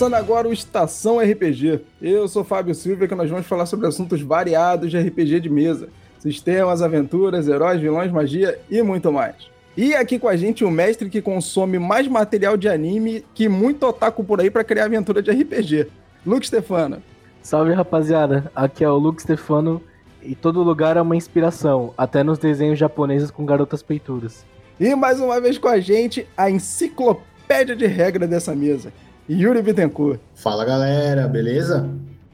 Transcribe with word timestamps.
Começando 0.00 0.14
agora 0.14 0.48
o 0.48 0.52
Estação 0.52 1.18
RPG. 1.18 1.78
Eu 2.00 2.26
sou 2.26 2.42
Fábio 2.42 2.74
Silva 2.74 3.04
e 3.04 3.08
que 3.08 3.14
nós 3.14 3.28
vamos 3.28 3.46
falar 3.46 3.66
sobre 3.66 3.86
assuntos 3.86 4.22
variados 4.22 4.90
de 4.90 4.98
RPG 4.98 5.40
de 5.40 5.50
mesa. 5.50 5.90
Sistemas, 6.18 6.80
aventuras, 6.80 7.46
heróis, 7.46 7.78
vilões, 7.78 8.10
magia 8.10 8.58
e 8.70 8.82
muito 8.82 9.12
mais. 9.12 9.34
E 9.76 9.94
aqui 9.94 10.18
com 10.18 10.26
a 10.26 10.36
gente 10.36 10.64
o 10.64 10.70
mestre 10.70 11.10
que 11.10 11.20
consome 11.20 11.78
mais 11.78 12.08
material 12.08 12.56
de 12.56 12.66
anime 12.66 13.22
que 13.34 13.46
muito 13.46 13.86
otaku 13.86 14.24
por 14.24 14.40
aí 14.40 14.50
para 14.50 14.64
criar 14.64 14.86
aventura 14.86 15.20
de 15.20 15.30
RPG. 15.30 15.88
Luke 16.24 16.46
Stefano. 16.46 17.02
Salve 17.42 17.74
rapaziada, 17.74 18.50
aqui 18.56 18.82
é 18.82 18.88
o 18.88 18.96
Luke 18.96 19.20
Stefano 19.20 19.82
e 20.22 20.34
todo 20.34 20.62
lugar 20.62 20.96
é 20.96 21.02
uma 21.02 21.14
inspiração, 21.14 21.92
até 21.98 22.24
nos 22.24 22.38
desenhos 22.38 22.78
japoneses 22.78 23.30
com 23.30 23.44
garotas 23.44 23.82
peituras. 23.82 24.46
E 24.80 24.94
mais 24.94 25.20
uma 25.20 25.38
vez 25.42 25.58
com 25.58 25.68
a 25.68 25.78
gente, 25.78 26.26
a 26.34 26.50
enciclopédia 26.50 27.76
de 27.76 27.86
regra 27.86 28.26
dessa 28.26 28.56
mesa, 28.56 28.90
Yuri 29.32 29.62
Bittencourt. 29.62 30.18
Fala 30.34 30.64
galera, 30.64 31.28
beleza? 31.28 31.88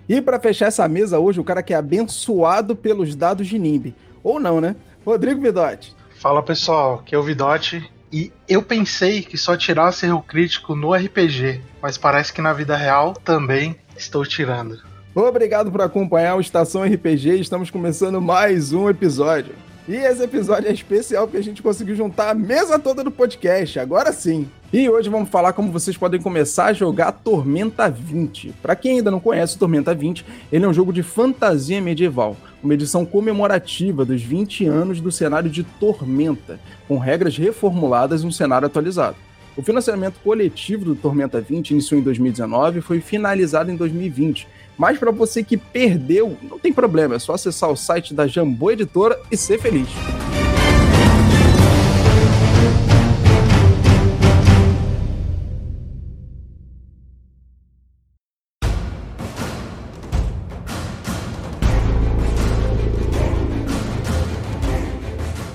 E 0.09 0.18
para 0.23 0.41
fechar 0.41 0.68
essa 0.68 0.88
mesa 0.88 1.19
hoje, 1.19 1.38
o 1.38 1.45
cara 1.45 1.62
que 1.62 1.74
é 1.74 1.77
abençoado 1.77 2.74
pelos 2.74 3.14
dados 3.14 3.46
de 3.46 3.59
NIMB. 3.59 3.95
Ou 4.24 4.41
não, 4.41 4.62
né? 4.62 4.74
Rodrigo 5.05 5.42
Vidotti. 5.42 5.95
Fala 6.19 6.42
pessoal, 6.42 7.00
aqui 7.00 7.14
é 7.14 7.19
o 7.19 7.22
Vidotti. 7.22 7.86
E 8.10 8.32
eu 8.48 8.62
pensei 8.62 9.20
que 9.20 9.36
só 9.36 9.59
tirasse 9.59 10.06
erro 10.06 10.22
crítico 10.22 10.74
no 10.74 10.95
RPG, 10.95 11.60
mas 11.82 11.98
parece 11.98 12.32
que 12.32 12.41
na 12.41 12.55
vida 12.55 12.74
real 12.74 13.12
também 13.12 13.77
estou 13.94 14.24
tirando. 14.24 14.78
Obrigado 15.14 15.70
por 15.70 15.83
acompanhar 15.83 16.36
o 16.36 16.41
Estação 16.41 16.83
RPG. 16.83 17.41
Estamos 17.41 17.70
começando 17.70 18.22
mais 18.22 18.72
um 18.72 18.88
episódio. 18.88 19.55
E 19.89 19.95
esse 19.95 20.20
episódio 20.20 20.69
é 20.69 20.73
especial 20.73 21.27
porque 21.29 21.39
a 21.39 21.42
gente 21.42 21.62
conseguiu 21.62 21.95
juntar 21.95 22.31
a 22.31 22.34
mesa 22.34 22.77
toda 22.77 23.05
do 23.05 23.11
podcast, 23.11 23.79
agora 23.79 24.11
sim. 24.12 24.48
E 24.73 24.91
hoje 24.91 25.09
vamos 25.09 25.28
falar 25.28 25.53
como 25.53 25.70
vocês 25.70 25.97
podem 25.97 26.20
começar 26.20 26.67
a 26.67 26.73
jogar 26.73 27.12
Tormenta 27.12 27.89
20. 27.89 28.53
Para 28.61 28.75
quem 28.75 28.98
ainda 28.98 29.12
não 29.12 29.20
conhece 29.20 29.56
Tormenta 29.56 29.95
20, 29.95 30.27
ele 30.51 30.65
é 30.65 30.69
um 30.69 30.75
jogo 30.75 30.93
de 30.93 31.05
fantasia 31.05 31.81
medieval, 31.81 32.37
uma 32.61 32.75
edição 32.75 33.06
comemorativa 33.06 34.05
dos 34.05 34.20
20 34.20 34.67
anos 34.67 35.01
do 35.01 35.12
cenário 35.12 35.48
de 35.48 35.62
Tormenta, 35.62 36.59
com 36.89 36.98
regras 36.98 37.39
reformuladas 37.39 38.25
e 38.25 38.27
um 38.27 38.33
cenário 38.33 38.67
atualizado. 38.67 39.17
O 39.56 39.62
financiamento 39.62 40.19
coletivo 40.19 40.84
do 40.84 40.97
Tormenta 40.97 41.41
20 41.41 41.71
iniciou 41.71 42.00
em 42.00 42.03
2019 42.03 42.81
e 42.81 42.83
foi 42.83 43.00
finalizado 43.00 43.71
em 43.71 43.77
2020 43.77 44.48
mas 44.77 44.98
para 44.98 45.10
você 45.10 45.42
que 45.42 45.56
perdeu, 45.56 46.36
não 46.42 46.58
tem 46.58 46.72
problema, 46.72 47.14
é 47.14 47.19
só 47.19 47.34
acessar 47.34 47.70
o 47.70 47.77
site 47.77 48.12
da 48.14 48.27
Jambô 48.27 48.70
Editora 48.70 49.19
e 49.30 49.36
ser 49.36 49.58
feliz. 49.60 49.88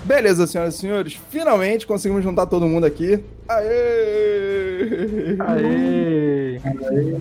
Beleza, 0.03 0.45
senhoras 0.45 0.75
e 0.75 0.77
senhores, 0.77 1.19
finalmente 1.30 1.88
conseguimos 1.88 2.23
juntar 2.23 2.45
todo 2.45 2.67
mundo 2.67 2.86
aqui. 2.86 3.23
Aê! 3.47 5.38
Aê! 5.39 6.61
Aê! 6.64 7.17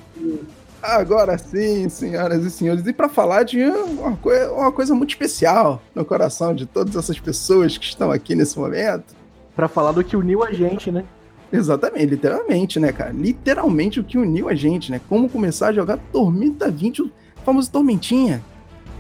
Agora 0.82 1.36
sim, 1.36 1.88
senhoras 1.88 2.44
e 2.44 2.50
senhores, 2.50 2.86
e 2.86 2.92
para 2.92 3.08
falar 3.08 3.42
de 3.42 3.62
uma, 3.62 4.16
coisa, 4.16 4.52
uma 4.52 4.72
coisa 4.72 4.94
muito 4.94 5.10
especial 5.10 5.82
no 5.94 6.04
coração 6.04 6.54
de 6.54 6.64
todas 6.64 6.96
essas 6.96 7.20
pessoas 7.20 7.76
que 7.76 7.84
estão 7.84 8.10
aqui 8.10 8.34
nesse 8.34 8.58
momento. 8.58 9.14
Para 9.54 9.68
falar 9.68 9.92
do 9.92 10.02
que 10.02 10.16
uniu 10.16 10.42
a 10.42 10.52
gente, 10.52 10.90
né? 10.90 11.04
Exatamente, 11.52 12.06
literalmente, 12.06 12.80
né, 12.80 12.92
cara? 12.92 13.10
Literalmente 13.10 14.00
o 14.00 14.04
que 14.04 14.16
uniu 14.16 14.48
a 14.48 14.54
gente, 14.54 14.90
né? 14.90 15.00
Como 15.08 15.28
começar 15.28 15.68
a 15.68 15.72
jogar 15.72 15.98
Tormenta 16.12 16.70
20, 16.70 17.02
o 17.02 17.10
famoso 17.44 17.70
Tormentinha. 17.70 18.42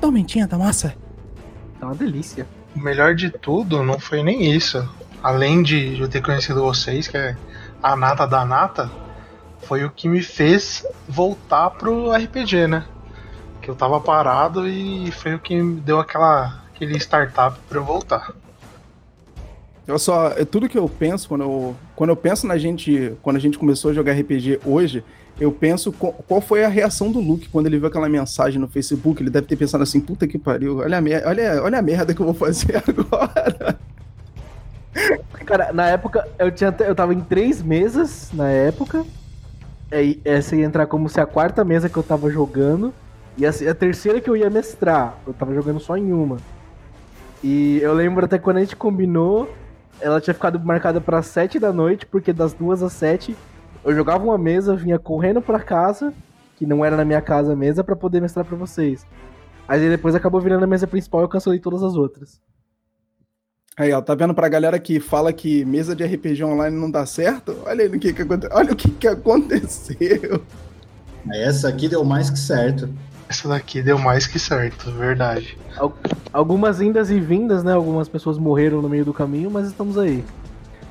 Tormentinha 0.00 0.46
tá 0.46 0.58
massa. 0.58 0.94
Tá 1.78 1.86
uma 1.86 1.94
delícia. 1.94 2.46
O 2.74 2.80
melhor 2.80 3.14
de 3.14 3.30
tudo 3.30 3.82
não 3.82 3.98
foi 3.98 4.22
nem 4.22 4.54
isso. 4.54 4.86
Além 5.22 5.62
de 5.62 5.98
eu 5.98 6.08
ter 6.08 6.22
conhecido 6.22 6.60
vocês, 6.60 7.08
que 7.08 7.16
é 7.16 7.36
a 7.82 7.96
nata 7.96 8.26
da 8.26 8.44
nata, 8.44 8.90
foi 9.62 9.84
o 9.84 9.90
que 9.90 10.08
me 10.08 10.22
fez 10.22 10.86
voltar 11.08 11.70
pro 11.70 12.12
RPG, 12.12 12.66
né? 12.66 12.84
Que 13.60 13.70
eu 13.70 13.74
tava 13.74 14.00
parado 14.00 14.66
e 14.66 15.10
foi 15.12 15.34
o 15.34 15.38
que 15.38 15.60
me 15.60 15.80
deu 15.80 16.00
aquela 16.00 16.60
aquele 16.74 16.96
startup 16.98 17.58
para 17.68 17.78
eu 17.78 17.84
voltar. 17.84 18.32
Eu 19.86 19.98
só, 19.98 20.28
é 20.28 20.44
tudo 20.44 20.68
que 20.68 20.78
eu 20.78 20.88
penso 20.88 21.28
quando 21.28 21.42
eu, 21.42 21.76
quando 21.96 22.10
eu 22.10 22.16
penso 22.16 22.46
na 22.46 22.56
gente, 22.56 23.14
quando 23.22 23.36
a 23.36 23.40
gente 23.40 23.58
começou 23.58 23.90
a 23.90 23.94
jogar 23.94 24.12
RPG 24.12 24.60
hoje, 24.64 25.04
eu 25.38 25.50
penso 25.50 25.90
qual, 25.92 26.12
qual 26.12 26.40
foi 26.40 26.64
a 26.64 26.68
reação 26.68 27.10
do 27.10 27.18
Luke 27.18 27.48
quando 27.48 27.66
ele 27.66 27.78
viu 27.78 27.88
aquela 27.88 28.08
mensagem 28.08 28.60
no 28.60 28.68
Facebook. 28.68 29.22
Ele 29.22 29.30
deve 29.30 29.46
ter 29.46 29.56
pensado 29.56 29.82
assim: 29.82 30.00
puta 30.00 30.26
que 30.26 30.38
pariu, 30.38 30.78
olha 30.78 30.98
a, 30.98 31.00
mer 31.00 31.22
olha, 31.26 31.62
olha 31.62 31.78
a 31.78 31.82
merda 31.82 32.14
que 32.14 32.20
eu 32.20 32.26
vou 32.26 32.34
fazer 32.34 32.76
agora. 32.86 33.78
Cara, 35.44 35.72
na 35.72 35.88
época 35.88 36.28
eu, 36.38 36.50
tinha, 36.52 36.74
eu 36.80 36.94
tava 36.94 37.12
em 37.12 37.20
três 37.20 37.62
mesas 37.62 38.30
na 38.32 38.48
época. 38.48 39.04
É, 39.90 40.16
essa 40.24 40.54
ia 40.54 40.64
entrar 40.64 40.86
como 40.86 41.08
se 41.08 41.20
a 41.20 41.26
quarta 41.26 41.64
mesa 41.64 41.88
que 41.88 41.96
eu 41.96 42.02
tava 42.02 42.30
jogando. 42.30 42.92
E 43.36 43.46
a, 43.46 43.50
a 43.50 43.74
terceira 43.74 44.20
que 44.20 44.28
eu 44.28 44.36
ia 44.36 44.50
mestrar. 44.50 45.18
Eu 45.26 45.32
tava 45.32 45.54
jogando 45.54 45.80
só 45.80 45.96
em 45.96 46.12
uma. 46.12 46.38
E 47.42 47.78
eu 47.80 47.94
lembro 47.94 48.24
até 48.24 48.38
quando 48.38 48.58
a 48.58 48.60
gente 48.60 48.76
combinou, 48.76 49.50
ela 50.00 50.20
tinha 50.20 50.34
ficado 50.34 50.60
marcada 50.60 51.00
para 51.00 51.22
sete 51.22 51.58
da 51.58 51.72
noite, 51.72 52.04
porque 52.06 52.32
das 52.32 52.52
duas 52.52 52.82
às 52.82 52.92
sete 52.92 53.34
eu 53.82 53.94
jogava 53.94 54.22
uma 54.22 54.36
mesa, 54.36 54.76
vinha 54.76 54.98
correndo 54.98 55.40
para 55.40 55.58
casa, 55.58 56.12
que 56.56 56.66
não 56.66 56.84
era 56.84 56.96
na 56.96 57.04
minha 57.04 57.22
casa 57.22 57.54
a 57.54 57.56
mesa, 57.56 57.82
para 57.82 57.96
poder 57.96 58.20
mestrar 58.20 58.44
para 58.44 58.56
vocês. 58.56 59.06
Aí 59.66 59.88
depois 59.88 60.14
acabou 60.14 60.40
virando 60.40 60.64
a 60.64 60.66
mesa 60.66 60.86
principal 60.86 61.22
e 61.22 61.24
eu 61.24 61.28
cancelei 61.28 61.58
todas 61.58 61.82
as 61.82 61.94
outras. 61.94 62.40
Aí, 63.80 63.94
ó, 63.94 64.02
tá 64.02 64.14
vendo 64.14 64.34
pra 64.34 64.46
galera 64.46 64.78
que 64.78 65.00
fala 65.00 65.32
que 65.32 65.64
mesa 65.64 65.96
de 65.96 66.04
RPG 66.04 66.44
online 66.44 66.76
não 66.76 66.90
dá 66.90 67.06
certo? 67.06 67.56
Olha 67.64 67.84
aí 67.84 67.88
no 67.88 67.98
que, 67.98 68.12
que 68.12 68.20
aconteceu. 68.20 68.54
Olha 68.54 68.72
o 68.74 68.76
que, 68.76 68.90
que 68.90 69.08
aconteceu. 69.08 70.42
Essa 71.32 71.70
aqui 71.70 71.88
deu 71.88 72.04
mais 72.04 72.28
que 72.28 72.38
certo. 72.38 72.90
Essa 73.26 73.48
daqui 73.48 73.80
deu 73.80 73.98
mais 73.98 74.26
que 74.26 74.38
certo, 74.38 74.90
verdade. 74.90 75.56
Algumas 76.30 76.82
indas 76.82 77.10
e 77.10 77.18
vindas, 77.18 77.64
né? 77.64 77.72
Algumas 77.72 78.06
pessoas 78.06 78.36
morreram 78.36 78.82
no 78.82 78.88
meio 78.90 79.06
do 79.06 79.14
caminho, 79.14 79.50
mas 79.50 79.68
estamos 79.68 79.96
aí. 79.96 80.22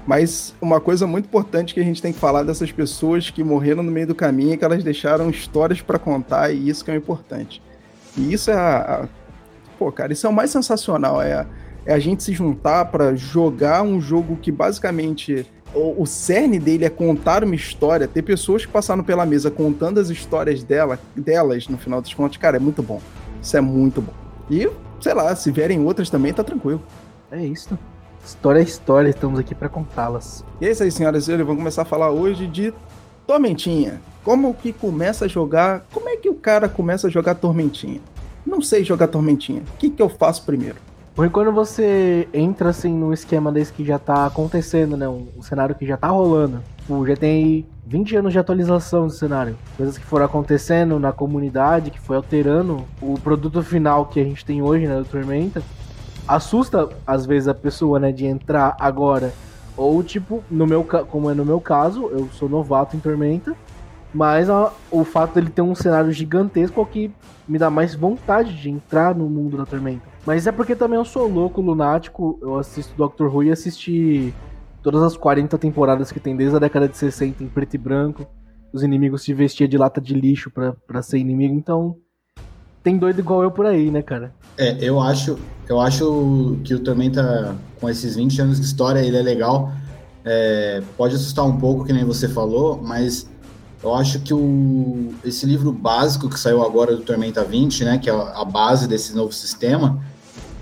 Mas 0.07 0.55
uma 0.59 0.81
coisa 0.81 1.05
muito 1.05 1.27
importante 1.27 1.75
que 1.75 1.79
a 1.79 1.83
gente 1.83 2.01
tem 2.01 2.11
que 2.11 2.17
falar 2.17 2.41
dessas 2.41 2.71
pessoas 2.71 3.29
que 3.29 3.43
morreram 3.43 3.83
no 3.83 3.91
meio 3.91 4.07
do 4.07 4.15
caminho 4.15 4.53
é 4.55 4.57
que 4.57 4.65
elas 4.65 4.83
deixaram 4.83 5.29
histórias 5.29 5.79
para 5.79 5.99
contar 5.99 6.49
e 6.49 6.67
isso 6.67 6.83
que 6.83 6.89
é 6.89 6.95
o 6.95 6.97
importante. 6.97 7.61
E 8.17 8.33
isso 8.33 8.49
é 8.49 8.55
a, 8.55 9.03
a, 9.03 9.07
Pô, 9.77 9.91
cara, 9.91 10.11
isso 10.11 10.25
é 10.25 10.29
o 10.29 10.33
mais 10.33 10.49
sensacional. 10.49 11.21
É 11.21 11.33
a 11.33 11.45
é 11.85 11.93
a 11.93 11.99
gente 11.99 12.23
se 12.23 12.33
juntar 12.33 12.85
para 12.85 13.15
jogar 13.15 13.81
um 13.83 13.99
jogo 13.99 14.37
que 14.37 14.51
basicamente 14.51 15.45
o, 15.73 16.03
o 16.03 16.05
cerne 16.05 16.59
dele 16.59 16.85
é 16.85 16.89
contar 16.89 17.43
uma 17.43 17.55
história, 17.55 18.07
ter 18.07 18.21
pessoas 18.21 18.65
que 18.65 18.71
passaram 18.71 19.03
pela 19.03 19.25
mesa 19.25 19.51
contando 19.51 19.99
as 19.99 20.09
histórias 20.09 20.63
dela, 20.63 20.99
delas 21.15 21.67
no 21.67 21.77
final 21.77 22.01
dos 22.01 22.13
contos, 22.13 22.37
cara, 22.37 22.57
é 22.57 22.59
muito 22.59 22.81
bom. 22.81 23.01
Isso 23.41 23.55
é 23.55 23.61
muito 23.61 24.01
bom. 24.01 24.13
E, 24.49 24.69
sei 24.99 25.13
lá, 25.13 25.35
se 25.35 25.51
vierem 25.51 25.83
outras 25.83 26.09
também, 26.09 26.33
tá 26.33 26.43
tranquilo. 26.43 26.81
É 27.31 27.43
isso. 27.43 27.77
História 28.25 28.59
é 28.59 28.63
história, 28.63 29.09
estamos 29.09 29.39
aqui 29.39 29.55
para 29.55 29.69
contá-las. 29.69 30.43
E 30.59 30.67
é 30.67 30.71
isso 30.71 30.83
aí, 30.83 30.91
senhoras 30.91 31.23
e 31.23 31.25
senhores, 31.27 31.45
vamos 31.45 31.61
começar 31.61 31.83
a 31.83 31.85
falar 31.85 32.11
hoje 32.11 32.47
de 32.47 32.73
Tormentinha. 33.25 34.01
Como 34.23 34.53
que 34.53 34.73
começa 34.73 35.25
a 35.25 35.27
jogar? 35.27 35.85
Como 35.91 36.09
é 36.09 36.17
que 36.17 36.29
o 36.29 36.35
cara 36.35 36.67
começa 36.67 37.07
a 37.07 37.09
jogar 37.09 37.35
Tormentinha? 37.35 38.01
Não 38.45 38.61
sei 38.61 38.83
jogar 38.83 39.07
Tormentinha. 39.07 39.61
O 39.61 39.77
que, 39.77 39.89
que 39.89 40.01
eu 40.01 40.09
faço 40.09 40.43
primeiro? 40.43 40.77
Porque 41.19 41.33
quando 41.33 41.51
você 41.51 42.29
entra 42.33 42.69
assim 42.69 42.93
no 42.93 43.11
esquema 43.11 43.51
desse 43.51 43.73
que 43.73 43.83
já 43.83 43.99
tá 43.99 44.25
acontecendo, 44.25 44.95
né? 44.95 45.05
Um, 45.05 45.27
um 45.37 45.41
cenário 45.41 45.75
que 45.75 45.85
já 45.85 45.97
tá 45.97 46.07
rolando. 46.07 46.63
Tipo, 46.77 47.05
já 47.05 47.17
tem 47.17 47.65
20 47.85 48.15
anos 48.15 48.31
de 48.31 48.39
atualização 48.39 49.05
do 49.07 49.11
cenário. 49.11 49.57
Coisas 49.75 49.97
que 49.97 50.05
foram 50.05 50.23
acontecendo 50.23 50.97
na 50.97 51.11
comunidade, 51.11 51.91
que 51.91 51.99
foi 51.99 52.15
alterando 52.15 52.85
o 53.01 53.19
produto 53.19 53.61
final 53.61 54.05
que 54.05 54.17
a 54.17 54.23
gente 54.23 54.45
tem 54.45 54.61
hoje, 54.61 54.87
né? 54.87 54.95
Do 54.95 55.03
Tormenta. 55.03 55.61
Assusta, 56.25 56.87
às 57.05 57.25
vezes, 57.25 57.49
a 57.49 57.53
pessoa, 57.53 57.99
né? 57.99 58.13
De 58.13 58.25
entrar 58.25 58.77
agora. 58.79 59.33
Ou, 59.75 60.01
tipo, 60.01 60.41
no 60.49 60.65
meu, 60.65 60.85
como 60.85 61.29
é 61.29 61.33
no 61.33 61.43
meu 61.43 61.59
caso, 61.59 62.07
eu 62.13 62.29
sou 62.31 62.47
novato 62.47 62.95
em 62.95 62.99
Tormenta. 63.01 63.53
Mas 64.13 64.47
o 64.89 65.03
fato 65.03 65.33
dele 65.33 65.49
ter 65.49 65.63
um 65.63 65.75
cenário 65.75 66.13
gigantesco 66.13 66.79
é 66.79 66.83
o 66.83 66.85
que 66.85 67.11
me 67.45 67.59
dá 67.59 67.69
mais 67.69 67.93
vontade 67.93 68.55
de 68.55 68.69
entrar 68.69 69.13
no 69.13 69.25
mundo 69.29 69.57
da 69.57 69.65
Tormenta. 69.65 70.08
Mas 70.25 70.47
é 70.47 70.51
porque 70.51 70.75
também 70.75 70.97
eu 70.97 71.05
sou 71.05 71.27
louco, 71.27 71.61
lunático. 71.61 72.37
Eu 72.41 72.57
assisto 72.57 72.93
Doctor 72.95 73.33
Who 73.33 73.43
e 73.43 73.51
assisti 73.51 74.33
todas 74.83 75.01
as 75.01 75.17
40 75.17 75.57
temporadas 75.57 76.11
que 76.11 76.19
tem 76.19 76.35
desde 76.35 76.55
a 76.55 76.59
década 76.59 76.87
de 76.87 76.97
60 76.97 77.43
em 77.43 77.47
preto 77.47 77.75
e 77.75 77.77
branco. 77.77 78.27
Os 78.71 78.83
inimigos 78.83 79.23
se 79.23 79.33
vestiam 79.33 79.67
de 79.67 79.77
lata 79.77 79.99
de 79.99 80.13
lixo 80.13 80.51
pra, 80.51 81.01
ser 81.01 81.17
inimigo, 81.17 81.53
então. 81.55 81.95
Tem 82.83 82.97
doido 82.97 83.19
igual 83.19 83.43
eu 83.43 83.51
por 83.51 83.65
aí, 83.65 83.89
né, 83.89 84.01
cara? 84.01 84.33
É, 84.57 84.77
eu 84.79 84.99
acho, 84.99 85.37
eu 85.67 85.79
acho 85.81 86.57
que 86.63 86.73
o 86.73 86.79
Tormenta, 86.79 87.55
com 87.79 87.89
esses 87.89 88.15
20 88.15 88.41
anos 88.41 88.59
de 88.59 88.65
história, 88.65 88.99
ele 88.99 89.17
é 89.17 89.21
legal. 89.21 89.71
É, 90.23 90.81
pode 90.95 91.15
assustar 91.15 91.45
um 91.45 91.57
pouco, 91.57 91.85
que 91.85 91.93
nem 91.93 92.05
você 92.05 92.27
falou, 92.27 92.79
mas 92.81 93.29
Eu 93.81 93.95
acho 93.95 94.19
que 94.19 94.33
o, 94.33 95.13
esse 95.23 95.45
livro 95.45 95.71
básico 95.71 96.29
que 96.29 96.39
saiu 96.39 96.63
agora 96.63 96.95
do 96.95 97.01
Tormenta 97.01 97.43
20, 97.43 97.85
né, 97.85 97.97
que 97.97 98.09
é 98.09 98.13
a 98.13 98.43
base 98.43 98.87
desse 98.87 99.15
novo 99.15 99.31
sistema, 99.31 100.01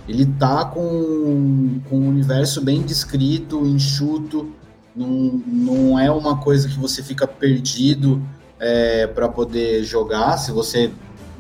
ele 0.08 0.26
tá 0.26 0.66
com, 0.66 1.80
com 1.90 2.00
um 2.00 2.08
universo 2.10 2.62
bem 2.62 2.82
descrito, 2.84 3.66
enxuto, 3.66 4.52
não, 4.96 5.42
não 5.46 6.00
é 6.00 6.10
uma 6.10 6.38
coisa 6.38 6.68
que 6.68 6.80
você 6.80 7.04
fica 7.04 7.28
perdido 7.28 8.22
é, 8.60 9.08
para 9.08 9.28
poder 9.28 9.84
jogar, 9.84 10.38
se 10.38 10.52
você 10.52 10.92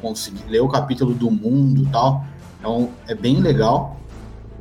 conseguir 0.01 0.43
ler 0.47 0.61
o 0.61 0.67
capítulo 0.67 1.13
do 1.13 1.31
mundo 1.31 1.87
tal, 1.91 2.25
é, 2.63 2.67
um, 2.67 2.89
é 3.07 3.15
bem 3.15 3.39
legal. 3.39 3.99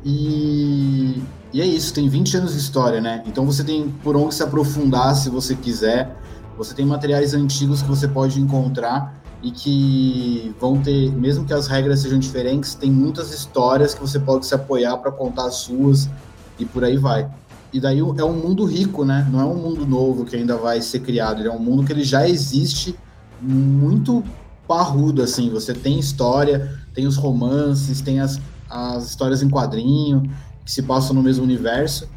E, 0.03 1.21
e 1.53 1.61
é 1.61 1.65
isso, 1.65 1.93
tem 1.93 2.07
20 2.07 2.37
anos 2.37 2.53
de 2.53 2.59
história, 2.59 3.01
né? 3.01 3.23
Então 3.25 3.45
você 3.45 3.63
tem 3.63 3.89
por 4.03 4.15
onde 4.15 4.35
se 4.35 4.43
aprofundar 4.43 5.15
se 5.15 5.29
você 5.29 5.55
quiser. 5.55 6.15
Você 6.57 6.73
tem 6.73 6.85
materiais 6.85 7.33
antigos 7.33 7.81
que 7.81 7.87
você 7.87 8.07
pode 8.07 8.41
encontrar 8.41 9.21
e 9.43 9.51
que 9.51 10.55
vão 10.59 10.81
ter, 10.81 11.11
mesmo 11.11 11.45
que 11.45 11.53
as 11.53 11.67
regras 11.67 11.99
sejam 11.99 12.17
diferentes, 12.17 12.73
tem 12.73 12.91
muitas 12.91 13.31
histórias 13.31 13.93
que 13.93 14.01
você 14.01 14.19
pode 14.19 14.45
se 14.45 14.55
apoiar 14.55 14.97
para 14.97 15.11
contar 15.11 15.45
as 15.45 15.55
suas 15.55 16.09
e 16.57 16.65
por 16.65 16.83
aí 16.83 16.97
vai. 16.97 17.29
E 17.71 17.79
daí 17.79 17.99
é 17.99 18.23
um 18.23 18.33
mundo 18.33 18.65
rico, 18.65 19.05
né? 19.05 19.27
Não 19.31 19.39
é 19.39 19.45
um 19.45 19.55
mundo 19.55 19.85
novo 19.85 20.25
que 20.25 20.35
ainda 20.35 20.57
vai 20.57 20.81
ser 20.81 21.01
criado, 21.01 21.41
ele 21.41 21.49
é 21.49 21.51
um 21.51 21.59
mundo 21.59 21.83
que 21.83 21.93
ele 21.93 22.03
já 22.03 22.27
existe 22.27 22.97
muito 23.39 24.23
parrudo, 24.67 25.21
assim. 25.21 25.51
Você 25.51 25.73
tem 25.73 25.99
história, 25.99 26.75
tem 26.93 27.05
os 27.05 27.17
romances, 27.17 28.01
tem 28.01 28.19
as, 28.19 28.39
as 28.69 29.09
histórias 29.09 29.43
em 29.43 29.49
quadrinho 29.49 30.23
que 30.65 30.71
se 30.71 30.81
passam 30.81 31.13
no 31.13 31.21
mesmo 31.21 31.43
universo. 31.43 32.09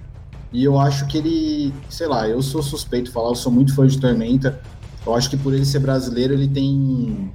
E 0.52 0.64
eu 0.64 0.78
acho 0.78 1.06
que 1.06 1.18
ele, 1.18 1.74
sei 1.88 2.06
lá, 2.06 2.28
eu 2.28 2.42
sou 2.42 2.62
suspeito 2.62 3.06
de 3.06 3.10
falar, 3.12 3.28
eu 3.28 3.34
sou 3.34 3.52
muito 3.52 3.74
fã 3.74 3.86
de 3.86 3.98
Tormenta. 3.98 4.60
Eu 5.06 5.14
acho 5.14 5.30
que 5.30 5.36
por 5.36 5.54
ele 5.54 5.64
ser 5.64 5.78
brasileiro, 5.78 6.34
ele 6.34 6.48
tem 6.48 7.30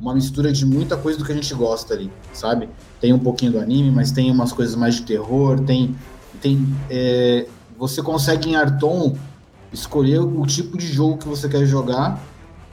uma 0.00 0.14
mistura 0.14 0.52
de 0.52 0.64
muita 0.64 0.96
coisa 0.96 1.18
do 1.18 1.24
que 1.24 1.32
a 1.32 1.34
gente 1.34 1.54
gosta 1.54 1.94
ali, 1.94 2.10
sabe? 2.32 2.68
Tem 3.00 3.12
um 3.12 3.18
pouquinho 3.18 3.52
do 3.52 3.58
anime, 3.58 3.90
mas 3.90 4.10
tem 4.10 4.30
umas 4.30 4.52
coisas 4.52 4.74
mais 4.74 4.96
de 4.96 5.02
terror, 5.02 5.60
tem. 5.60 5.94
tem 6.40 6.66
é, 6.90 7.46
você 7.78 8.02
consegue 8.02 8.50
em 8.50 8.56
Arton 8.56 9.16
escolher 9.72 10.20
o 10.20 10.46
tipo 10.46 10.78
de 10.78 10.86
jogo 10.86 11.18
que 11.18 11.28
você 11.28 11.48
quer 11.48 11.66
jogar 11.66 12.22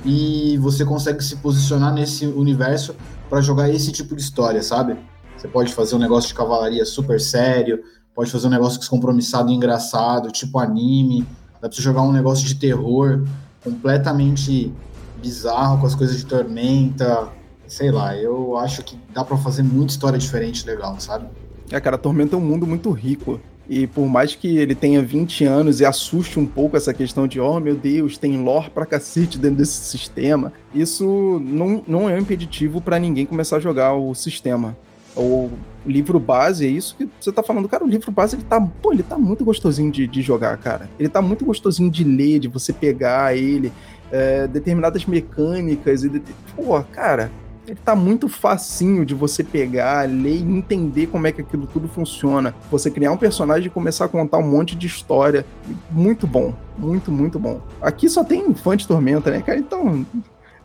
e 0.05 0.57
você 0.59 0.85
consegue 0.85 1.23
se 1.23 1.35
posicionar 1.37 1.93
nesse 1.93 2.25
universo 2.25 2.95
para 3.29 3.41
jogar 3.41 3.69
esse 3.69 3.91
tipo 3.91 4.15
de 4.15 4.21
história, 4.21 4.61
sabe? 4.61 4.97
Você 5.37 5.47
pode 5.47 5.73
fazer 5.73 5.95
um 5.95 5.99
negócio 5.99 6.27
de 6.27 6.35
cavalaria 6.35 6.85
super 6.85 7.19
sério, 7.19 7.83
pode 8.15 8.31
fazer 8.31 8.47
um 8.47 8.51
negócio 8.51 8.79
descompromissado 8.79 9.51
e 9.51 9.55
engraçado, 9.55 10.31
tipo 10.31 10.59
anime, 10.59 11.25
dá 11.53 11.67
pra 11.67 11.71
você 11.71 11.81
jogar 11.81 12.01
um 12.01 12.11
negócio 12.11 12.45
de 12.45 12.55
terror 12.55 13.25
completamente 13.63 14.73
bizarro 15.21 15.79
com 15.79 15.85
as 15.85 15.95
coisas 15.95 16.17
de 16.17 16.25
tormenta, 16.25 17.29
sei 17.67 17.91
lá, 17.91 18.15
eu 18.17 18.57
acho 18.57 18.83
que 18.83 18.97
dá 19.13 19.23
para 19.23 19.37
fazer 19.37 19.63
muita 19.63 19.91
história 19.91 20.19
diferente 20.19 20.65
legal, 20.65 20.99
sabe? 20.99 21.27
É, 21.71 21.79
cara, 21.79 21.97
Tormenta 21.97 22.35
é 22.35 22.37
um 22.37 22.41
mundo 22.41 22.67
muito 22.67 22.91
rico. 22.91 23.39
E 23.69 23.87
por 23.87 24.05
mais 24.05 24.35
que 24.35 24.57
ele 24.57 24.75
tenha 24.75 25.01
20 25.01 25.45
anos 25.45 25.79
e 25.79 25.85
assuste 25.85 26.37
um 26.37 26.45
pouco 26.45 26.75
essa 26.75 26.93
questão 26.93 27.25
de, 27.25 27.39
oh 27.39 27.57
meu 27.61 27.75
Deus, 27.75 28.17
tem 28.17 28.43
lore 28.43 28.69
pra 28.69 28.85
cacete 28.85 29.37
dentro 29.37 29.57
desse 29.57 29.85
sistema, 29.85 30.51
isso 30.75 31.39
não, 31.41 31.81
não 31.87 32.09
é 32.09 32.19
impeditivo 32.19 32.81
para 32.81 32.99
ninguém 32.99 33.25
começar 33.25 33.57
a 33.57 33.59
jogar 33.61 33.93
o 33.93 34.13
sistema. 34.13 34.75
O 35.15 35.49
livro 35.85 36.19
base, 36.19 36.65
é 36.65 36.69
isso 36.69 36.95
que 36.95 37.09
você 37.19 37.31
tá 37.31 37.41
falando, 37.41 37.67
cara. 37.67 37.83
O 37.83 37.87
livro 37.87 38.11
base, 38.11 38.35
ele 38.35 38.43
tá, 38.43 38.61
pô, 38.61 38.93
ele 38.93 39.03
tá 39.03 39.17
muito 39.17 39.43
gostosinho 39.43 39.91
de, 39.91 40.07
de 40.07 40.21
jogar, 40.21 40.57
cara. 40.57 40.89
Ele 40.99 41.09
tá 41.09 41.21
muito 41.21 41.43
gostosinho 41.45 41.89
de 41.89 42.03
ler, 42.03 42.39
de 42.39 42.47
você 42.47 42.71
pegar 42.71 43.35
ele, 43.35 43.71
é, 44.11 44.47
determinadas 44.47 45.05
mecânicas 45.05 46.03
e. 46.03 46.09
De, 46.09 46.21
pô, 46.55 46.81
cara, 46.83 47.31
ele 47.67 47.79
tá 47.83 47.95
muito 47.95 48.27
facinho 48.27 49.05
de 49.05 49.13
você 49.13 49.43
pegar, 49.43 50.09
ler 50.09 50.35
e 50.35 50.41
entender 50.41 51.07
como 51.07 51.27
é 51.27 51.31
que 51.31 51.41
aquilo 51.41 51.67
tudo 51.67 51.87
funciona. 51.87 52.53
Você 52.69 52.89
criar 52.89 53.11
um 53.11 53.17
personagem 53.17 53.67
e 53.67 53.69
começar 53.69 54.05
a 54.05 54.09
contar 54.09 54.39
um 54.39 54.49
monte 54.49 54.75
de 54.75 54.87
história. 54.87 55.45
Muito 55.89 56.25
bom. 56.25 56.53
Muito, 56.77 57.11
muito 57.11 57.39
bom. 57.39 57.61
Aqui 57.81 58.09
só 58.09 58.23
tem 58.23 58.53
fã 58.53 58.75
de 58.75 58.87
Tormenta, 58.87 59.29
né, 59.29 59.41
cara? 59.41 59.59
Então, 59.59 60.05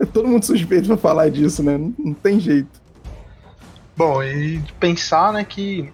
é 0.01 0.05
todo 0.07 0.29
mundo 0.29 0.45
suspeito 0.45 0.89
pra 0.89 0.97
falar 0.97 1.31
disso, 1.31 1.63
né? 1.63 1.77
Não, 1.77 1.95
não 1.99 2.15
tem 2.15 2.41
jeito. 2.41 2.86
Bom, 3.97 4.23
e 4.23 4.63
pensar, 4.79 5.33
né, 5.33 5.43
que 5.43 5.91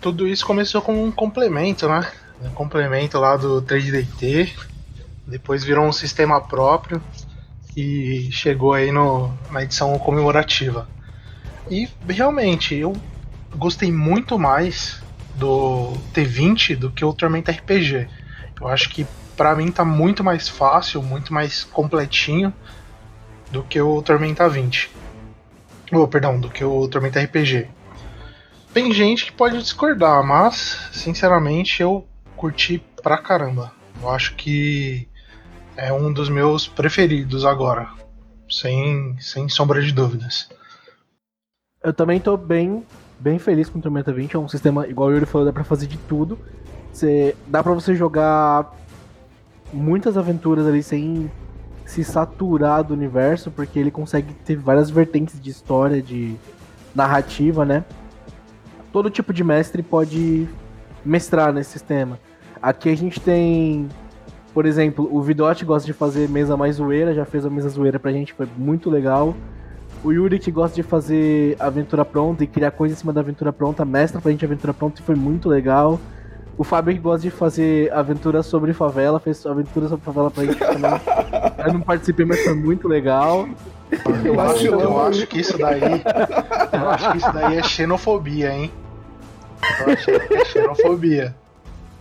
tudo 0.00 0.26
isso 0.26 0.46
começou 0.46 0.80
como 0.80 1.04
um 1.04 1.12
complemento, 1.12 1.86
né? 1.86 2.10
Um 2.40 2.50
complemento 2.50 3.18
lá 3.18 3.36
do 3.36 3.60
3DT, 3.60 4.52
depois 5.26 5.62
virou 5.62 5.84
um 5.84 5.92
sistema 5.92 6.40
próprio 6.40 7.02
e 7.76 8.30
chegou 8.32 8.72
aí 8.72 8.90
no, 8.90 9.30
na 9.50 9.62
edição 9.62 9.98
comemorativa. 9.98 10.88
E 11.70 11.86
realmente, 12.08 12.74
eu 12.74 12.96
gostei 13.54 13.92
muito 13.92 14.38
mais 14.38 15.02
do 15.34 15.92
T20 16.14 16.76
do 16.76 16.90
que 16.90 17.04
o 17.04 17.12
Tormenta 17.12 17.52
RPG. 17.52 18.08
Eu 18.58 18.68
acho 18.68 18.88
que 18.88 19.06
para 19.36 19.54
mim 19.54 19.70
tá 19.70 19.84
muito 19.84 20.24
mais 20.24 20.48
fácil, 20.48 21.02
muito 21.02 21.34
mais 21.34 21.64
completinho 21.64 22.50
do 23.50 23.62
que 23.62 23.78
o 23.78 24.00
Tormenta 24.00 24.48
20. 24.48 24.95
Oh, 25.92 26.06
perdão, 26.08 26.40
do 26.40 26.50
que 26.50 26.64
o 26.64 26.88
Tormenta 26.88 27.20
RPG. 27.20 27.68
Tem 28.72 28.92
gente 28.92 29.26
que 29.26 29.32
pode 29.32 29.58
discordar, 29.58 30.24
mas 30.24 30.78
sinceramente 30.92 31.80
eu 31.80 32.06
curti 32.36 32.82
pra 33.02 33.16
caramba. 33.16 33.72
Eu 34.02 34.10
acho 34.10 34.34
que 34.34 35.08
é 35.76 35.92
um 35.92 36.12
dos 36.12 36.28
meus 36.28 36.66
preferidos 36.66 37.44
agora, 37.44 37.88
sem, 38.50 39.16
sem 39.20 39.48
sombra 39.48 39.80
de 39.80 39.92
dúvidas. 39.92 40.48
Eu 41.82 41.92
também 41.92 42.18
tô 42.18 42.36
bem, 42.36 42.84
bem 43.18 43.38
feliz 43.38 43.68
com 43.68 43.78
o 43.78 43.82
Tormenta 43.82 44.12
20, 44.12 44.34
é 44.34 44.38
um 44.38 44.48
sistema, 44.48 44.86
igual 44.86 45.08
o 45.08 45.12
Yuri 45.12 45.26
falou, 45.26 45.46
dá 45.46 45.52
pra 45.52 45.64
fazer 45.64 45.86
de 45.86 45.96
tudo. 45.98 46.38
Você, 46.92 47.36
dá 47.46 47.62
pra 47.62 47.72
você 47.72 47.94
jogar 47.94 48.74
muitas 49.72 50.16
aventuras 50.16 50.66
ali 50.66 50.82
sem 50.82 51.30
se 51.86 52.04
saturar 52.04 52.84
do 52.84 52.92
universo, 52.92 53.50
porque 53.50 53.78
ele 53.78 53.90
consegue 53.90 54.34
ter 54.44 54.56
várias 54.56 54.90
vertentes 54.90 55.40
de 55.40 55.50
história, 55.50 56.02
de 56.02 56.36
narrativa, 56.94 57.64
né? 57.64 57.84
Todo 58.92 59.08
tipo 59.08 59.32
de 59.32 59.42
mestre 59.42 59.82
pode 59.82 60.46
mestrar 61.04 61.52
nesse 61.52 61.70
sistema. 61.70 62.18
Aqui 62.60 62.90
a 62.90 62.96
gente 62.96 63.20
tem 63.20 63.88
por 64.56 64.64
exemplo, 64.64 65.06
o 65.12 65.20
Vidote 65.20 65.66
gosta 65.66 65.84
de 65.84 65.92
fazer 65.92 66.30
mesa 66.30 66.56
mais 66.56 66.76
zoeira, 66.76 67.12
já 67.12 67.26
fez 67.26 67.44
a 67.44 67.50
mesa 67.50 67.68
zoeira 67.68 67.98
pra 67.98 68.10
gente, 68.10 68.32
foi 68.32 68.48
muito 68.56 68.88
legal. 68.88 69.36
O 70.02 70.10
Yuri 70.12 70.38
que 70.38 70.50
gosta 70.50 70.74
de 70.74 70.82
fazer 70.82 71.56
aventura 71.58 72.06
pronta 72.06 72.42
e 72.42 72.46
criar 72.46 72.70
coisa 72.70 72.94
em 72.94 72.96
cima 72.96 73.12
da 73.12 73.20
aventura 73.20 73.52
pronta, 73.52 73.84
mestra 73.84 74.18
pra 74.18 74.30
gente 74.30 74.46
aventura 74.46 74.72
pronta 74.72 74.98
e 74.98 75.04
foi 75.04 75.14
muito 75.14 75.46
legal. 75.46 76.00
O 76.58 76.64
Fábio 76.64 76.94
que 76.94 77.00
gosta 77.00 77.22
de 77.22 77.30
fazer 77.30 77.92
aventura 77.92 78.42
sobre 78.42 78.72
favela, 78.72 79.20
fez 79.20 79.44
aventura 79.44 79.88
sobre 79.88 80.04
favela 80.04 80.30
pra 80.30 80.44
gente 80.44 80.58
também. 80.58 80.90
Eu 81.66 81.74
não 81.74 81.80
participei, 81.80 82.24
mas 82.24 82.42
foi 82.42 82.54
muito 82.54 82.88
legal. 82.88 83.46
Eu 84.24 84.40
acho, 84.40 84.66
eu 84.66 85.00
acho 85.00 85.26
que 85.26 85.40
isso 85.40 85.58
daí. 85.58 86.02
Eu 86.72 86.90
acho 86.90 87.12
que 87.12 87.18
isso 87.18 87.32
daí 87.32 87.58
é 87.58 87.62
xenofobia, 87.62 88.52
hein? 88.52 88.72
Eu 89.80 89.92
acho 89.92 90.06
que 90.06 90.34
é 90.34 90.44
xenofobia. 90.44 91.34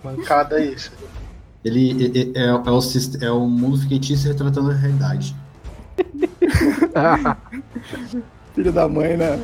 Mancada 0.04 0.60
isso. 0.60 0.92
Ele 1.64 2.12
é, 2.16 2.40
é, 2.40 2.46
é, 2.46 2.54
o, 2.54 2.64
é 3.22 3.32
o 3.32 3.48
mundo 3.48 3.78
fictício 3.78 4.32
retratando 4.32 4.72
a 4.72 4.74
realidade. 4.74 5.36
Filho 8.54 8.72
da 8.72 8.88
mãe, 8.88 9.18
né? 9.18 9.40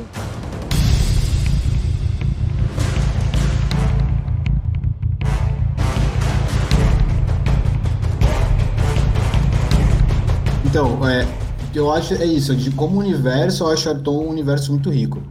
Então, 10.72 11.06
é, 11.06 11.28
eu 11.74 11.92
acho 11.92 12.14
é 12.14 12.24
isso, 12.24 12.56
de 12.56 12.70
como 12.70 12.98
universo, 12.98 13.64
eu 13.64 13.68
acho 13.68 13.90
Arton 13.90 14.24
um 14.24 14.30
universo 14.30 14.72
muito 14.72 14.88
rico. 14.88 15.22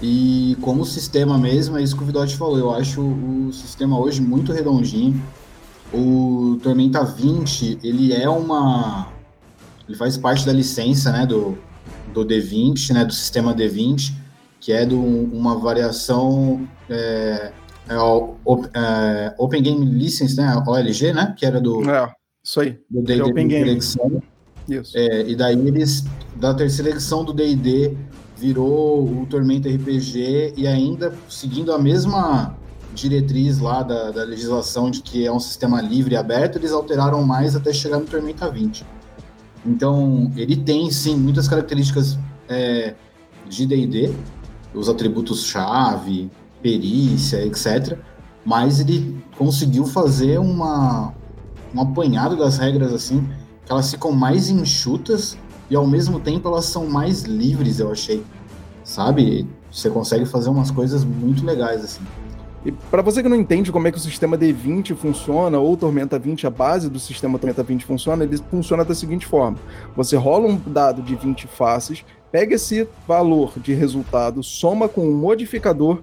E 0.00 0.56
como 0.60 0.84
sistema 0.84 1.36
mesmo, 1.36 1.76
é 1.76 1.82
isso 1.82 1.96
que 1.96 2.04
o 2.04 2.06
Vidotti 2.06 2.36
falou, 2.36 2.56
eu 2.56 2.72
acho 2.72 3.00
o 3.00 3.52
sistema 3.52 3.98
hoje 3.98 4.20
muito 4.22 4.52
redondinho 4.52 5.20
o 5.92 6.56
Tormenta 6.62 7.02
20, 7.02 7.80
ele 7.82 8.12
é 8.12 8.28
uma... 8.28 9.08
Ele 9.88 9.98
faz 9.98 10.16
parte 10.16 10.46
da 10.46 10.52
licença, 10.52 11.10
né, 11.10 11.26
do, 11.26 11.58
do 12.14 12.24
D20, 12.24 12.92
né, 12.92 13.04
do 13.04 13.12
sistema 13.12 13.52
D20, 13.52 14.12
que 14.60 14.70
é 14.70 14.86
do, 14.86 15.00
uma 15.00 15.58
variação... 15.58 16.64
É, 16.88 17.50
é 17.88 17.98
o, 17.98 18.36
é, 18.72 19.34
Open 19.36 19.62
Game 19.64 19.84
License, 19.84 20.36
né, 20.36 20.62
OLG, 20.64 21.12
né, 21.12 21.34
que 21.36 21.44
era 21.44 21.60
do... 21.60 21.90
É, 21.90 22.08
isso 22.44 22.60
aí. 22.60 22.78
Do 22.88 23.02
D&D 23.02 23.22
Open 23.22 23.48
Game. 23.48 23.80
Isso. 24.68 24.96
É, 24.96 25.28
e 25.28 25.36
daí 25.36 25.58
eles, 25.66 26.04
da 26.34 26.52
terceira 26.54 26.90
edição 26.90 27.24
do 27.24 27.32
D&D, 27.32 27.96
virou 28.36 29.04
o 29.04 29.26
Tormenta 29.26 29.68
RPG 29.68 30.54
e 30.56 30.66
ainda 30.66 31.12
seguindo 31.28 31.72
a 31.72 31.78
mesma 31.78 32.54
diretriz 32.94 33.58
lá 33.58 33.82
da, 33.82 34.10
da, 34.10 34.24
legislação 34.24 34.90
de 34.90 35.02
que 35.02 35.26
é 35.26 35.32
um 35.32 35.38
sistema 35.38 35.80
livre 35.80 36.14
e 36.14 36.16
aberto, 36.16 36.56
eles 36.56 36.72
alteraram 36.72 37.22
mais 37.22 37.54
até 37.54 37.72
chegar 37.72 37.98
no 37.98 38.06
Tormenta 38.06 38.50
20. 38.50 38.84
Então, 39.64 40.32
ele 40.36 40.56
tem, 40.56 40.90
sim, 40.90 41.16
muitas 41.16 41.48
características 41.48 42.18
é, 42.48 42.94
de 43.48 43.66
D&D, 43.66 44.12
os 44.74 44.88
atributos-chave, 44.88 46.30
perícia, 46.62 47.44
etc. 47.44 47.98
Mas 48.44 48.80
ele 48.80 49.22
conseguiu 49.36 49.84
fazer 49.86 50.38
uma, 50.38 51.12
um 51.74 51.80
apanhado 51.80 52.36
das 52.36 52.58
regras, 52.58 52.92
assim, 52.92 53.28
elas 53.68 53.90
ficam 53.90 54.12
mais 54.12 54.48
enxutas 54.48 55.36
e, 55.68 55.76
ao 55.76 55.86
mesmo 55.86 56.20
tempo, 56.20 56.48
elas 56.48 56.66
são 56.66 56.86
mais 56.86 57.22
livres, 57.22 57.80
eu 57.80 57.90
achei. 57.90 58.22
Sabe? 58.84 59.46
Você 59.70 59.90
consegue 59.90 60.24
fazer 60.24 60.48
umas 60.48 60.70
coisas 60.70 61.04
muito 61.04 61.44
legais, 61.44 61.84
assim. 61.84 62.02
E 62.64 62.72
para 62.72 63.00
você 63.00 63.22
que 63.22 63.28
não 63.28 63.36
entende 63.36 63.70
como 63.70 63.86
é 63.86 63.92
que 63.92 63.98
o 63.98 64.00
sistema 64.00 64.36
D20 64.36 64.96
funciona, 64.96 65.58
ou 65.58 65.76
Tormenta 65.76 66.18
20, 66.18 66.48
a 66.48 66.50
base 66.50 66.90
do 66.90 66.98
sistema 66.98 67.38
Tormenta 67.38 67.62
20 67.62 67.84
funciona, 67.84 68.24
ele 68.24 68.36
funciona 68.50 68.84
da 68.84 68.94
seguinte 68.94 69.24
forma: 69.24 69.56
você 69.94 70.16
rola 70.16 70.48
um 70.48 70.60
dado 70.66 71.00
de 71.00 71.14
20 71.14 71.46
faces, 71.46 72.04
pega 72.32 72.56
esse 72.56 72.88
valor 73.06 73.52
de 73.56 73.72
resultado, 73.72 74.42
soma 74.42 74.88
com 74.88 75.08
um 75.08 75.14
modificador 75.14 76.00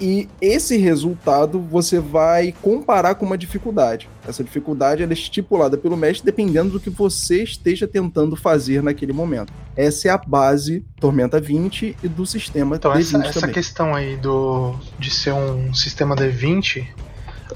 e 0.00 0.28
esse 0.40 0.76
resultado 0.76 1.60
você 1.60 1.98
vai 1.98 2.54
comparar 2.62 3.14
com 3.14 3.26
uma 3.26 3.36
dificuldade. 3.36 4.08
Essa 4.26 4.44
dificuldade 4.44 5.02
é 5.02 5.06
estipulada 5.06 5.76
pelo 5.76 5.96
mestre 5.96 6.24
dependendo 6.24 6.72
do 6.72 6.80
que 6.80 6.90
você 6.90 7.42
esteja 7.42 7.86
tentando 7.86 8.36
fazer 8.36 8.82
naquele 8.82 9.12
momento. 9.12 9.52
Essa 9.76 10.08
é 10.08 10.10
a 10.10 10.18
base 10.18 10.84
Tormenta 11.00 11.40
20 11.40 11.96
e 12.02 12.08
do 12.08 12.24
sistema 12.26 12.76
então, 12.76 12.92
D20 12.92 13.00
essa, 13.00 13.18
essa 13.18 13.40
também. 13.40 13.54
questão 13.54 13.94
aí 13.94 14.16
do, 14.16 14.74
de 14.98 15.10
ser 15.10 15.32
um 15.32 15.72
sistema 15.74 16.14
D20, 16.14 16.86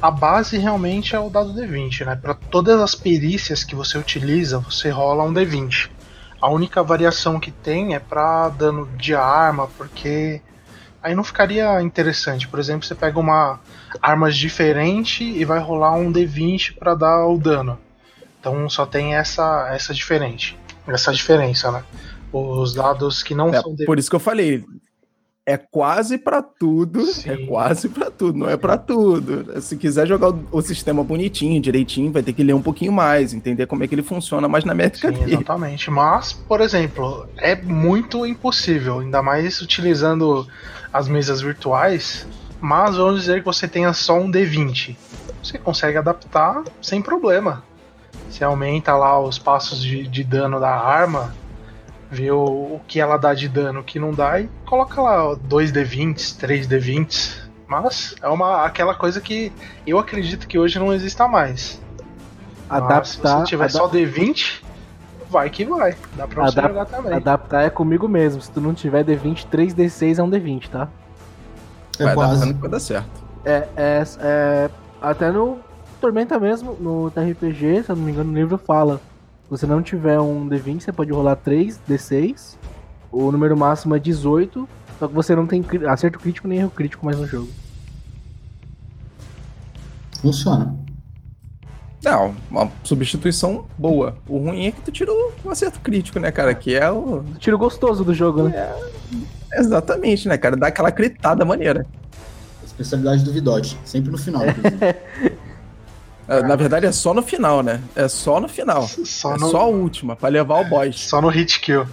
a 0.00 0.10
base 0.10 0.56
realmente 0.56 1.14
é 1.14 1.20
o 1.20 1.28
dado 1.28 1.52
D20, 1.52 2.06
né? 2.06 2.16
Para 2.16 2.34
todas 2.34 2.80
as 2.80 2.94
perícias 2.94 3.62
que 3.62 3.74
você 3.74 3.98
utiliza, 3.98 4.58
você 4.58 4.90
rola 4.90 5.24
um 5.24 5.32
D20. 5.32 5.90
A 6.40 6.50
única 6.50 6.82
variação 6.82 7.38
que 7.38 7.50
tem 7.50 7.94
é 7.94 8.00
para 8.00 8.48
dano 8.48 8.88
de 8.96 9.14
arma, 9.14 9.68
porque 9.78 10.40
aí 11.02 11.14
não 11.14 11.24
ficaria 11.24 11.80
interessante. 11.82 12.46
Por 12.48 12.58
exemplo, 12.60 12.86
você 12.86 12.94
pega 12.94 13.18
uma 13.18 13.60
arma 14.00 14.30
diferente 14.30 15.24
e 15.24 15.44
vai 15.44 15.58
rolar 15.58 15.94
um 15.94 16.12
D20 16.12 16.76
para 16.78 16.94
dar 16.94 17.26
o 17.26 17.38
dano. 17.38 17.78
Então 18.40 18.68
só 18.68 18.84
tem 18.86 19.14
essa 19.14 19.68
essa 19.72 19.92
diferente, 19.94 20.56
essa 20.86 21.12
diferença, 21.12 21.70
né? 21.70 21.84
Os 22.32 22.74
dados 22.74 23.22
que 23.22 23.34
não 23.34 23.48
É, 23.50 23.60
são 23.60 23.72
D20 23.74 23.84
por 23.84 23.98
isso 23.98 24.10
que 24.10 24.16
eu 24.16 24.20
falei, 24.20 24.64
é 25.44 25.56
quase 25.56 26.18
pra 26.18 26.40
tudo, 26.40 27.04
Sim. 27.04 27.30
é 27.30 27.36
quase 27.46 27.88
pra 27.88 28.10
tudo, 28.10 28.38
não 28.38 28.48
é 28.48 28.56
pra 28.56 28.78
tudo. 28.78 29.60
Se 29.60 29.76
quiser 29.76 30.06
jogar 30.06 30.30
o, 30.30 30.46
o 30.52 30.62
sistema 30.62 31.02
bonitinho, 31.02 31.60
direitinho, 31.60 32.12
vai 32.12 32.22
ter 32.22 32.32
que 32.32 32.44
ler 32.44 32.54
um 32.54 32.62
pouquinho 32.62 32.92
mais, 32.92 33.34
entender 33.34 33.66
como 33.66 33.82
é 33.82 33.88
que 33.88 33.94
ele 33.94 34.04
funciona 34.04 34.48
mais 34.48 34.64
na 34.64 34.72
métrica 34.74 35.08
Sim, 35.08 35.18
dele. 35.18 35.34
exatamente. 35.34 35.90
Mas, 35.90 36.32
por 36.32 36.60
exemplo, 36.60 37.28
é 37.36 37.56
muito 37.56 38.24
impossível, 38.24 39.00
ainda 39.00 39.20
mais 39.20 39.60
utilizando 39.60 40.46
as 40.92 41.08
mesas 41.08 41.40
virtuais. 41.40 42.26
Mas 42.60 42.96
vamos 42.96 43.20
dizer 43.20 43.40
que 43.40 43.44
você 43.44 43.66
tenha 43.66 43.92
só 43.92 44.18
um 44.18 44.30
D20. 44.30 44.96
Você 45.42 45.58
consegue 45.58 45.98
adaptar 45.98 46.62
sem 46.80 47.02
problema. 47.02 47.64
Você 48.28 48.44
aumenta 48.44 48.94
lá 48.96 49.18
os 49.20 49.38
passos 49.38 49.82
de, 49.82 50.06
de 50.06 50.22
dano 50.22 50.60
da 50.60 50.70
arma, 50.70 51.34
vê 52.10 52.30
o, 52.30 52.44
o 52.44 52.80
que 52.86 53.00
ela 53.00 53.16
dá 53.16 53.34
de 53.34 53.48
dano, 53.48 53.80
o 53.80 53.84
que 53.84 53.98
não 53.98 54.12
dá, 54.12 54.40
e 54.40 54.48
coloca 54.64 55.00
lá 55.00 55.34
2 55.34 55.72
D20s, 55.72 56.36
3 56.36 56.68
D20s. 56.68 57.42
Mas 57.66 58.14
é 58.22 58.28
uma, 58.28 58.64
aquela 58.64 58.94
coisa 58.94 59.20
que 59.20 59.50
eu 59.86 59.98
acredito 59.98 60.46
que 60.46 60.58
hoje 60.58 60.78
não 60.78 60.92
exista 60.92 61.26
mais. 61.26 61.80
Mas 62.68 63.08
se 63.08 63.18
Adaptar, 63.18 63.38
você 63.38 63.44
tiver 63.44 63.68
só 63.70 63.88
D20, 63.88 64.62
vai 65.32 65.48
que 65.50 65.64
vai. 65.64 65.96
Dá 66.14 66.28
pra 66.28 66.44
você 66.44 66.58
Adap- 66.60 66.68
jogar 66.74 66.84
também. 66.84 67.12
adaptar 67.14 67.62
é 67.62 67.70
comigo 67.70 68.06
mesmo. 68.06 68.40
Se 68.40 68.50
tu 68.50 68.60
não 68.60 68.74
tiver 68.74 69.02
D20, 69.04 69.46
3D6 69.50 70.18
é 70.18 70.22
um 70.22 70.30
D20, 70.30 70.68
tá? 70.68 70.88
É 71.98 72.04
vai 72.04 72.14
quase. 72.14 72.52
vai 72.52 72.70
dar 72.70 72.78
certo. 72.80 73.22
É, 73.44 73.66
é, 73.76 74.02
é, 74.20 74.70
até 75.00 75.30
no 75.32 75.58
Tormenta 76.00 76.38
mesmo, 76.38 76.74
no 76.78 77.10
TRPG, 77.10 77.82
se 77.84 77.90
eu 77.90 77.96
não 77.96 78.02
me 78.04 78.12
engano, 78.12 78.30
no 78.30 78.36
livro 78.38 78.58
fala. 78.58 79.00
Se 79.44 79.50
você 79.50 79.66
não 79.66 79.82
tiver 79.82 80.20
um 80.20 80.48
D20, 80.48 80.80
você 80.80 80.92
pode 80.92 81.10
rolar 81.12 81.36
3 81.36 81.80
D6. 81.88 82.56
O 83.10 83.30
número 83.32 83.56
máximo 83.56 83.94
é 83.96 83.98
18. 83.98 84.68
Só 84.98 85.08
que 85.08 85.14
você 85.14 85.34
não 85.34 85.46
tem 85.46 85.64
acerto 85.88 86.18
crítico 86.18 86.46
nem 86.46 86.60
erro 86.60 86.70
crítico 86.70 87.04
mais 87.04 87.18
no 87.18 87.26
jogo. 87.26 87.48
Funciona. 90.20 90.74
Não, 92.02 92.34
uma 92.50 92.70
substituição 92.82 93.64
boa. 93.78 94.16
O 94.28 94.38
ruim 94.38 94.66
é 94.66 94.72
que 94.72 94.80
tu 94.80 94.90
tirou 94.90 95.32
um 95.44 95.50
acerto 95.50 95.78
crítico, 95.80 96.18
né, 96.18 96.32
cara? 96.32 96.52
Que 96.54 96.74
é 96.74 96.90
o. 96.90 97.22
Tiro 97.38 97.56
gostoso 97.56 98.02
do 98.04 98.12
jogo, 98.12 98.44
né? 98.48 98.72
Exatamente, 99.54 100.26
né, 100.28 100.36
cara? 100.36 100.56
Dá 100.56 100.66
aquela 100.68 100.90
gritada 100.90 101.44
maneira. 101.44 101.86
Especialidade 102.64 103.22
do 103.24 103.32
Vidote. 103.32 103.78
Sempre 103.84 104.10
no 104.10 104.18
final. 104.18 104.42
É, 106.26 106.42
Na 106.42 106.56
verdade, 106.56 106.86
é 106.86 106.92
só 106.92 107.12
no 107.14 107.22
final, 107.22 107.62
né? 107.62 107.80
É 107.94 108.08
só 108.08 108.40
no 108.40 108.48
final. 108.48 108.82
Só 108.88 109.34
é 109.34 109.38
no, 109.38 109.50
só 109.50 109.60
a 109.60 109.66
última, 109.66 110.16
pra 110.16 110.28
levar 110.28 110.60
o 110.60 110.64
boss. 110.64 110.98
só 111.08 111.20
no 111.20 111.28
hit 111.28 111.60
kill. 111.60 111.86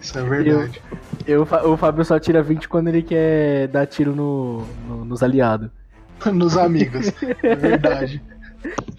Isso 0.00 0.18
é 0.18 0.22
verdade. 0.22 0.82
Eu, 1.26 1.46
fa- 1.46 1.62
o 1.66 1.76
Fábio 1.76 2.04
só 2.04 2.18
tira 2.18 2.42
20 2.42 2.68
quando 2.68 2.88
ele 2.88 3.02
quer 3.02 3.68
dar 3.68 3.86
tiro 3.86 4.14
no, 4.14 4.64
no- 4.86 5.04
nos 5.04 5.22
aliados. 5.22 5.70
Nos 6.32 6.56
amigos. 6.56 7.12
É 7.42 7.54
verdade. 7.54 8.20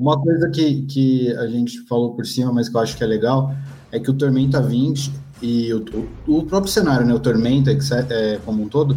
Uma 0.00 0.18
coisa 0.18 0.48
que, 0.48 0.80
que 0.86 1.30
a 1.36 1.46
gente 1.46 1.82
falou 1.82 2.14
por 2.14 2.24
cima, 2.24 2.50
mas 2.50 2.70
que 2.70 2.74
eu 2.74 2.80
acho 2.80 2.96
que 2.96 3.04
é 3.04 3.06
legal, 3.06 3.54
é 3.92 4.00
que 4.00 4.10
o 4.10 4.14
Tormenta 4.14 4.58
20 4.58 5.12
e 5.42 5.74
o, 5.74 5.84
o, 6.26 6.38
o 6.38 6.46
próprio 6.46 6.72
cenário, 6.72 7.06
né, 7.06 7.12
o 7.12 7.20
Tormenta 7.20 7.70
é, 7.70 8.38
como 8.42 8.62
um 8.62 8.68
todo, 8.68 8.96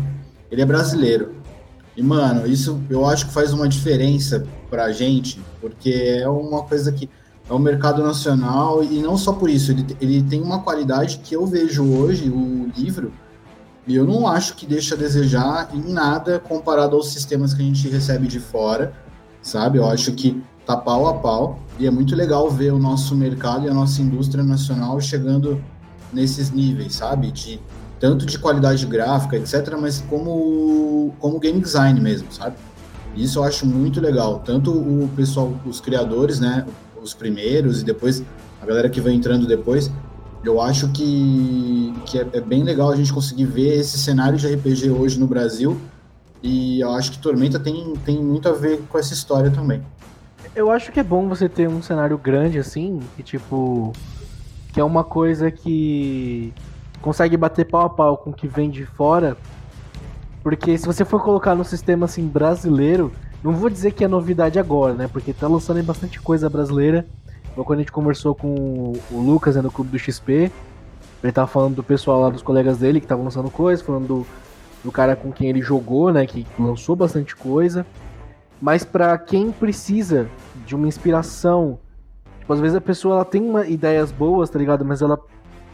ele 0.49 0.61
é 0.61 0.65
brasileiro. 0.65 1.33
E, 1.97 2.01
mano, 2.01 2.47
isso 2.47 2.81
eu 2.89 3.05
acho 3.05 3.27
que 3.27 3.33
faz 3.33 3.51
uma 3.51 3.67
diferença 3.67 4.47
pra 4.69 4.93
gente, 4.93 5.41
porque 5.59 5.91
é 5.91 6.29
uma 6.29 6.63
coisa 6.63 6.89
que 6.93 7.09
é 7.49 7.53
um 7.53 7.59
mercado 7.59 8.01
nacional 8.01 8.81
e 8.81 9.01
não 9.01 9.17
só 9.17 9.33
por 9.33 9.49
isso, 9.49 9.71
ele, 9.71 9.85
ele 9.99 10.23
tem 10.23 10.41
uma 10.41 10.61
qualidade 10.61 11.17
que 11.17 11.35
eu 11.35 11.45
vejo 11.45 11.83
hoje, 11.83 12.29
o 12.29 12.71
livro, 12.77 13.11
e 13.85 13.93
eu 13.93 14.05
não 14.05 14.25
acho 14.25 14.55
que 14.55 14.65
deixa 14.65 14.95
a 14.95 14.97
desejar 14.97 15.69
em 15.75 15.91
nada 15.91 16.39
comparado 16.39 16.95
aos 16.95 17.11
sistemas 17.11 17.53
que 17.53 17.61
a 17.61 17.65
gente 17.65 17.89
recebe 17.89 18.25
de 18.25 18.39
fora, 18.39 18.93
sabe? 19.41 19.77
Eu 19.77 19.85
acho 19.85 20.13
que 20.13 20.41
tá 20.65 20.77
pau 20.77 21.07
a 21.07 21.15
pau 21.15 21.59
e 21.79 21.85
é 21.87 21.91
muito 21.91 22.15
legal 22.15 22.49
ver 22.49 22.71
o 22.71 22.79
nosso 22.79 23.15
mercado 23.15 23.65
e 23.65 23.69
a 23.69 23.73
nossa 23.73 24.01
indústria 24.01 24.43
nacional 24.43 24.99
chegando 25.01 25.61
nesses 26.11 26.51
níveis, 26.51 26.95
sabe? 26.95 27.31
De 27.31 27.59
tanto 27.99 28.25
de 28.25 28.37
qualidade 28.37 28.85
gráfica, 28.85 29.37
etc, 29.37 29.77
mas 29.79 30.03
como 30.09 31.13
como 31.19 31.39
game 31.39 31.59
design 31.59 31.99
mesmo, 31.99 32.31
sabe? 32.31 32.55
Isso 33.15 33.39
eu 33.39 33.43
acho 33.43 33.65
muito 33.65 34.01
legal, 34.01 34.39
tanto 34.39 34.71
o 34.71 35.09
pessoal, 35.15 35.53
os 35.65 35.79
criadores, 35.79 36.39
né, 36.39 36.65
os 37.01 37.13
primeiros 37.13 37.81
e 37.81 37.85
depois 37.85 38.23
a 38.61 38.65
galera 38.65 38.89
que 38.89 38.99
vai 38.99 39.13
entrando 39.13 39.45
depois, 39.45 39.91
eu 40.43 40.59
acho 40.61 40.89
que, 40.89 41.93
que 42.05 42.17
é, 42.17 42.27
é 42.33 42.41
bem 42.41 42.63
legal 42.63 42.89
a 42.89 42.95
gente 42.95 43.13
conseguir 43.13 43.45
ver 43.45 43.79
esse 43.79 43.97
cenário 43.97 44.37
de 44.37 44.47
RPG 44.47 44.89
hoje 44.89 45.19
no 45.19 45.27
Brasil 45.27 45.79
e 46.41 46.81
eu 46.81 46.91
acho 46.91 47.11
que 47.11 47.19
Tormenta 47.19 47.59
tem, 47.59 47.93
tem 48.05 48.21
muito 48.21 48.49
a 48.49 48.51
ver 48.51 48.81
com 48.89 48.97
essa 48.97 49.13
história 49.13 49.49
também. 49.49 49.81
Eu 50.55 50.69
acho 50.69 50.91
que 50.91 50.99
é 50.99 51.03
bom 51.03 51.27
você 51.27 51.49
ter 51.49 51.67
um 51.67 51.81
cenário 51.81 52.17
grande 52.17 52.59
assim, 52.59 52.99
que 53.15 53.23
tipo. 53.23 53.91
Que 54.71 54.79
é 54.79 54.83
uma 54.83 55.03
coisa 55.03 55.51
que 55.51 56.53
consegue 57.01 57.35
bater 57.35 57.65
pau 57.65 57.81
a 57.81 57.89
pau 57.89 58.17
com 58.17 58.29
o 58.29 58.33
que 58.33 58.47
vem 58.47 58.69
de 58.69 58.85
fora. 58.85 59.35
Porque 60.43 60.77
se 60.77 60.85
você 60.85 61.03
for 61.03 61.23
colocar 61.23 61.55
no 61.55 61.63
sistema 61.63 62.05
assim 62.05 62.27
brasileiro, 62.27 63.11
não 63.43 63.53
vou 63.53 63.69
dizer 63.69 63.91
que 63.91 64.03
é 64.03 64.07
novidade 64.07 64.59
agora, 64.59 64.93
né? 64.93 65.07
Porque 65.07 65.33
tá 65.33 65.47
lançando 65.47 65.77
aí 65.77 65.83
bastante 65.83 66.19
coisa 66.21 66.49
brasileira. 66.49 67.05
Quando 67.55 67.79
a 67.79 67.81
gente 67.81 67.91
conversou 67.91 68.33
com 68.33 68.93
o 69.11 69.21
Lucas 69.21 69.55
né, 69.55 69.61
no 69.61 69.71
Clube 69.71 69.91
do 69.91 69.99
XP, 69.99 70.51
ele 71.23 71.31
tava 71.31 71.47
falando 71.47 71.75
do 71.75 71.83
pessoal 71.83 72.19
lá, 72.19 72.29
dos 72.29 72.41
colegas 72.41 72.77
dele 72.77 72.99
que 72.99 73.05
estavam 73.05 73.23
lançando 73.23 73.49
coisa, 73.49 73.83
falando 73.83 74.07
do, 74.07 74.27
do 74.83 74.91
cara 74.91 75.15
com 75.15 75.31
quem 75.31 75.49
ele 75.49 75.61
jogou, 75.61 76.11
né? 76.11 76.25
Que 76.25 76.45
lançou 76.59 76.95
bastante 76.95 77.35
coisa. 77.35 77.85
Mas 78.63 78.85
pra 78.85 79.17
quem 79.17 79.51
precisa 79.51 80.29
de 80.65 80.73
uma 80.73 80.87
inspiração, 80.87 81.79
tipo, 82.39 82.53
às 82.53 82.61
vezes 82.61 82.77
a 82.77 82.79
pessoa 82.79 83.15
ela 83.15 83.25
tem 83.25 83.41
uma, 83.41 83.67
ideias 83.67 84.09
boas, 84.09 84.49
tá 84.49 84.57
ligado? 84.57 84.85
Mas 84.85 85.01
ela 85.01 85.19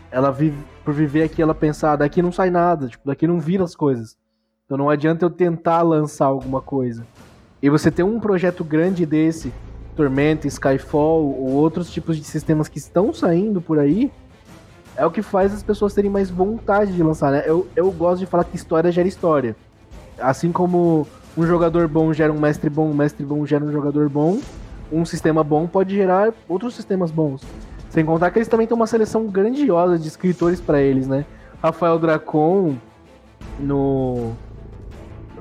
ela 0.09 0.31
vive 0.31 0.57
por 0.83 0.91
viver 0.91 1.21
aqui, 1.21 1.39
ela 1.39 1.53
pensa, 1.53 1.91
ah, 1.91 1.95
daqui 1.95 2.19
não 2.19 2.31
sai 2.31 2.49
nada, 2.49 2.87
tipo, 2.87 3.05
daqui 3.05 3.27
não 3.27 3.39
vira 3.39 3.63
as 3.63 3.75
coisas. 3.75 4.17
Então 4.65 4.75
não 4.75 4.89
adianta 4.89 5.23
eu 5.23 5.29
tentar 5.29 5.83
lançar 5.83 6.25
alguma 6.25 6.61
coisa. 6.61 7.05
E 7.61 7.69
você 7.69 7.91
ter 7.91 8.01
um 8.01 8.19
projeto 8.19 8.63
grande 8.63 9.05
desse, 9.05 9.53
Tormenta, 9.95 10.47
Skyfall 10.47 11.25
ou 11.25 11.51
outros 11.51 11.91
tipos 11.91 12.17
de 12.17 12.23
sistemas 12.23 12.67
que 12.67 12.79
estão 12.79 13.13
saindo 13.13 13.61
por 13.61 13.77
aí, 13.77 14.11
é 14.97 15.05
o 15.05 15.11
que 15.11 15.21
faz 15.21 15.53
as 15.53 15.61
pessoas 15.61 15.93
terem 15.93 16.09
mais 16.09 16.31
vontade 16.31 16.91
de 16.91 17.03
lançar, 17.03 17.31
né? 17.31 17.43
Eu, 17.45 17.67
eu 17.75 17.91
gosto 17.91 18.21
de 18.21 18.25
falar 18.25 18.45
que 18.45 18.55
história 18.55 18.91
gera 18.91 19.07
história. 19.07 19.55
Assim 20.17 20.51
como 20.51 21.05
um 21.37 21.45
jogador 21.45 21.87
bom 21.87 22.11
gera 22.13 22.31
um 22.31 22.39
mestre 22.39 22.69
bom, 22.69 22.89
um 22.89 22.93
mestre 22.93 23.25
bom 23.25 23.45
gera 23.45 23.63
um 23.63 23.71
jogador 23.71 24.09
bom, 24.09 24.39
um 24.91 25.05
sistema 25.05 25.43
bom 25.43 25.67
pode 25.67 25.95
gerar 25.95 26.33
outros 26.47 26.75
sistemas 26.75 27.11
bons. 27.11 27.41
Sem 27.89 28.05
contar 28.05 28.29
que 28.31 28.37
eles 28.37 28.47
também 28.47 28.67
têm 28.67 28.75
uma 28.75 28.87
seleção 28.87 29.27
grandiosa 29.27 29.97
de 29.97 30.07
escritores 30.07 30.61
para 30.61 30.81
eles, 30.81 31.07
né? 31.07 31.25
Rafael 31.61 31.97
Dracon 31.97 32.75
no 33.59 34.33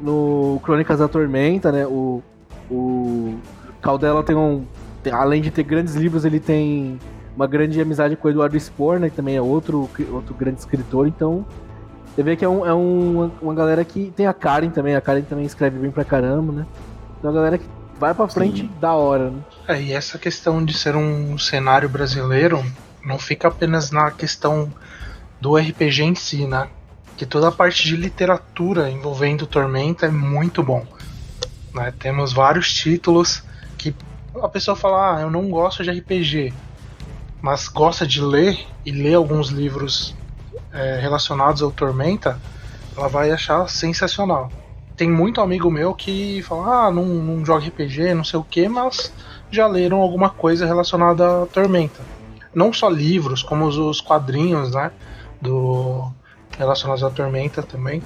no 0.01 0.61
Crônicas 0.63 0.99
da 0.99 1.09
Tormenta, 1.09 1.71
né? 1.73 1.87
O, 1.87 2.23
o 2.71 3.35
Caldela 3.83 4.23
tem 4.23 4.37
um 4.37 4.65
além 5.13 5.41
de 5.41 5.51
ter 5.51 5.63
grandes 5.63 5.95
livros, 5.95 6.25
ele 6.25 6.41
tem 6.41 6.99
uma 7.35 7.47
grande 7.47 7.81
amizade 7.81 8.17
com 8.17 8.29
o 8.29 8.31
Eduardo 8.31 8.59
Spor, 8.59 8.99
né? 8.99 9.11
Que 9.11 9.17
também 9.17 9.37
é 9.37 9.43
outro, 9.43 9.89
outro 10.13 10.35
grande 10.35 10.61
escritor, 10.61 11.07
então 11.07 11.45
você 12.19 12.23
vê 12.25 12.35
que 12.35 12.45
é, 12.45 12.49
um, 12.49 12.67
é 12.67 12.75
um, 12.75 13.31
uma 13.41 13.55
galera 13.55 13.85
que 13.85 14.13
tem 14.17 14.27
a 14.27 14.35
Karen 14.35 14.71
também, 14.71 14.97
a 14.97 15.01
Karen 15.01 15.23
também 15.23 15.45
escreve 15.45 15.79
bem 15.79 15.89
pra 15.89 16.05
caramba, 16.05 16.53
né? 16.53 16.67
Então 17.17 17.31
a 17.31 17.33
galera 17.33 17.59
que 17.59 17.65
vai 17.97 18.13
pra 18.13 18.27
frente 18.27 18.63
Sim. 18.63 18.71
da 18.81 18.93
hora, 18.93 19.31
né? 19.31 19.41
É, 19.69 19.81
e 19.81 19.93
essa 19.93 20.19
questão 20.19 20.65
de 20.65 20.77
ser 20.77 20.97
um 20.97 21.39
cenário 21.39 21.89
brasileiro 21.89 22.61
não 23.05 23.21
fica 23.21 23.47
apenas 23.47 23.93
na 23.93 24.11
questão 24.11 24.69
do 25.41 25.57
RPG 25.57 26.03
em 26.03 26.17
si, 26.17 26.45
né? 26.45 26.67
Que 27.17 27.25
toda 27.25 27.47
a 27.47 27.53
parte 27.53 27.85
de 27.85 27.95
literatura 27.95 28.91
envolvendo 28.91 29.47
Tormenta 29.47 30.07
é 30.07 30.11
muito 30.11 30.61
bom. 30.61 30.85
Né? 31.73 31.95
Temos 32.01 32.33
vários 32.33 32.75
títulos 32.75 33.45
que 33.77 33.95
a 34.43 34.49
pessoa 34.49 34.77
fala, 34.77 35.19
ah, 35.19 35.21
eu 35.21 35.31
não 35.31 35.49
gosto 35.49 35.85
de 35.85 35.91
RPG, 35.93 36.53
mas 37.41 37.69
gosta 37.69 38.05
de 38.05 38.21
ler 38.21 38.59
e 38.85 38.91
lê 38.91 39.15
alguns 39.15 39.51
livros 39.51 40.18
é, 40.79 41.01
relacionados 41.01 41.61
ao 41.61 41.73
Tormenta, 41.73 42.41
ela 42.97 43.09
vai 43.09 43.33
achar 43.33 43.69
sensacional. 43.69 44.51
Tem 44.97 45.11
muito 45.11 45.41
amigo 45.41 45.71
meu 45.71 45.93
que 45.93 46.41
fala, 46.43 46.87
ah, 46.87 46.91
não, 46.91 47.05
não 47.05 47.45
joga 47.45 47.67
RPG, 47.67 48.15
não 48.15 48.25
sei 48.25 48.39
o 48.39 48.45
que, 48.45 48.69
mas 48.69 49.13
já 49.51 49.67
leram 49.67 50.01
alguma 50.01 50.31
coisa 50.31 50.67
relacionada 50.67 51.43
à 51.43 51.47
Tormenta. 51.47 52.01
Não 52.55 52.73
só 52.73 52.89
livros, 52.89 53.43
como 53.43 53.67
os, 53.67 53.77
os 53.77 54.01
quadrinhos, 54.01 54.73
né? 54.73 54.93
Do, 55.41 56.11
relacionados 56.57 57.03
à 57.03 57.11
Tormenta 57.11 57.63
também. 57.63 58.03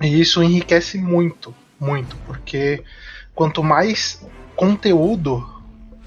E 0.00 0.20
isso 0.20 0.42
enriquece 0.42 0.98
muito, 0.98 1.54
muito, 1.78 2.16
porque 2.26 2.82
quanto 3.34 3.62
mais 3.62 4.24
conteúdo, 4.56 5.46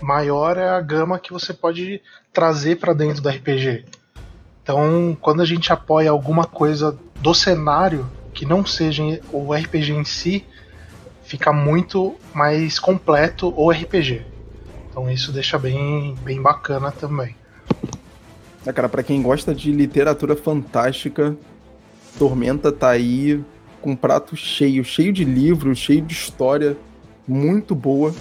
maior 0.01 0.58
é 0.58 0.70
a 0.70 0.82
gama 0.82 1.20
que 1.20 1.32
você 1.32 1.53
pode 1.53 2.01
trazer 2.32 2.77
para 2.77 2.94
dentro 2.94 3.22
do 3.22 3.30
RPG. 3.30 3.86
Então, 4.63 5.15
quando 5.20 5.41
a 5.41 5.46
gente 5.46 5.74
apoia 5.74 6.10
alguma 6.10 6.46
coisa 6.46 6.98
do 7.20 7.34
cenário 7.34 8.10
que 8.34 8.46
não 8.46 8.65
seja 8.65 9.03
o 9.32 9.53
RPG 9.53 9.91
em 9.91 10.05
si, 10.05 10.46
fica 11.24 11.51
muito 11.53 12.15
mais 12.34 12.79
completo 12.79 13.53
o 13.55 13.70
RPG. 13.70 14.25
Então 14.89 15.10
isso 15.10 15.32
deixa 15.32 15.58
bem, 15.58 16.15
bem 16.24 16.41
bacana 16.41 16.91
também. 16.91 17.36
É, 18.65 18.72
cara, 18.72 18.88
para 18.88 19.03
quem 19.03 19.22
gosta 19.22 19.53
de 19.53 19.72
literatura 19.72 20.36
fantástica, 20.36 21.36
Tormenta 22.17 22.72
tá 22.72 22.89
aí 22.89 23.43
com 23.82 23.91
um 23.91 23.96
prato 23.96 24.36
cheio, 24.36 24.86
cheio 24.86 25.12
de 25.12 25.25
livros, 25.25 25.79
cheio 25.79 26.01
de 26.01 26.13
história, 26.13 26.77
muito 27.27 27.75
boa. 27.75 28.13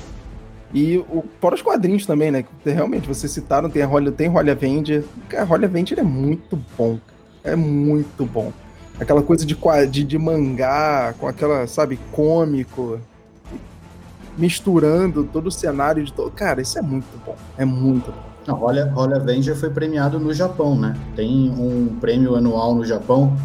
E 0.75 0.99
o, 0.99 1.25
fora 1.41 1.55
os 1.55 1.63
quadrinhos 1.63 2.07
também, 2.07 2.31
né? 2.31 2.45
Realmente, 2.65 3.07
vocês 3.07 3.31
citaram, 3.31 3.69
tem 3.69 3.83
a 3.83 3.87
Rolha, 3.87 4.11
tem 4.11 4.29
Rolha 4.29 4.55
Vende. 4.55 5.05
A 5.37 5.45
Rolha 5.45 5.69
Vende 5.69 5.99
é 5.99 6.03
muito 6.03 6.59
bom. 6.77 6.99
É 7.45 7.55
muito 7.55 8.25
bom. 8.25 8.53
Aquela 8.99 9.23
coisa 9.23 9.45
de, 9.45 9.57
de, 9.91 10.05
de 10.05 10.19
mangá, 10.19 11.15
com 11.19 11.27
aquela, 11.27 11.67
sabe, 11.67 11.99
cômico, 12.13 12.99
misturando 14.39 15.25
todo 15.25 15.49
o 15.49 15.51
cenário 15.51 16.05
de 16.05 16.13
todo. 16.13 16.31
Cara, 16.31 16.63
isso 16.63 16.79
é 16.79 16.83
muito 16.83 17.07
bom. 17.25 17.37
É 17.59 17.65
muito 17.65 18.11
bom. 18.11 18.33
Não, 18.47 18.57
Rolha 18.57 19.17
Avenger 19.17 19.55
foi 19.57 19.71
premiado 19.71 20.19
no 20.19 20.33
Japão, 20.33 20.79
né? 20.79 20.97
Tem 21.15 21.51
um 21.51 21.97
prêmio 22.01 22.35
anual 22.35 22.75
no 22.75 22.85
Japão 22.85 23.37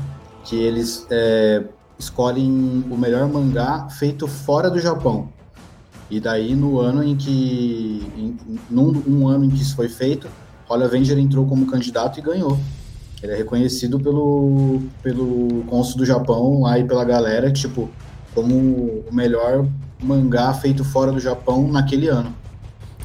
que 0.44 0.56
eles 0.56 1.06
é, 1.12 1.64
escolhem 2.00 2.86
o 2.90 2.98
melhor 2.98 3.28
mangá 3.28 3.88
feito 3.90 4.28
fora 4.28 4.70
do 4.70 4.80
Japão. 4.80 5.30
E 6.10 6.20
daí, 6.20 6.56
no 6.56 6.80
ano 6.80 7.04
em 7.04 7.16
que. 7.16 8.02
Em, 8.18 8.38
num 8.70 9.04
um 9.08 9.28
ano 9.28 9.46
em 9.46 9.50
que 9.50 9.62
isso 9.62 9.76
foi 9.76 9.90
feito, 9.90 10.28
Holly 10.68 10.84
Avenger 10.84 11.18
entrou 11.18 11.46
como 11.46 11.66
candidato 11.68 12.20
e 12.20 12.22
ganhou. 12.22 12.58
Ele 13.22 13.32
é 13.32 13.36
reconhecido 13.36 14.00
pelo, 14.00 14.82
pelo 15.02 15.64
cônsul 15.68 15.98
do 15.98 16.06
Japão 16.06 16.62
lá 16.62 16.78
e 16.78 16.84
pela 16.84 17.04
galera, 17.04 17.52
tipo, 17.52 17.90
como 18.34 18.56
o 18.56 19.10
melhor 19.12 19.66
mangá 20.02 20.54
feito 20.54 20.86
fora 20.86 21.12
do 21.12 21.20
Japão 21.20 21.68
naquele 21.68 22.08
ano. 22.08 22.34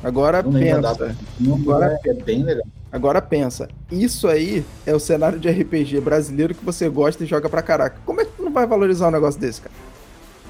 Agora 0.02 0.42
Não 0.42 0.52
pensa. 0.52 1.16
Agora 1.54 1.98
é, 2.04 2.08
é 2.10 2.14
bem 2.14 2.42
legal. 2.42 2.66
Agora 2.90 3.22
pensa, 3.22 3.68
isso 3.90 4.28
aí 4.28 4.62
é 4.84 4.94
o 4.94 5.00
cenário 5.00 5.38
de 5.38 5.48
RPG 5.48 5.98
brasileiro 6.00 6.54
que 6.54 6.62
você 6.62 6.90
gosta 6.90 7.24
e 7.24 7.26
joga 7.26 7.48
pra 7.48 7.62
caraca. 7.62 7.96
Como 8.04 8.20
é 8.20 8.24
que 8.26 8.32
tu 8.32 8.42
não 8.42 8.52
vai 8.52 8.66
valorizar 8.66 9.08
um 9.08 9.10
negócio 9.10 9.40
desse, 9.40 9.62
cara? 9.62 9.74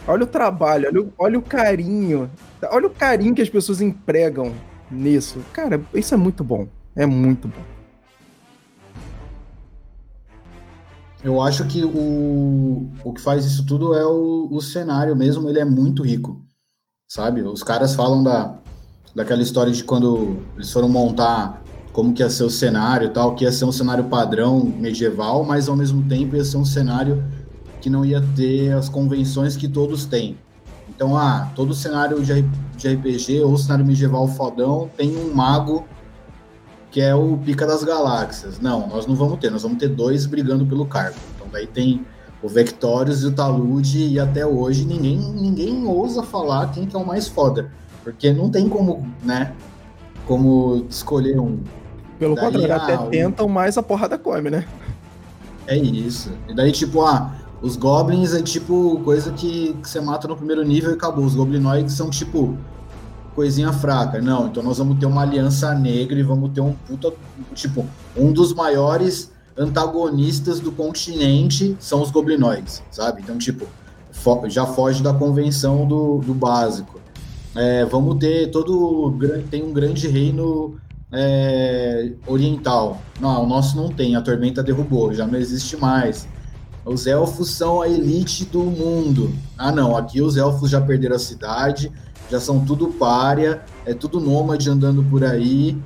Olha 0.07 0.25
o 0.25 0.27
trabalho, 0.27 0.89
olha 0.89 1.01
o, 1.01 1.13
olha 1.19 1.39
o 1.39 1.43
carinho. 1.43 2.31
Olha 2.71 2.87
o 2.87 2.91
carinho 2.91 3.35
que 3.35 3.43
as 3.43 3.49
pessoas 3.49 3.81
empregam 3.81 4.53
nisso. 4.91 5.41
Cara, 5.53 5.81
isso 5.95 6.13
é 6.13 6.17
muito 6.17 6.43
bom. 6.43 6.67
É 6.95 7.07
muito 7.07 7.49
bom. 7.49 7.63
Eu 11.25 11.41
acho 11.41 11.65
que 11.67 11.85
o, 11.85 12.91
o 13.05 13.13
que 13.13 13.21
faz 13.21 13.45
isso 13.45 13.65
tudo 13.65 13.95
é 13.95 14.05
o, 14.05 14.49
o 14.51 14.61
cenário 14.61 15.15
mesmo, 15.15 15.49
ele 15.49 15.61
é 15.61 15.65
muito 15.65 16.03
rico, 16.03 16.45
sabe? 17.09 17.43
Os 17.43 17.63
caras 17.63 17.95
falam 17.95 18.25
da, 18.25 18.59
daquela 19.15 19.41
história 19.41 19.73
de 19.73 19.85
quando 19.85 20.39
eles 20.57 20.73
foram 20.73 20.89
montar 20.89 21.63
como 21.93 22.13
que 22.13 22.23
ia 22.23 22.29
ser 22.31 22.43
o 22.43 22.51
cenário 22.51 23.13
tal, 23.13 23.37
que 23.37 23.45
ia 23.45 23.53
ser 23.53 23.65
um 23.65 23.71
cenário 23.71 24.05
padrão 24.05 24.65
medieval, 24.65 25.45
mas 25.45 25.69
ao 25.69 25.77
mesmo 25.77 26.03
tempo 26.09 26.35
ia 26.35 26.45
ser 26.45 26.57
um 26.57 26.65
cenário 26.65 27.23
que 27.83 27.91
não 27.91 28.05
ia 28.05 28.23
ter 28.37 28.73
as 28.73 28.89
convenções 28.89 29.57
que 29.57 29.69
todos 29.69 30.07
têm. 30.07 30.39
Então, 30.89 31.17
ah, 31.17 31.51
todo 31.57 31.75
cenário 31.75 32.23
de, 32.23 32.33
RPG 32.33 33.41
ou 33.41 33.59
cenário 33.59 33.85
medieval 33.85 34.27
fodão 34.29 34.89
tem 34.97 35.17
um 35.17 35.35
mago 35.35 35.85
que 36.91 37.01
é 37.01 37.15
o 37.15 37.37
pica 37.39 37.67
das 37.67 37.83
galáxias. 37.83 38.61
Não, 38.61 38.87
nós 38.87 39.07
não 39.07 39.17
vamos 39.17 39.39
ter, 39.41 39.51
nós 39.51 39.63
vamos 39.63 39.79
ter 39.79 39.89
dois 39.89 40.27
brigando 40.27 40.65
pelo 40.65 40.87
cargo. 40.87 41.17
Então 41.35 41.49
daí 41.51 41.67
tem 41.67 42.07
o 42.41 42.49
Vectorius 42.49 43.23
e 43.23 43.27
o 43.27 43.33
Talude 43.33 44.07
e 44.07 44.21
até 44.21 44.47
hoje 44.47 44.85
ninguém, 44.85 45.19
ninguém 45.19 45.85
ousa 45.87 46.23
falar 46.23 46.71
quem 46.71 46.87
que 46.87 46.95
é 46.95 46.99
o 46.99 47.07
mais 47.07 47.27
foda, 47.27 47.71
porque 48.05 48.33
não 48.33 48.51
tem 48.51 48.69
como, 48.69 49.09
né, 49.23 49.53
como 50.27 50.87
escolher 50.89 51.41
um. 51.41 51.61
Pelo 52.19 52.37
daí, 52.37 52.45
contrário, 52.45 52.75
ah, 52.75 52.77
até 52.77 52.99
o... 52.99 53.07
tentam, 53.09 53.49
mas 53.49 53.77
a 53.77 53.83
porrada 53.83 54.19
come, 54.19 54.51
né? 54.51 54.67
É 55.67 55.77
isso. 55.77 56.33
E 56.49 56.55
daí, 56.55 56.73
tipo, 56.73 57.03
ah, 57.03 57.33
os 57.63 57.77
goblins 57.77 58.35
é 58.35 58.43
tipo 58.43 59.01
coisa 59.05 59.31
que, 59.33 59.73
que 59.75 59.89
você 59.89 60.01
mata 60.01 60.27
no 60.27 60.37
primeiro 60.37 60.65
nível 60.65 60.91
e 60.91 60.95
acabou. 60.95 61.25
Os 61.25 61.35
goblinoides 61.35 61.95
são 61.95 62.11
tipo 62.11 62.59
coisinha 63.37 63.73
fraca. 63.73 64.21
Não, 64.21 64.49
então 64.49 64.63
nós 64.63 64.79
vamos 64.79 64.99
ter 64.99 65.07
uma 65.07 65.23
aliança 65.23 65.73
negra 65.73 66.19
e 66.19 66.23
vamos 66.23 66.51
ter 66.53 66.61
um 66.61 66.73
puta. 66.73 67.13
Tipo, 67.55 67.87
um 68.17 68.33
dos 68.33 68.53
maiores 68.53 69.31
antagonistas 69.57 70.59
do 70.59 70.73
continente 70.73 71.77
são 71.79 72.03
os 72.03 72.11
goblinoides, 72.11 72.83
sabe? 72.91 73.23
Então, 73.23 73.39
tipo, 73.39 73.67
fo 74.11 74.49
já 74.49 74.67
foge 74.67 75.03
da 75.03 75.15
convenção 75.15 75.87
do, 75.87 76.19
do 76.19 76.35
básico. 76.35 77.01
É, 77.55 77.85
vamos 77.85 78.19
ter 78.19 78.51
todo. 78.51 79.17
Tem 79.51 79.63
um 79.63 79.73
grande 79.73 80.09
reino 80.09 80.77
é, 81.13 82.13
oriental. 82.27 83.01
Não, 83.21 83.45
o 83.45 83.47
nosso 83.47 83.77
não 83.77 83.89
tem, 83.89 84.17
a 84.17 84.21
tormenta 84.21 84.65
derrubou, 84.65 85.15
já 85.15 85.27
não 85.27 85.39
existe 85.39 85.77
mais. 85.77 86.27
Os 86.85 87.07
elfos 87.07 87.51
são 87.51 87.81
a 87.81 87.89
elite 87.89 88.45
do 88.45 88.61
mundo. 88.61 89.33
Ah, 89.57 89.71
não, 89.71 89.97
aqui 89.97 90.21
os 90.21 90.37
elfos 90.37 90.69
já 90.71 90.81
perderam 90.81 91.17
a 91.17 91.19
cidade, 91.19 91.93
já 92.31 92.41
são 92.41 92.65
tudo 92.65 92.89
párea, 92.89 93.63
é 93.87 93.95
tudo 93.95 94.21
nômade 94.21 94.69
andando 94.69 95.03
por 95.05 95.23
aí, 95.23 95.81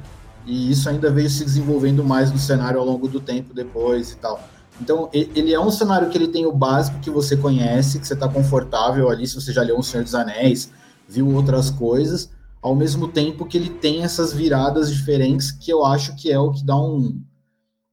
e 0.47 0.71
isso 0.71 0.89
ainda 0.89 1.11
veio 1.11 1.29
se 1.29 1.45
desenvolvendo 1.45 2.05
mais 2.05 2.33
no 2.33 2.39
cenário 2.39 2.79
ao 2.79 2.87
longo 2.87 3.09
do 3.09 3.21
tempo 3.21 3.53
depois 3.53 4.13
e 4.13 4.17
tal. 4.17 4.41
Então, 4.81 5.09
ele 5.13 5.53
é 5.53 5.61
um 5.61 5.71
cenário 5.71 6.09
que 6.09 6.17
ele 6.17 6.29
tem 6.29 6.47
o 6.47 6.53
básico 6.53 7.01
que 7.01 7.11
você 7.11 7.37
conhece, 7.37 7.99
que 7.99 8.07
você 8.07 8.15
está 8.15 8.29
confortável 8.29 9.09
ali, 9.09 9.27
se 9.27 9.35
você 9.35 9.53
já 9.53 9.63
leu 9.63 9.79
O 9.79 9.83
Senhor 9.83 10.05
dos 10.05 10.15
Anéis, 10.15 10.71
viu 11.09 11.29
outras 11.35 11.71
coisas, 11.71 12.31
ao 12.61 12.75
mesmo 12.75 13.09
tempo 13.09 13.47
que 13.47 13.57
ele 13.57 13.71
tem 13.71 14.03
essas 14.03 14.33
viradas 14.33 14.91
diferentes 14.91 15.51
que 15.51 15.71
eu 15.71 15.85
acho 15.85 16.15
que 16.17 16.31
é 16.31 16.39
o 16.39 16.51
que 16.51 16.65
dá 16.65 16.77
um 16.77 17.21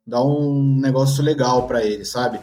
dá 0.05 0.21
um 0.21 0.77
negócio 0.79 1.23
legal 1.23 1.65
para 1.65 1.83
ele, 1.83 2.03
sabe? 2.03 2.39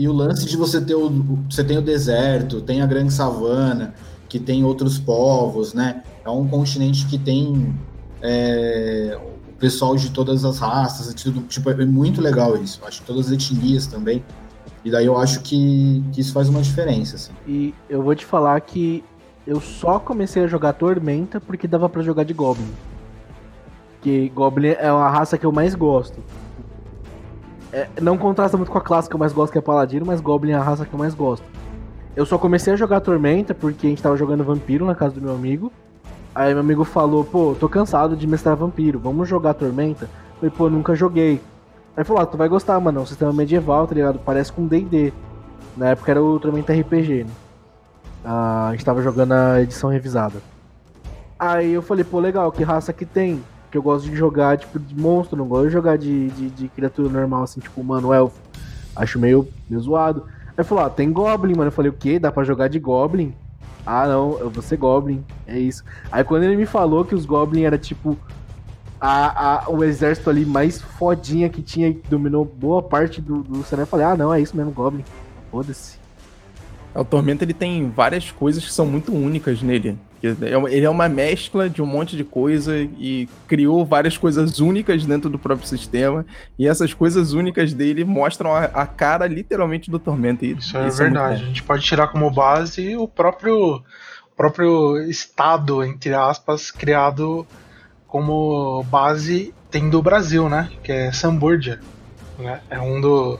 E 0.00 0.08
o 0.08 0.14
lance 0.14 0.46
de 0.46 0.56
você 0.56 0.80
ter 0.80 0.94
o. 0.94 1.10
Você 1.50 1.62
tem 1.62 1.76
o 1.76 1.82
deserto, 1.82 2.62
tem 2.62 2.80
a 2.80 2.86
grande 2.86 3.12
savana, 3.12 3.92
que 4.30 4.38
tem 4.38 4.64
outros 4.64 4.98
povos, 4.98 5.74
né? 5.74 6.02
É 6.24 6.30
um 6.30 6.48
continente 6.48 7.04
que 7.04 7.18
tem 7.18 7.76
é, 8.22 9.20
o 9.50 9.52
pessoal 9.58 9.94
de 9.96 10.10
todas 10.10 10.42
as 10.42 10.58
raças, 10.58 11.12
tudo, 11.12 11.42
tipo, 11.42 11.68
é 11.68 11.84
muito 11.84 12.18
legal 12.22 12.56
isso. 12.56 12.80
Acho 12.86 13.02
que 13.02 13.06
todas 13.06 13.26
as 13.26 13.32
etnias 13.32 13.86
também. 13.86 14.24
E 14.82 14.90
daí 14.90 15.04
eu 15.04 15.18
acho 15.18 15.42
que, 15.42 16.02
que 16.14 16.22
isso 16.22 16.32
faz 16.32 16.48
uma 16.48 16.62
diferença. 16.62 17.16
Assim. 17.16 17.32
E 17.46 17.74
eu 17.86 18.02
vou 18.02 18.14
te 18.14 18.24
falar 18.24 18.58
que 18.62 19.04
eu 19.46 19.60
só 19.60 19.98
comecei 19.98 20.42
a 20.42 20.46
jogar 20.46 20.72
Tormenta 20.72 21.38
porque 21.38 21.68
dava 21.68 21.90
para 21.90 22.00
jogar 22.00 22.24
de 22.24 22.32
Goblin. 22.32 22.72
Porque 23.96 24.32
Goblin 24.34 24.76
é 24.78 24.90
uma 24.90 25.10
raça 25.10 25.36
que 25.36 25.44
eu 25.44 25.52
mais 25.52 25.74
gosto. 25.74 26.24
É, 27.72 27.88
não 28.00 28.18
contrasta 28.18 28.56
muito 28.56 28.70
com 28.70 28.78
a 28.78 28.80
classe 28.80 29.08
que 29.08 29.14
eu 29.14 29.18
mais 29.18 29.32
gosto, 29.32 29.52
que 29.52 29.58
é 29.58 29.60
Paladino, 29.60 30.04
mas 30.04 30.20
Goblin 30.20 30.52
é 30.52 30.56
a 30.56 30.62
raça 30.62 30.84
que 30.84 30.92
eu 30.92 30.98
mais 30.98 31.14
gosto. 31.14 31.44
Eu 32.16 32.26
só 32.26 32.36
comecei 32.36 32.72
a 32.72 32.76
jogar 32.76 33.00
Tormenta 33.00 33.54
porque 33.54 33.86
a 33.86 33.90
gente 33.90 34.02
tava 34.02 34.16
jogando 34.16 34.42
Vampiro 34.42 34.84
na 34.84 34.94
casa 34.94 35.14
do 35.14 35.20
meu 35.20 35.34
amigo. 35.34 35.72
Aí 36.34 36.52
meu 36.52 36.60
amigo 36.62 36.84
falou, 36.84 37.24
pô, 37.24 37.56
tô 37.58 37.68
cansado 37.68 38.16
de 38.16 38.26
mestrar 38.26 38.56
Vampiro, 38.56 38.98
vamos 38.98 39.28
jogar 39.28 39.54
Tormenta? 39.54 40.04
Eu 40.04 40.36
falei, 40.36 40.50
pô, 40.56 40.70
nunca 40.70 40.94
joguei. 40.94 41.40
Aí 41.96 42.04
falou, 42.04 42.22
ah, 42.22 42.26
tu 42.26 42.36
vai 42.36 42.48
gostar, 42.48 42.78
mano, 42.80 43.00
é 43.00 43.02
um 43.02 43.06
sistema 43.06 43.32
medieval, 43.32 43.86
tá 43.86 43.94
ligado? 43.94 44.18
Parece 44.18 44.52
com 44.52 44.66
D&D. 44.66 45.12
Na 45.76 45.90
época 45.90 46.10
era 46.10 46.22
o 46.22 46.38
Tormenta 46.38 46.72
RPG, 46.72 47.24
né? 47.24 47.30
Ah, 48.24 48.68
a 48.68 48.72
gente 48.72 48.84
tava 48.84 49.02
jogando 49.02 49.32
a 49.32 49.60
edição 49.62 49.90
revisada. 49.90 50.40
Aí 51.38 51.72
eu 51.72 51.82
falei, 51.82 52.04
pô, 52.04 52.20
legal, 52.20 52.50
que 52.52 52.62
raça 52.62 52.92
que 52.92 53.06
tem? 53.06 53.42
Que 53.70 53.78
eu 53.78 53.82
gosto 53.82 54.08
de 54.08 54.16
jogar, 54.16 54.58
tipo, 54.58 54.78
de 54.78 54.98
monstro, 54.98 55.36
não 55.36 55.46
gosto 55.46 55.66
de 55.66 55.72
jogar 55.72 55.96
de, 55.96 56.28
de, 56.30 56.50
de 56.50 56.68
criatura 56.68 57.08
normal, 57.08 57.44
assim, 57.44 57.60
tipo, 57.60 57.80
humano, 57.80 58.12
elfo. 58.12 58.40
Acho 58.96 59.18
meio, 59.18 59.46
meio 59.68 59.80
zoado. 59.80 60.24
Aí 60.56 60.64
falou, 60.64 60.84
ah, 60.84 60.90
tem 60.90 61.12
Goblin, 61.12 61.54
mano. 61.54 61.68
Eu 61.68 61.72
falei, 61.72 61.90
o 61.90 61.94
quê? 61.94 62.18
Dá 62.18 62.32
pra 62.32 62.44
jogar 62.44 62.68
de 62.68 62.78
Goblin? 62.78 63.32
Ah, 63.86 64.06
não, 64.06 64.38
eu 64.38 64.50
vou 64.50 64.62
ser 64.62 64.76
Goblin. 64.76 65.24
É 65.46 65.58
isso. 65.58 65.84
Aí 66.10 66.22
quando 66.24 66.42
ele 66.42 66.56
me 66.56 66.66
falou 66.66 67.04
que 67.04 67.14
os 67.14 67.24
Goblin 67.24 67.62
era 67.62 67.78
tipo 67.78 68.16
a, 69.00 69.64
a, 69.64 69.70
o 69.70 69.82
exército 69.82 70.28
ali 70.28 70.44
mais 70.44 70.80
fodinha 70.80 71.48
que 71.48 71.62
tinha 71.62 71.88
e 71.88 72.02
dominou 72.08 72.44
boa 72.44 72.82
parte 72.82 73.20
do, 73.20 73.42
do 73.42 73.64
cenário, 73.64 73.84
eu 73.84 73.86
falei, 73.86 74.06
ah, 74.06 74.16
não, 74.16 74.34
é 74.34 74.40
isso 74.40 74.56
mesmo, 74.56 74.70
Goblin. 74.70 75.04
Foda-se. 75.50 75.98
O 76.94 77.04
Tormenta 77.04 77.44
ele 77.44 77.54
tem 77.54 77.88
várias 77.88 78.30
coisas 78.30 78.64
que 78.64 78.72
são 78.72 78.84
muito 78.84 79.12
únicas 79.12 79.62
nele. 79.62 79.96
É 80.22 80.74
ele 80.74 80.84
é 80.84 80.90
uma 80.90 81.08
mescla 81.08 81.68
de 81.68 81.80
um 81.80 81.86
monte 81.86 82.16
de 82.16 82.24
coisa 82.24 82.76
e 82.76 83.28
criou 83.46 83.84
várias 83.86 84.18
coisas 84.18 84.58
únicas 84.60 85.04
dentro 85.06 85.30
do 85.30 85.38
próprio 85.38 85.66
sistema. 85.66 86.26
E 86.58 86.68
essas 86.68 86.92
coisas 86.92 87.32
únicas 87.32 87.72
dele 87.72 88.04
mostram 88.04 88.54
a, 88.54 88.64
a 88.64 88.86
cara 88.86 89.26
literalmente 89.26 89.90
do 89.90 89.98
Tormenta. 89.98 90.44
Isso, 90.44 90.76
é 90.76 90.88
isso 90.88 91.00
é 91.00 91.04
verdade. 91.04 91.40
É 91.40 91.44
a 91.44 91.48
gente 91.48 91.62
pode 91.62 91.82
tirar 91.82 92.08
como 92.08 92.30
base 92.30 92.96
o 92.96 93.08
próprio, 93.08 93.76
o 93.76 94.36
próprio 94.36 94.98
estado, 95.08 95.82
entre 95.82 96.12
aspas, 96.12 96.70
criado 96.70 97.46
como 98.06 98.82
base 98.84 99.54
tem 99.70 99.88
do 99.88 100.02
Brasil, 100.02 100.48
né? 100.48 100.68
Que 100.82 100.92
é 100.92 101.12
Samburgia. 101.12 101.80
Né? 102.38 102.60
É 102.68 102.80
um, 102.80 103.00
do, 103.00 103.38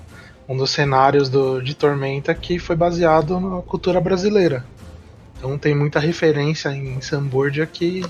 um 0.49 0.57
dos 0.57 0.71
cenários 0.71 1.29
do, 1.29 1.61
de 1.61 1.75
Tormenta 1.75 2.35
que 2.35 2.59
foi 2.59 2.77
baseado 2.77 3.39
na 3.41 3.61
cultura 3.63 4.01
brasileira. 4.01 4.65
Então 5.41 5.57
tem 5.57 5.75
muita 5.75 5.99
referência 5.99 6.69
em 6.69 7.01
Samburgia 7.01 7.67
que 7.67 8.05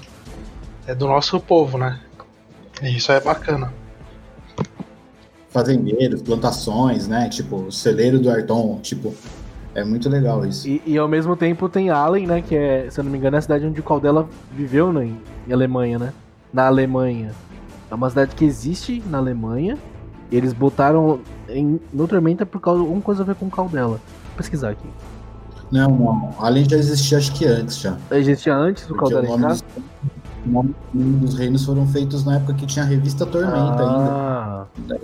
é 0.85 0.93
do 0.97 1.07
nosso 1.07 1.39
povo, 1.39 1.79
né? 1.79 2.01
E 2.83 2.97
isso 2.97 3.13
é 3.13 3.21
bacana. 3.21 3.73
Fazendeiros, 5.49 6.23
plantações, 6.23 7.07
né? 7.07 7.29
Tipo, 7.29 7.67
o 7.67 7.73
celeiro 7.73 8.19
do 8.19 8.29
Arton, 8.29 8.81
tipo, 8.83 9.15
é 9.77 9.85
muito 9.85 10.09
legal 10.09 10.45
isso. 10.45 10.67
E, 10.67 10.83
e, 10.85 10.99
ao 10.99 11.07
mesmo 11.07 11.37
tempo 11.37 11.69
tem 11.69 11.89
Allen, 11.89 12.27
né? 12.27 12.43
Que 12.43 12.57
é, 12.57 12.91
se 12.91 12.99
eu 12.99 13.05
não 13.05 13.13
me 13.13 13.19
engano, 13.19 13.37
é 13.37 13.39
a 13.39 13.43
cidade 13.43 13.65
onde 13.65 13.79
o 13.79 13.85
Caldela 13.85 14.29
viveu 14.53 14.93
né, 14.93 15.09
em 15.47 15.53
Alemanha, 15.53 16.01
né? 16.01 16.13
Na 16.53 16.67
Alemanha. 16.67 17.31
É 17.89 17.95
uma 17.95 18.11
cidade 18.11 18.35
que 18.35 18.45
existe 18.45 19.01
na 19.07 19.19
Alemanha. 19.19 19.79
E 20.33 20.37
eles 20.37 20.53
botaram 20.53 21.21
em, 21.49 21.81
no 21.93 22.09
Tormenta 22.09 22.45
por 22.45 22.61
causa 22.61 22.81
alguma 22.81 23.01
coisa 23.01 23.23
a 23.23 23.27
ver 23.27 23.37
com 23.37 23.49
Caldela. 23.49 24.01
Vou 24.27 24.37
pesquisar 24.37 24.71
aqui. 24.71 24.89
Não, 25.71 25.89
não. 25.91 26.35
Além 26.39 26.69
já 26.69 26.77
existia 26.77 27.19
acho 27.19 27.33
que 27.33 27.47
antes 27.47 27.79
já. 27.79 27.97
Existia 28.11 28.55
antes 28.55 28.87
do 28.87 28.95
Caldela 28.95 29.37
dos, 29.37 29.65
O 30.45 30.51
nome 30.51 30.75
dos 30.93 31.35
reinos 31.35 31.65
foram 31.65 31.87
feitos 31.87 32.25
na 32.25 32.37
época 32.37 32.55
que 32.55 32.67
tinha 32.67 32.85
a 32.85 32.89
revista 32.89 33.25
Tormenta 33.25 33.83
ah. 33.83 34.67
ainda. 34.77 35.01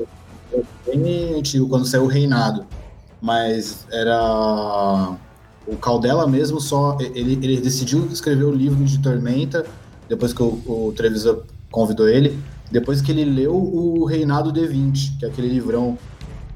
Bem 0.87 1.39
antigo, 1.39 1.69
quando 1.69 1.87
saiu 1.87 2.05
o 2.05 2.09
Reinado. 2.09 2.67
Mas 3.21 3.87
era. 3.91 5.17
O 5.67 5.77
Caldela 5.77 6.27
mesmo 6.27 6.61
só. 6.61 6.97
Ele, 7.01 7.33
ele 7.43 7.61
decidiu 7.61 8.07
escrever 8.07 8.45
o 8.45 8.53
livro 8.53 8.85
de 8.85 8.99
Tormenta, 8.99 9.65
depois 10.09 10.33
que 10.33 10.43
o, 10.43 10.61
o 10.67 10.93
Trevisan 10.97 11.39
convidou 11.71 12.09
ele. 12.09 12.39
Depois 12.71 13.01
que 13.01 13.13
ele 13.13 13.25
leu 13.25 13.55
o 13.55 14.05
Reinado 14.05 14.53
D20, 14.53 15.19
que 15.19 15.25
é 15.25 15.29
aquele 15.29 15.49
livrão 15.49 15.97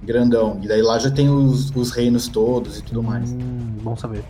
grandão. 0.02 0.58
E 0.62 0.68
daí 0.68 0.82
lá 0.82 0.98
já 0.98 1.10
tem 1.10 1.28
os, 1.28 1.70
os 1.74 1.90
reinos 1.90 2.28
todos 2.28 2.78
e 2.78 2.82
tudo 2.82 3.02
mais. 3.02 3.30
Hum, 3.32 3.76
bom 3.82 3.96
saber. 3.96 4.24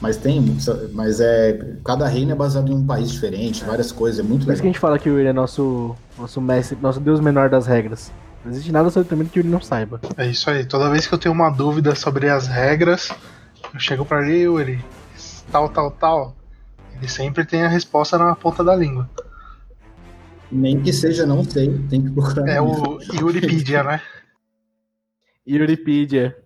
Mas 0.00 0.16
tem, 0.16 0.44
mas 0.92 1.20
é. 1.20 1.76
Cada 1.84 2.08
reino 2.08 2.32
é 2.32 2.34
baseado 2.34 2.70
em 2.70 2.74
um 2.74 2.84
país 2.84 3.10
diferente, 3.12 3.62
várias 3.64 3.92
coisas, 3.92 4.18
é 4.18 4.22
muito 4.22 4.40
Por 4.40 4.48
legal. 4.48 4.54
isso 4.54 4.62
que 4.62 4.68
a 4.68 4.72
gente 4.72 4.80
fala 4.80 4.98
que 4.98 5.08
o 5.08 5.12
Yuri 5.12 5.28
é 5.28 5.32
nosso, 5.32 5.94
nosso 6.18 6.40
mestre, 6.40 6.76
nosso 6.82 6.98
deus 6.98 7.20
menor 7.20 7.48
das 7.48 7.66
regras. 7.66 8.10
Não 8.44 8.50
existe 8.50 8.72
nada 8.72 8.90
sobre 8.90 9.14
o 9.14 9.24
que 9.26 9.38
o 9.38 9.40
Yuri 9.40 9.48
não 9.48 9.60
saiba. 9.60 10.00
É 10.16 10.26
isso 10.26 10.50
aí. 10.50 10.64
Toda 10.64 10.90
vez 10.90 11.06
que 11.06 11.14
eu 11.14 11.18
tenho 11.18 11.32
uma 11.32 11.50
dúvida 11.50 11.94
sobre 11.94 12.28
as 12.28 12.48
regras, 12.48 13.10
eu 13.72 13.78
chego 13.78 14.04
pra 14.04 14.26
ele, 14.26 14.40
Yuri, 14.40 14.84
tal, 15.52 15.68
tal, 15.68 15.92
tal. 15.92 16.36
Ele 16.96 17.08
sempre 17.08 17.44
tem 17.44 17.62
a 17.62 17.68
resposta 17.68 18.18
na 18.18 18.34
ponta 18.34 18.64
da 18.64 18.74
língua. 18.74 19.08
Nem 20.50 20.80
que 20.80 20.92
seja 20.92 21.24
não 21.24 21.44
sei, 21.44 21.78
tem 21.88 22.02
que 22.02 22.10
procurar. 22.10 22.48
É 22.48 22.60
o 22.60 22.98
Yuripedia, 23.14 23.84
né? 23.84 24.00
Euripedia. 25.46 26.36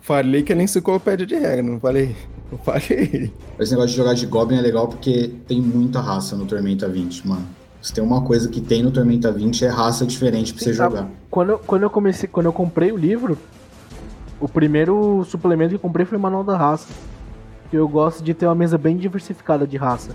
Falei 0.00 0.42
que 0.42 0.52
é 0.52 0.54
nem 0.54 0.64
enciclopédia 0.64 1.26
de 1.26 1.34
regra, 1.34 1.62
não 1.62 1.80
falei. 1.80 2.14
Eu 2.52 2.58
falei. 2.58 3.32
Esse 3.58 3.72
negócio 3.72 3.90
de 3.90 3.96
jogar 3.96 4.14
de 4.14 4.26
Goblin 4.26 4.58
é 4.58 4.60
legal 4.60 4.86
porque 4.86 5.32
tem 5.48 5.62
muita 5.62 6.00
raça 6.00 6.36
no 6.36 6.44
Tormenta 6.44 6.86
20, 6.88 7.26
mano. 7.26 7.46
Se 7.80 7.92
tem 7.92 8.04
uma 8.04 8.22
coisa 8.22 8.48
que 8.48 8.60
tem 8.60 8.82
no 8.82 8.90
Tormenta 8.90 9.32
20 9.32 9.64
é 9.64 9.68
raça 9.68 10.06
diferente 10.06 10.52
pra 10.52 10.60
Sim, 10.60 10.66
você 10.66 10.72
jogar. 10.74 11.10
Quando 11.30 11.50
eu, 11.50 11.58
quando 11.58 11.82
eu 11.82 11.90
comecei, 11.90 12.28
quando 12.28 12.46
eu 12.46 12.52
comprei 12.52 12.92
o 12.92 12.96
livro, 12.96 13.38
o 14.38 14.48
primeiro 14.48 15.24
suplemento 15.24 15.70
que 15.70 15.76
eu 15.76 15.80
comprei 15.80 16.04
foi 16.04 16.18
o 16.18 16.20
Manual 16.20 16.44
da 16.44 16.56
Raça. 16.56 16.88
Eu 17.72 17.88
gosto 17.88 18.22
de 18.22 18.34
ter 18.34 18.46
uma 18.46 18.54
mesa 18.54 18.76
bem 18.76 18.96
diversificada 18.96 19.66
de 19.66 19.76
raça. 19.76 20.14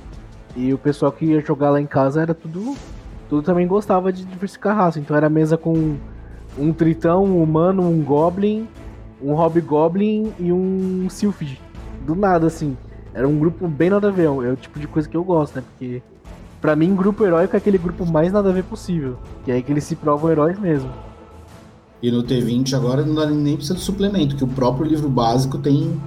E 0.55 0.73
o 0.73 0.77
pessoal 0.77 1.11
que 1.11 1.25
ia 1.25 1.41
jogar 1.41 1.71
lá 1.71 1.81
em 1.81 1.87
casa 1.87 2.21
era 2.21 2.33
tudo. 2.33 2.75
Tudo 3.27 3.41
também 3.43 3.67
gostava 3.67 4.13
de 4.13 4.23
diversificar 4.23 4.75
raça. 4.75 4.99
Então 4.99 5.17
era 5.17 5.29
mesa 5.29 5.57
com 5.57 5.97
um 6.59 6.73
tritão, 6.73 7.23
um 7.23 7.41
humano, 7.41 7.83
um 7.83 8.03
goblin, 8.03 8.67
um 9.21 9.33
hobgoblin 9.33 10.33
e 10.37 10.51
um 10.51 11.07
sylphid. 11.09 11.59
Do 12.05 12.15
nada, 12.15 12.47
assim. 12.47 12.77
Era 13.13 13.27
um 13.27 13.39
grupo 13.39 13.67
bem 13.67 13.89
nada 13.89 14.09
a 14.09 14.11
ver. 14.11 14.25
É 14.25 14.29
o 14.29 14.55
tipo 14.55 14.79
de 14.79 14.87
coisa 14.87 15.07
que 15.07 15.15
eu 15.15 15.23
gosto, 15.23 15.55
né? 15.55 15.63
Porque, 15.67 16.01
pra 16.61 16.75
mim, 16.75 16.95
grupo 16.95 17.25
heróico 17.25 17.55
é 17.55 17.57
aquele 17.57 17.77
grupo 17.77 18.05
mais 18.05 18.31
nada 18.31 18.49
a 18.49 18.53
ver 18.53 18.63
possível. 18.63 19.17
Que 19.43 19.51
é 19.51 19.55
aí 19.55 19.63
que 19.63 19.71
eles 19.71 19.83
se 19.83 19.95
provam 19.95 20.31
heróis 20.31 20.59
mesmo. 20.59 20.91
E 22.01 22.11
no 22.11 22.23
T20 22.23 22.73
agora 22.73 23.05
não 23.05 23.15
dá 23.15 23.25
nem 23.25 23.55
precisa 23.55 23.75
de 23.75 23.81
suplemento, 23.81 24.35
que 24.35 24.43
o 24.43 24.47
próprio 24.47 24.85
livro 24.85 25.09
básico 25.09 25.57
tem. 25.57 25.99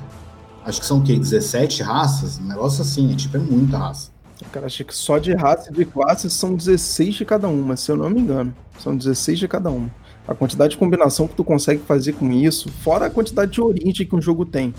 Acho 0.64 0.80
que 0.80 0.86
são 0.86 0.98
o 0.98 1.02
quê? 1.02 1.18
17 1.18 1.82
raças? 1.82 2.38
Um 2.38 2.44
negócio 2.44 2.82
assim, 2.82 3.12
é 3.12 3.16
tipo, 3.16 3.36
é 3.36 3.40
muita 3.40 3.76
raça. 3.76 4.10
Cara, 4.50 4.66
acho 4.66 4.84
que 4.84 4.94
só 4.94 5.18
de 5.18 5.34
raça 5.34 5.70
e 5.70 5.72
de 5.72 5.84
classe 5.84 6.28
são 6.30 6.54
16 6.54 7.14
de 7.16 7.24
cada 7.24 7.48
uma, 7.48 7.76
se 7.76 7.90
eu 7.90 7.96
não 7.96 8.10
me 8.10 8.20
engano. 8.20 8.54
São 8.78 8.96
16 8.96 9.38
de 9.38 9.48
cada 9.48 9.70
uma 9.70 9.88
a 10.26 10.34
quantidade 10.34 10.72
de 10.72 10.76
combinação 10.76 11.26
que 11.26 11.34
tu 11.34 11.42
consegue 11.42 11.82
fazer 11.82 12.12
com 12.12 12.30
isso, 12.30 12.68
fora 12.68 13.06
a 13.06 13.10
quantidade 13.10 13.52
de 13.52 13.60
origem 13.60 14.06
que 14.06 14.14
um 14.14 14.22
jogo 14.22 14.44
tem. 14.44 14.72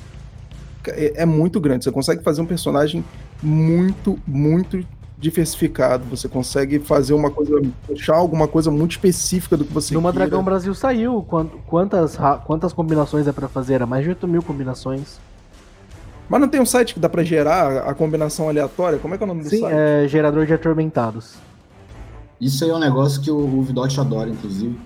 É, 0.88 1.23
é 1.23 1.25
muito 1.25 1.60
grande. 1.60 1.84
Você 1.84 1.91
consegue 1.91 2.23
fazer 2.23 2.41
um 2.41 2.45
personagem 2.45 3.03
muito, 3.41 4.17
muito 4.25 4.86
diversificado. 5.17 6.03
Você 6.10 6.27
consegue 6.27 6.79
fazer 6.79 7.13
uma 7.13 7.29
coisa, 7.29 7.62
puxar 7.88 8.15
alguma 8.15 8.47
coisa 8.47 8.71
muito 8.71 8.91
específica 8.91 9.56
do 9.56 9.65
que 9.65 9.73
você 9.73 9.93
Numa 9.93 10.12
queira. 10.12 10.27
Dragão 10.27 10.43
Brasil 10.43 10.73
saiu. 10.73 11.25
Quantas, 11.67 12.17
quantas 12.45 12.73
combinações 12.73 13.27
é 13.27 13.32
para 13.32 13.47
fazer? 13.47 13.75
Era 13.75 13.86
mais 13.86 14.03
de 14.03 14.10
8 14.10 14.27
mil 14.27 14.41
combinações. 14.41 15.19
Mas 16.29 16.39
não 16.39 16.47
tem 16.47 16.62
um 16.62 16.65
site 16.65 16.93
que 16.93 16.99
dá 16.99 17.10
para 17.10 17.23
gerar 17.23 17.79
a 17.79 17.93
combinação 17.93 18.47
aleatória? 18.47 18.97
Como 18.97 19.13
é 19.13 19.17
que 19.17 19.23
é 19.23 19.25
o 19.25 19.27
nome 19.27 19.43
do 19.43 19.49
Sim, 19.49 19.60
site? 19.60 19.71
Sim, 19.71 19.77
é 19.77 20.08
gerador 20.08 20.45
de 20.45 20.53
atormentados. 20.53 21.36
Isso 22.39 22.63
aí 22.63 22.69
é 22.69 22.73
um 22.73 22.79
negócio 22.79 23.21
que 23.21 23.29
o, 23.29 23.38
o 23.38 23.62
Vidot 23.62 23.99
adora, 23.99 24.29
inclusive 24.29 24.77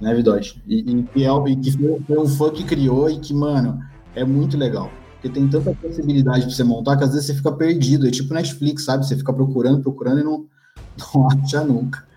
né, 0.00 0.14
Vidote? 0.14 0.60
E, 0.66 1.04
e, 1.14 1.24
é, 1.24 1.30
e 1.48 1.56
que 1.56 1.72
foi, 1.72 2.00
foi 2.06 2.18
um 2.18 2.26
fã 2.26 2.50
que 2.50 2.64
criou 2.64 3.10
e 3.10 3.18
que, 3.18 3.34
mano, 3.34 3.80
é 4.14 4.24
muito 4.24 4.56
legal. 4.56 4.90
Porque 5.14 5.28
tem 5.28 5.46
tanta 5.46 5.74
possibilidade 5.74 6.42
pra 6.42 6.50
você 6.50 6.64
montar 6.64 6.96
que 6.96 7.04
às 7.04 7.10
vezes 7.10 7.26
você 7.26 7.34
fica 7.34 7.52
perdido. 7.52 8.06
É 8.06 8.10
tipo 8.10 8.32
Netflix, 8.32 8.84
sabe? 8.84 9.06
Você 9.06 9.16
fica 9.16 9.32
procurando, 9.32 9.82
procurando 9.82 10.20
e 10.20 10.24
não, 10.24 10.46
não 11.14 11.28
acha 11.28 11.62
nunca. 11.62 12.08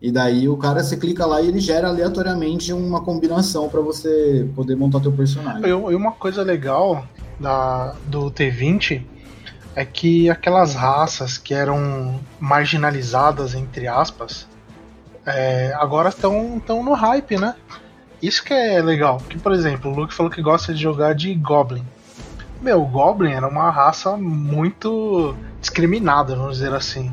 E 0.00 0.10
daí 0.10 0.48
o 0.48 0.56
cara, 0.56 0.82
você 0.82 0.96
clica 0.96 1.24
lá 1.24 1.40
e 1.40 1.48
ele 1.48 1.60
gera 1.60 1.88
aleatoriamente 1.88 2.72
uma 2.72 3.00
combinação 3.00 3.68
para 3.68 3.80
você 3.80 4.48
poder 4.54 4.74
montar 4.74 4.98
teu 4.98 5.12
personagem. 5.12 5.62
E 5.64 5.72
uma 5.72 6.10
coisa 6.10 6.42
legal 6.42 7.06
da, 7.38 7.94
do 8.08 8.28
T20 8.30 9.02
é 9.76 9.84
que 9.84 10.28
aquelas 10.28 10.74
raças 10.74 11.38
que 11.38 11.54
eram 11.54 12.18
marginalizadas, 12.40 13.54
entre 13.54 13.86
aspas, 13.86 14.46
é, 15.26 15.72
agora 15.76 16.08
estão 16.08 16.60
tão 16.64 16.82
no 16.82 16.92
hype, 16.94 17.36
né? 17.38 17.54
Isso 18.20 18.44
que 18.44 18.54
é 18.54 18.80
legal. 18.80 19.18
Que, 19.28 19.38
por 19.38 19.52
exemplo, 19.52 19.90
o 19.90 19.94
Luke 19.94 20.14
falou 20.14 20.30
que 20.30 20.42
gosta 20.42 20.72
de 20.72 20.80
jogar 20.80 21.14
de 21.14 21.34
Goblin. 21.34 21.84
Meu, 22.60 22.84
Goblin 22.84 23.32
era 23.32 23.46
uma 23.46 23.70
raça 23.70 24.16
muito 24.16 25.34
discriminada, 25.60 26.36
vamos 26.36 26.58
dizer 26.58 26.72
assim. 26.72 27.12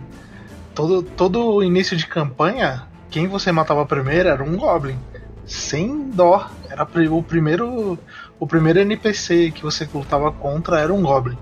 todo, 0.76 1.02
todo 1.02 1.64
início 1.64 1.98
de 1.98 2.06
campanha, 2.06 2.84
quem 3.10 3.28
você 3.28 3.52
matava 3.52 3.86
primeiro 3.86 4.30
era 4.30 4.44
um 4.44 4.56
Goblin. 4.56 4.98
Sem 5.46 6.12
dó. 6.12 6.48
Era 6.70 6.88
o 7.12 7.24
primeiro. 7.24 7.98
O 8.40 8.48
primeiro 8.48 8.80
NPC 8.80 9.52
que 9.52 9.64
você 9.64 9.90
lutava 9.92 10.32
contra 10.32 10.80
era 10.80 10.94
um 10.94 11.02
Goblin. 11.02 11.38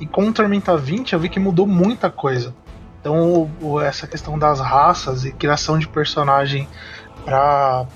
E 0.00 0.06
com 0.06 0.26
o 0.26 0.32
Tormenta 0.32 0.76
20 0.76 1.12
eu 1.12 1.20
vi 1.20 1.28
que 1.28 1.38
mudou 1.38 1.66
muita 1.66 2.10
coisa. 2.10 2.54
Então 3.00 3.50
essa 3.82 4.06
questão 4.06 4.38
das 4.38 4.60
raças 4.60 5.24
e 5.24 5.32
criação 5.32 5.78
de 5.78 5.88
personagem 5.88 6.68
para 7.24 7.86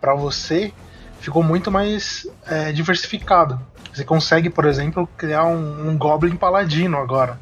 para 0.00 0.14
você 0.14 0.72
ficou 1.18 1.42
muito 1.42 1.70
mais 1.70 2.26
é, 2.46 2.70
diversificado. 2.70 3.58
Você 3.92 4.04
consegue, 4.04 4.50
por 4.50 4.66
exemplo, 4.66 5.08
criar 5.16 5.46
um, 5.46 5.88
um, 5.88 5.96
Goblin 5.96 6.36
Paladino 6.36 6.98
agora. 6.98 7.38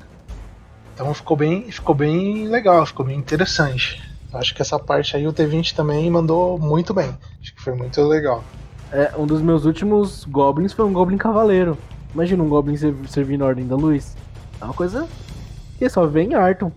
Então 0.95 1.13
ficou 1.13 1.37
bem, 1.37 1.73
ficou 1.73 1.95
bem 1.95 2.47
legal, 2.47 2.87
ficou 2.87 3.05
bem 3.05 3.19
interessante. 3.19 4.01
Acho 4.33 4.55
que 4.55 4.63
essa 4.63 4.79
parte 4.79 5.17
aí 5.17 5.27
o 5.27 5.33
T20 5.33 5.75
também 5.75 6.09
mandou 6.09 6.59
muito 6.59 6.95
bem. 6.95 7.19
Acho 7.41 7.55
que 7.55 7.61
foi 7.61 7.75
muito 7.75 8.01
legal. 8.03 8.45
É, 8.93 9.13
um 9.19 9.27
dos 9.27 9.41
meus 9.41 9.65
últimos 9.65 10.25
Goblins 10.25 10.73
foi 10.73 10.85
um 10.85 10.93
Goblin 10.93 11.19
Cavaleiro. 11.19 11.77
Imagina 12.15 12.43
um 12.43 12.49
Goblin 12.49 12.77
servindo 13.09 13.43
a 13.43 13.49
Ordem 13.49 13.67
da 13.67 13.75
Luz. 13.75 14.17
É 14.61 14.65
uma 14.65 14.75
coisa 14.75 15.09
que 15.79 15.89
só 15.89 16.07
vem 16.07 16.31
em 16.31 16.35
Arton. 16.35 16.71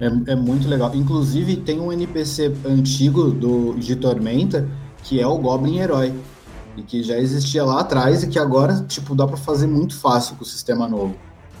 É, 0.00 0.32
é 0.32 0.36
muito 0.36 0.68
legal. 0.68 0.94
Inclusive, 0.94 1.56
tem 1.56 1.78
um 1.80 1.92
NPC 1.92 2.52
antigo 2.64 3.30
do, 3.30 3.74
de 3.74 3.96
Tormenta 3.96 4.68
que 5.02 5.20
é 5.20 5.26
o 5.26 5.38
Goblin 5.38 5.78
Herói. 5.78 6.12
E 6.76 6.82
que 6.82 7.02
já 7.02 7.18
existia 7.18 7.64
lá 7.64 7.80
atrás 7.80 8.22
e 8.22 8.28
que 8.28 8.38
agora, 8.38 8.84
tipo, 8.86 9.14
dá 9.14 9.26
para 9.26 9.36
fazer 9.36 9.66
muito 9.66 9.98
fácil 9.98 10.36
com 10.36 10.42
o 10.42 10.46
sistema 10.46 10.88
novo. 10.88 11.16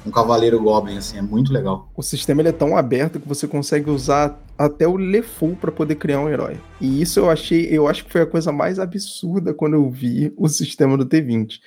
Um 0.06 0.10
Cavaleiro 0.10 0.62
Goblin, 0.62 0.96
assim, 0.96 1.18
é 1.18 1.22
muito 1.22 1.52
legal. 1.52 1.90
O 1.94 2.02
sistema 2.02 2.40
ele 2.40 2.48
é 2.48 2.52
tão 2.52 2.76
aberto 2.76 3.20
que 3.20 3.28
você 3.28 3.46
consegue 3.46 3.90
usar 3.90 4.40
até 4.56 4.86
o 4.86 4.96
Lefou 4.96 5.56
para 5.56 5.70
poder 5.70 5.96
criar 5.96 6.20
um 6.20 6.28
herói. 6.28 6.58
E 6.80 7.02
isso 7.02 7.20
eu 7.20 7.28
achei, 7.28 7.66
eu 7.66 7.86
acho 7.86 8.04
que 8.04 8.12
foi 8.12 8.22
a 8.22 8.26
coisa 8.26 8.50
mais 8.52 8.78
absurda 8.78 9.52
quando 9.52 9.74
eu 9.74 9.90
vi 9.90 10.32
o 10.36 10.48
sistema 10.48 10.96
do 10.96 11.04
T20 11.04 11.58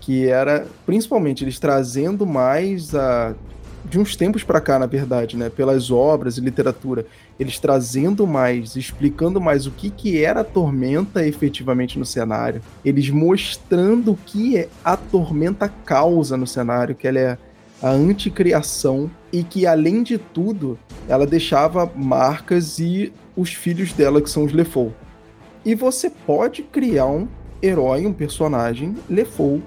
que 0.00 0.26
era 0.26 0.66
principalmente 0.86 1.44
eles 1.44 1.58
trazendo 1.58 2.26
mais 2.26 2.94
a 2.94 3.34
de 3.84 3.98
uns 3.98 4.16
tempos 4.16 4.44
para 4.44 4.60
cá, 4.60 4.78
na 4.78 4.86
verdade, 4.86 5.36
né, 5.36 5.50
pelas 5.50 5.90
obras 5.90 6.38
e 6.38 6.40
literatura, 6.40 7.06
eles 7.38 7.58
trazendo 7.58 8.26
mais, 8.26 8.76
explicando 8.76 9.40
mais 9.40 9.66
o 9.66 9.70
que, 9.70 9.90
que 9.90 10.22
era 10.22 10.40
a 10.40 10.44
tormenta 10.44 11.26
efetivamente 11.26 11.98
no 11.98 12.04
cenário, 12.04 12.62
eles 12.84 13.10
mostrando 13.10 14.12
o 14.12 14.16
que 14.16 14.56
é 14.56 14.68
a 14.84 14.96
tormenta 14.96 15.68
causa 15.68 16.36
no 16.36 16.46
cenário, 16.46 16.94
que 16.94 17.08
ela 17.08 17.18
é 17.18 17.38
a 17.82 17.90
anticriação 17.90 19.10
e 19.32 19.42
que, 19.42 19.66
além 19.66 20.02
de 20.02 20.16
tudo, 20.16 20.78
ela 21.08 21.26
deixava 21.26 21.90
marcas 21.96 22.78
e 22.78 23.12
os 23.36 23.52
filhos 23.52 23.92
dela, 23.92 24.22
que 24.22 24.30
são 24.30 24.44
os 24.44 24.52
Lefou. 24.52 24.94
E 25.64 25.74
você 25.74 26.08
pode 26.08 26.62
criar 26.62 27.06
um 27.06 27.26
herói, 27.60 28.06
um 28.06 28.12
personagem 28.12 28.96
Lefou 29.10 29.60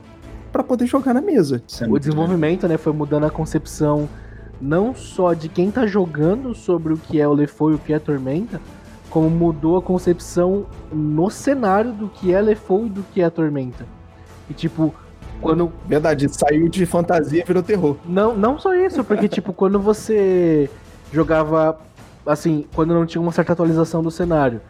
para 0.56 0.64
poder 0.64 0.88
jogar 0.88 1.14
na 1.14 1.20
mesa. 1.20 1.62
É 1.82 1.86
o 1.86 2.00
desenvolvimento, 2.00 2.66
né, 2.66 2.78
foi 2.78 2.94
mudando 2.94 3.26
a 3.26 3.30
concepção 3.30 4.08
não 4.62 4.96
só 4.96 5.34
de 5.34 5.50
quem 5.50 5.70
tá 5.70 5.86
jogando 5.86 6.56
sobre 6.56 6.94
o 6.94 6.98
que 6.98 7.20
é 7.20 7.28
o 7.28 7.34
Lefou 7.34 7.72
e 7.72 7.76
o 7.76 7.78
que 7.78 7.92
é 7.92 7.98
a 7.98 8.00
Tormenta, 8.00 8.62
como 9.10 9.30
mudou 9.30 9.76
a 9.76 9.82
concepção 9.82 10.66
no 10.94 11.30
cenário 11.30 11.92
do 11.92 12.08
que 12.08 12.34
é 12.34 12.40
Lefou 12.40 12.86
e 12.86 12.90
do 12.90 13.04
que 13.04 13.20
é 13.20 13.26
a 13.26 13.30
Tormenta. 13.30 13.86
E 14.50 14.54
tipo, 14.54 14.96
quando. 15.42 15.74
Verdade, 15.86 16.30
saiu 16.30 16.70
de 16.70 16.86
fantasia 16.86 17.42
e 17.42 17.46
virou 17.46 17.62
terror. 17.62 17.98
Não, 18.06 18.34
não 18.34 18.58
só 18.58 18.74
isso, 18.74 19.04
porque 19.04 19.28
tipo, 19.28 19.52
quando 19.52 19.78
você 19.78 20.70
jogava. 21.12 21.82
Assim, 22.26 22.66
quando 22.74 22.94
não 22.94 23.06
tinha 23.06 23.22
uma 23.22 23.34
certa 23.34 23.52
atualização 23.52 24.02
do 24.02 24.10
cenário 24.10 24.62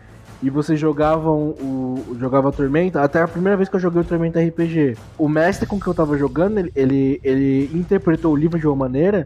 e 0.45 0.49
vocês 0.51 0.79
jogavam 0.79 1.55
o 1.59 2.15
jogava 2.19 2.51
Tormenta, 2.51 3.01
até 3.01 3.19
a 3.19 3.27
primeira 3.27 3.57
vez 3.57 3.67
que 3.67 3.75
eu 3.75 3.79
joguei 3.79 4.01
o 4.01 4.05
Tormenta 4.05 4.39
RPG, 4.39 4.95
o 5.17 5.27
mestre 5.27 5.65
com 5.65 5.79
que 5.79 5.87
eu 5.87 5.93
tava 5.93 6.15
jogando, 6.19 6.59
ele, 6.59 6.71
ele, 6.75 7.19
ele 7.23 7.71
interpretou 7.73 8.31
o 8.31 8.35
livro 8.35 8.59
de 8.59 8.67
uma 8.67 8.75
maneira 8.75 9.25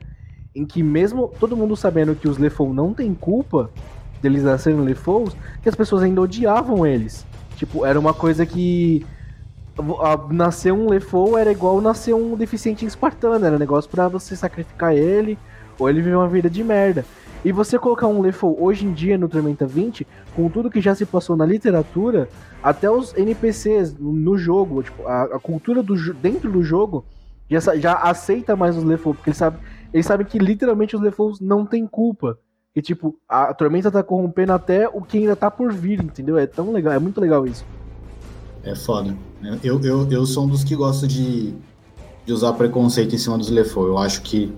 em 0.55 0.65
que 0.65 0.81
mesmo 0.81 1.29
todo 1.37 1.57
mundo 1.57 1.75
sabendo 1.75 2.15
que 2.15 2.29
os 2.29 2.37
Lefou 2.37 2.73
não 2.73 2.93
tem 2.93 3.13
culpa 3.13 3.69
deles 4.21 4.43
nascerem 4.43 4.79
Lefous, 4.79 5.35
que 5.61 5.67
as 5.67 5.75
pessoas 5.75 6.03
ainda 6.03 6.21
odiavam 6.21 6.87
eles. 6.87 7.25
Tipo, 7.57 7.85
era 7.85 7.99
uma 7.99 8.13
coisa 8.13 8.45
que 8.45 9.05
nascer 10.31 10.71
um 10.71 10.89
Lefou 10.89 11.37
era 11.37 11.51
igual 11.51 11.81
nascer 11.81 12.15
um 12.15 12.33
deficiente 12.37 12.85
espartano, 12.85 13.45
era 13.45 13.57
um 13.57 13.59
negócio 13.59 13.91
para 13.91 14.07
você 14.07 14.37
sacrificar 14.37 14.95
ele 14.95 15.37
ou 15.77 15.89
ele 15.89 16.01
viver 16.01 16.15
uma 16.15 16.29
vida 16.29 16.49
de 16.49 16.63
merda. 16.63 17.03
E 17.43 17.51
você 17.51 17.79
colocar 17.79 18.07
um 18.07 18.21
Lefou 18.21 18.61
hoje 18.61 18.85
em 18.85 18.91
dia 18.91 19.17
no 19.17 19.29
Tormenta 19.29 19.65
20, 19.65 20.05
com 20.35 20.49
tudo 20.49 20.69
que 20.69 20.81
já 20.81 20.93
se 20.93 21.05
passou 21.05 21.37
na 21.37 21.45
literatura, 21.45 22.27
até 22.61 22.91
os 22.91 23.15
NPCs 23.15 23.95
no 23.97 24.37
jogo, 24.37 24.83
tipo, 24.83 25.07
a, 25.07 25.23
a 25.23 25.39
cultura 25.39 25.81
do, 25.81 25.95
dentro 26.15 26.51
do 26.51 26.61
jogo 26.61 27.05
já, 27.49 27.77
já 27.77 27.93
aceita 27.93 28.55
mais 28.55 28.75
os 28.75 28.83
Lefou, 28.83 29.13
porque 29.13 29.29
eles 29.29 29.37
sabem, 29.37 29.59
eles 29.93 30.05
sabem 30.05 30.25
que 30.25 30.37
literalmente 30.37 30.95
os 30.95 31.01
Lefous 31.01 31.39
não 31.39 31.65
têm 31.65 31.87
culpa. 31.87 32.37
E 32.75 32.81
tipo, 32.81 33.17
a 33.27 33.53
Tormenta 33.53 33.89
tá 33.89 34.03
corrompendo 34.03 34.53
até 34.53 34.87
o 34.87 35.01
que 35.01 35.17
ainda 35.17 35.35
tá 35.35 35.49
por 35.49 35.73
vir, 35.73 36.03
entendeu? 36.03 36.37
É 36.37 36.45
tão 36.45 36.71
legal, 36.71 36.93
é 36.93 36.99
muito 36.99 37.19
legal 37.19 37.47
isso. 37.47 37.65
É 38.63 38.75
foda. 38.75 39.15
Eu, 39.63 39.81
eu, 39.81 40.11
eu 40.11 40.25
sou 40.25 40.43
um 40.43 40.47
dos 40.47 40.63
que 40.63 40.75
gosta 40.75 41.07
de, 41.07 41.53
de 42.25 42.33
usar 42.33 42.53
preconceito 42.53 43.15
em 43.15 43.17
cima 43.17 43.37
dos 43.37 43.49
Lefou. 43.49 43.87
Eu 43.87 43.97
acho 43.97 44.21
que, 44.21 44.53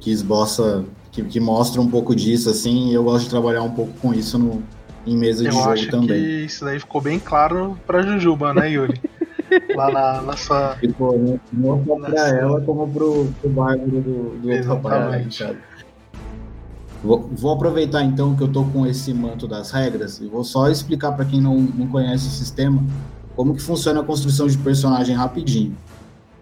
que 0.00 0.10
esboça 0.10 0.84
que, 1.16 1.24
que 1.24 1.40
mostra 1.40 1.80
um 1.80 1.88
pouco 1.88 2.14
disso, 2.14 2.50
assim, 2.50 2.90
e 2.90 2.94
eu 2.94 3.04
gosto 3.04 3.24
de 3.24 3.30
trabalhar 3.30 3.62
um 3.62 3.70
pouco 3.70 3.92
com 4.00 4.12
isso 4.12 4.38
no, 4.38 4.62
em 5.06 5.16
mesa 5.16 5.42
de 5.42 5.48
eu 5.48 5.52
jogo 5.52 5.70
acho 5.70 5.90
também. 5.90 6.22
Que 6.22 6.44
isso 6.44 6.64
daí 6.64 6.78
ficou 6.78 7.00
bem 7.00 7.18
claro 7.18 7.78
pra 7.86 8.02
Jujuba, 8.02 8.52
né, 8.52 8.70
Yuri? 8.70 9.00
Lá 9.74 9.90
na, 9.90 10.22
na 10.22 10.36
sua. 10.36 10.76
Ficou, 10.76 11.18
né? 11.18 11.40
Não 11.52 11.82
só 11.86 11.96
pra 11.96 12.08
nessa... 12.10 12.28
ela, 12.28 12.60
como 12.60 12.86
pro, 12.88 13.32
pro 13.40 13.48
bárbaro 13.48 13.90
do, 13.90 14.38
do 14.40 14.52
Exatamente. 14.52 15.42
Outro 15.42 15.58
Vou, 17.02 17.30
vou, 17.32 17.52
aproveitar 17.52 18.02
então 18.02 18.34
que 18.34 18.42
eu 18.42 18.48
tô 18.48 18.64
com 18.64 18.86
esse 18.86 19.14
manto 19.14 19.46
das 19.46 19.70
regras 19.70 20.18
e 20.18 20.26
vou 20.26 20.42
só 20.42 20.68
explicar 20.68 21.12
para 21.12 21.24
quem 21.24 21.40
não, 21.40 21.56
não 21.56 21.86
conhece 21.86 22.26
o 22.26 22.30
sistema 22.30 22.82
como 23.36 23.54
que 23.54 23.62
funciona 23.62 24.00
a 24.00 24.02
construção 24.02 24.48
de 24.48 24.58
personagem 24.58 25.14
rapidinho. 25.14 25.76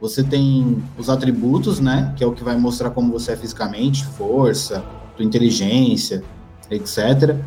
Você 0.05 0.23
tem 0.23 0.85
os 0.99 1.09
atributos, 1.09 1.81
né? 1.81 2.13
Que 2.15 2.23
é 2.23 2.27
o 2.27 2.33
que 2.33 2.45
vai 2.45 2.59
mostrar 2.59 2.91
como 2.91 3.11
você 3.11 3.33
é 3.33 3.37
fisicamente, 3.37 4.05
força, 4.05 4.85
tua 5.17 5.25
inteligência, 5.25 6.23
etc. 6.71 7.39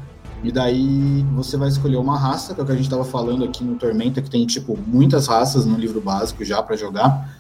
E 0.44 0.52
daí 0.52 1.24
você 1.36 1.56
vai 1.56 1.68
escolher 1.68 1.98
uma 1.98 2.18
raça, 2.18 2.56
que 2.56 2.60
é 2.60 2.64
o 2.64 2.66
que 2.66 2.72
a 2.72 2.76
gente 2.76 2.86
estava 2.86 3.06
falando 3.06 3.44
aqui 3.44 3.64
no 3.64 3.76
Tormenta, 3.76 4.24
que 4.24 4.30
tem 4.32 4.44
tipo 4.48 4.76
muitas 4.88 5.28
raças 5.28 5.68
no 5.68 5.78
livro 5.78 6.02
básico 6.02 6.44
já 6.44 6.60
para 6.64 6.76
jogar. 6.76 7.32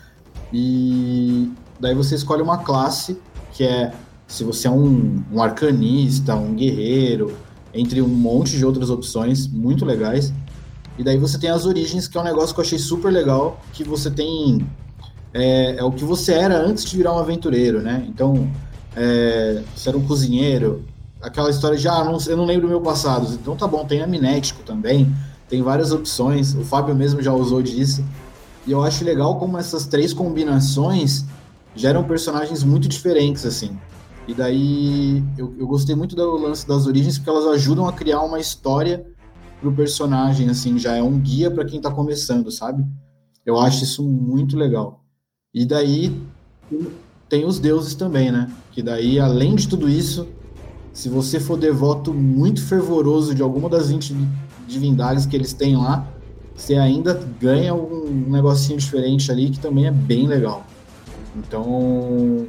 E 0.54 1.52
daí 1.80 1.96
você 1.96 2.14
escolhe 2.14 2.44
uma 2.44 2.60
classe, 2.60 3.20
que 3.54 3.64
é 3.64 3.92
se 4.28 4.44
você 4.44 4.68
é 4.68 4.72
um, 4.72 5.24
um 5.34 5.42
arcanista, 5.42 6.36
um 6.36 6.54
guerreiro, 6.54 7.36
entre 7.74 8.04
um 8.04 8.08
monte 8.08 8.56
de 8.56 8.64
outras 8.64 8.92
opções 8.92 9.48
muito 9.48 9.84
legais. 9.84 10.32
E 10.96 11.04
daí 11.04 11.18
você 11.18 11.40
tem 11.40 11.50
as 11.50 11.66
origens, 11.66 12.08
que 12.08 12.20
é 12.20 12.22
um 12.22 12.24
negócio 12.24 12.54
que 12.54 12.62
eu 12.62 12.66
achei 12.66 12.78
super 12.78 13.12
legal, 13.12 13.60
que 13.74 13.84
você 13.84 14.12
tem 14.12 14.64
é, 15.34 15.78
é, 15.78 15.84
o 15.84 15.92
que 15.92 16.04
você 16.04 16.34
era 16.34 16.58
antes 16.58 16.86
de 16.86 16.98
virar 16.98 17.14
um 17.14 17.20
aventureiro, 17.20 17.82
né? 17.82 18.06
Então, 18.08 18.50
é, 18.96 19.62
você 19.76 19.90
era 19.90 19.98
um 19.98 20.06
cozinheiro, 20.06 20.84
aquela 21.22 21.50
história 21.50 21.78
de, 21.78 21.88
ah, 21.88 22.04
não, 22.04 22.18
eu 22.28 22.38
não 22.38 22.46
lembro 22.46 22.68
do 22.68 22.70
meu 22.70 22.82
passado. 22.82 23.34
Então 23.34 23.56
tá 23.56 23.68
bom, 23.68 23.86
tem 23.86 24.02
amnético 24.02 24.64
também, 24.64 25.14
tem 25.50 25.62
várias 25.62 25.92
opções, 25.92 26.56
o 26.56 26.64
Fábio 26.64 26.96
mesmo 26.96 27.22
já 27.22 27.34
usou 27.34 27.62
disso. 27.62 28.04
E 28.66 28.72
eu 28.72 28.84
acho 28.84 29.04
legal 29.06 29.38
como 29.38 29.58
essas 29.58 29.86
três 29.86 30.14
combinações 30.14 31.26
geram 31.76 32.04
personagens 32.04 32.64
muito 32.64 32.88
diferentes, 32.88 33.46
assim. 33.46 33.78
E 34.28 34.34
daí 34.34 35.24
eu, 35.38 35.56
eu 35.58 35.66
gostei 35.66 35.96
muito 35.96 36.16
do 36.16 36.38
lance 36.38 36.68
das 36.68 36.86
origens, 36.86 37.18
porque 37.18 37.30
elas 37.30 37.46
ajudam 37.46 37.88
a 37.88 37.94
criar 37.94 38.22
uma 38.22 38.40
história 38.40 39.06
pro 39.62 39.72
personagem, 39.72 40.50
assim, 40.50 40.78
já 40.78 40.96
é 40.96 41.02
um 41.02 41.18
guia 41.18 41.50
para 41.50 41.66
quem 41.66 41.80
tá 41.80 41.90
começando, 41.90 42.52
sabe? 42.52 42.86
Eu 43.46 43.58
acho 43.58 43.86
isso 43.86 44.04
muito 44.04 44.58
legal. 44.58 45.02
E 45.58 45.66
daí 45.66 46.16
tem 47.28 47.44
os 47.44 47.58
deuses 47.58 47.96
também, 47.96 48.32
né? 48.32 48.48
Que 48.72 48.84
daí, 48.84 49.20
além 49.20 49.56
de 49.56 49.68
tudo 49.68 49.90
isso, 49.90 50.28
se 50.94 51.10
você 51.10 51.40
for 51.40 51.58
devoto 51.58 52.14
muito 52.14 52.64
fervoroso 52.64 53.34
de 53.34 53.42
alguma 53.42 53.68
das 53.68 53.90
20 53.90 54.16
divindades 54.68 55.26
que 55.26 55.36
eles 55.36 55.54
têm 55.54 55.76
lá, 55.76 56.06
você 56.56 56.76
ainda 56.76 57.20
ganha 57.42 57.74
um 57.74 58.28
negocinho 58.28 58.78
diferente 58.78 59.32
ali 59.32 59.50
que 59.50 59.60
também 59.60 59.88
é 59.88 59.92
bem 59.92 60.28
legal. 60.28 60.64
Então, 61.36 62.46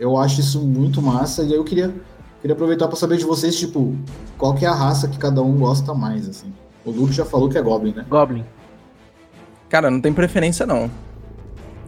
eu 0.00 0.16
acho 0.16 0.40
isso 0.40 0.60
muito 0.60 1.00
massa 1.00 1.44
e 1.44 1.54
eu 1.54 1.62
queria, 1.62 1.94
queria 2.40 2.54
aproveitar 2.54 2.88
para 2.88 2.96
saber 2.96 3.18
de 3.18 3.24
vocês, 3.24 3.56
tipo, 3.56 3.96
qual 4.36 4.52
que 4.52 4.64
é 4.64 4.68
a 4.68 4.74
raça 4.74 5.06
que 5.06 5.16
cada 5.16 5.40
um 5.40 5.58
gosta 5.58 5.94
mais, 5.94 6.28
assim. 6.28 6.52
O 6.84 6.90
Luke 6.90 7.12
já 7.12 7.24
falou 7.24 7.48
que 7.48 7.56
é 7.56 7.62
Goblin, 7.62 7.94
né? 7.94 8.04
Goblin. 8.10 8.44
Cara, 9.68 9.92
não 9.92 10.00
tem 10.00 10.12
preferência 10.12 10.66
não. 10.66 10.90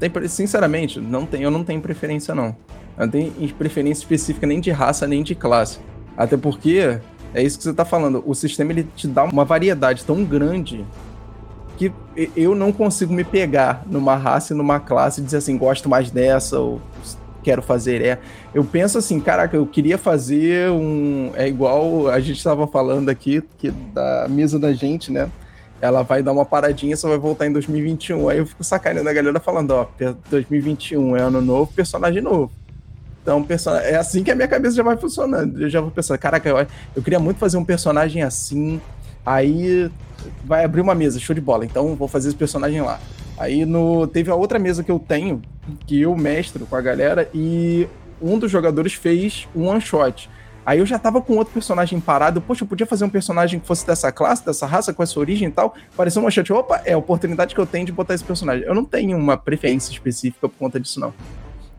Tem, 0.01 0.11
sinceramente, 0.29 0.99
não 0.99 1.27
tem, 1.27 1.43
eu 1.43 1.51
não 1.51 1.63
tenho 1.63 1.81
preferência, 1.81 2.35
não. 2.35 2.57
Eu 2.99 3.07
não 3.07 3.09
tenho 3.09 3.55
preferência 3.55 4.03
específica 4.03 4.47
nem 4.47 4.59
de 4.59 4.71
raça, 4.71 5.07
nem 5.07 5.23
de 5.23 5.35
classe. 5.35 5.79
Até 6.17 6.37
porque 6.37 6.99
é 7.35 7.43
isso 7.43 7.59
que 7.59 7.65
você 7.65 7.73
tá 7.73 7.85
falando. 7.85 8.23
O 8.27 8.35
sistema 8.35 8.73
ele 8.73 8.89
te 8.97 9.07
dá 9.07 9.25
uma 9.25 9.45
variedade 9.45 10.05
tão 10.05 10.25
grande 10.25 10.85
que 11.77 11.93
eu 12.37 12.55
não 12.55 12.73
consigo 12.73 13.13
me 13.13 13.25
pegar 13.25 13.85
numa 13.87 14.17
raça 14.17 14.53
e 14.53 14.57
numa 14.57 14.81
classe 14.81 15.21
e 15.21 15.25
dizer 15.25 15.39
assim, 15.39 15.57
gosto 15.57 15.89
mais 15.89 16.11
dessa 16.11 16.59
ou 16.59 16.81
quero 17.43 17.63
fazer 17.63 18.03
é. 18.03 18.19
Eu 18.53 18.65
penso 18.65 18.99
assim, 18.99 19.21
caraca, 19.21 19.57
eu 19.57 19.67
queria 19.67 19.97
fazer 19.97 20.71
um. 20.71 21.33
É 21.35 21.49
igual 21.49 22.09
a 22.09 22.21
gente 22.21 22.37
estava 22.37 22.67
falando 22.67 23.09
aqui, 23.09 23.43
que 23.59 23.71
da 23.71 24.27
mesa 24.29 24.59
da 24.59 24.73
gente, 24.73 25.11
né? 25.13 25.31
Ela 25.81 26.03
vai 26.03 26.23
dar 26.23 26.33
uma 26.33 26.45
paradinha, 26.45 26.97
só 26.97 27.09
vai 27.09 27.19
voltar 27.19 27.47
em 27.47 27.53
2021. 27.53 28.29
Aí 28.29 28.39
eu 28.39 28.47
fico 28.47 28.63
sacaneando 28.63 29.09
a 29.09 29.13
galera 29.13 29.41
falando, 29.41 29.71
ó, 29.71 29.89
2021 30.31 31.17
é 31.17 31.23
ano 31.23 31.41
novo, 31.41 31.73
personagem 31.73 32.21
novo. 32.21 32.53
Então, 33.23 33.47
é 33.83 33.97
assim 33.97 34.23
que 34.23 34.31
a 34.31 34.35
minha 34.35 34.49
cabeça 34.49 34.77
já 34.77 34.83
vai 34.83 34.97
funcionando. 34.97 35.63
Eu 35.63 35.71
já 35.71 35.81
vou 35.81 35.91
pensando, 35.91 36.19
caraca, 36.19 36.49
eu, 36.49 36.67
eu 36.97 37.03
queria 37.03 37.19
muito 37.19 37.39
fazer 37.39 37.57
um 37.57 37.65
personagem 37.65 38.23
assim. 38.23 38.81
Aí 39.25 39.91
vai 40.45 40.65
abrir 40.65 40.81
uma 40.81 40.95
mesa, 40.95 41.19
show 41.19 41.35
de 41.35 41.41
bola. 41.41 41.65
Então 41.65 41.95
vou 41.95 42.09
fazer 42.09 42.29
esse 42.29 42.37
personagem 42.37 42.81
lá. 42.81 42.99
Aí 43.39 43.65
no, 43.65 44.07
teve 44.07 44.31
a 44.31 44.35
outra 44.35 44.59
mesa 44.59 44.83
que 44.83 44.91
eu 44.91 44.99
tenho, 44.99 45.41
que 45.87 46.01
eu 46.01 46.15
mestro 46.17 46.67
com 46.67 46.77
a 46.77 46.81
galera, 46.81 47.29
e 47.33 47.87
um 48.21 48.39
dos 48.39 48.51
jogadores 48.51 48.93
fez 48.93 49.49
um 49.55 49.69
one 49.69 49.81
shot. 49.81 50.29
Aí 50.71 50.79
eu 50.79 50.87
já 50.87 51.01
tava 51.01 51.21
com 51.21 51.37
outro 51.37 51.53
personagem 51.53 51.99
parado. 51.99 52.41
Poxa, 52.41 52.63
eu 52.63 52.69
podia 52.69 52.87
fazer 52.87 53.05
um 53.05 53.11
personagem 53.11 53.59
que 53.59 53.67
fosse 53.67 53.85
dessa 53.85 54.13
classe, 54.13 54.47
dessa 54.47 54.67
raça, 54.67 54.95
com 54.95 55.03
essa 55.03 55.19
origem 55.19 55.49
e 55.49 55.51
tal. 55.51 55.75
Pareceu 55.97 56.23
uma 56.23 56.31
shot. 56.31 56.53
Opa, 56.53 56.81
é 56.85 56.93
a 56.93 56.97
oportunidade 56.97 57.57
que 57.57 57.61
eu 57.61 57.67
tenho 57.67 57.85
de 57.85 57.91
botar 57.91 58.15
esse 58.15 58.23
personagem. 58.23 58.65
Eu 58.65 58.73
não 58.73 58.85
tenho 58.85 59.19
uma 59.19 59.37
preferência 59.37 59.91
específica 59.91 60.49
por 60.49 60.57
conta 60.57 60.79
disso, 60.79 61.01
não. 61.01 61.13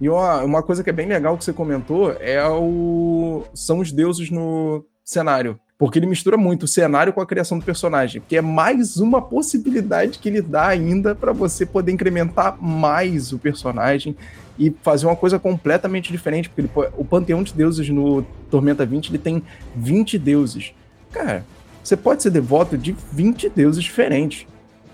E 0.01 0.10
uma, 0.10 0.43
uma 0.43 0.62
coisa 0.62 0.84
que 0.84 0.89
é 0.89 0.93
bem 0.93 1.08
legal 1.08 1.38
que 1.38 1.45
você 1.45 1.54
comentou 1.54 2.12
é 2.19 2.45
o. 2.45 3.45
São 3.54 3.80
os 3.80 3.93
deuses 3.93 4.30
no 4.30 4.84
cenário. 5.06 5.58
Porque 5.77 5.97
ele 5.97 6.06
mistura 6.06 6.36
muito 6.36 6.63
o 6.63 6.67
cenário 6.67 7.13
com 7.13 7.21
a 7.21 7.25
criação 7.25 7.58
do 7.58 7.63
personagem, 7.63 8.21
que 8.27 8.36
é 8.36 8.41
mais 8.41 8.97
uma 8.97 9.21
possibilidade 9.21 10.19
que 10.19 10.27
ele 10.27 10.41
dá 10.41 10.67
ainda 10.67 11.15
para 11.15 11.32
você 11.32 11.65
poder 11.65 11.93
incrementar 11.93 12.62
mais 12.62 13.32
o 13.32 13.39
personagem 13.39 14.17
e 14.57 14.73
fazer 14.81 15.05
uma 15.05 15.15
coisa 15.15 15.39
completamente 15.39 16.11
diferente, 16.11 16.49
porque 16.49 16.61
ele, 16.61 16.71
o 16.97 17.05
panteão 17.05 17.43
de 17.43 17.53
deuses 17.53 17.87
no 17.89 18.23
Tormenta 18.49 18.85
20 18.85 19.09
ele 19.09 19.17
tem 19.17 19.43
20 19.75 20.17
deuses. 20.17 20.73
Cara, 21.11 21.45
você 21.83 21.97
pode 21.97 22.21
ser 22.23 22.29
devoto 22.29 22.77
de 22.77 22.95
20 23.11 23.49
deuses 23.49 23.83
diferentes. 23.83 24.45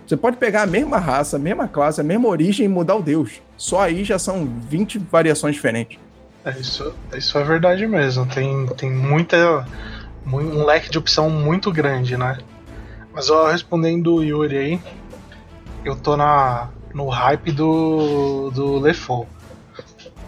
Você 0.06 0.16
pode 0.16 0.38
pegar 0.38 0.64
a 0.64 0.68
mesma 0.68 0.98
raça, 0.98 1.36
a 1.36 1.40
mesma 1.40 1.68
classe, 1.68 2.00
a 2.00 2.04
mesma 2.04 2.30
origem 2.30 2.66
e 2.66 2.70
mudar 2.70 2.96
o 2.96 3.02
deus. 3.02 3.42
Só 3.58 3.82
aí 3.82 4.06
já 4.06 4.18
são 4.18 4.46
20 4.46 5.00
variações 5.00 5.56
diferentes. 5.56 6.00
É, 6.46 6.52
isso, 6.52 6.94
isso 7.14 7.38
é 7.38 7.44
verdade 7.44 7.86
mesmo. 7.86 8.26
Tem, 8.26 8.66
tem 8.68 8.90
muita 8.90 9.68
um 10.26 10.66
leque 10.66 10.90
de 10.90 10.98
opção 10.98 11.30
muito 11.30 11.72
grande, 11.72 12.18
né? 12.18 12.38
Mas 13.14 13.30
ó, 13.30 13.50
respondendo 13.50 14.16
o 14.16 14.24
Yuri 14.24 14.58
aí, 14.58 14.82
eu 15.84 15.96
tô 15.96 16.16
na, 16.16 16.70
no 16.94 17.08
hype 17.10 17.52
do, 17.52 18.52
do 18.52 18.78
Lefou. 18.78 19.28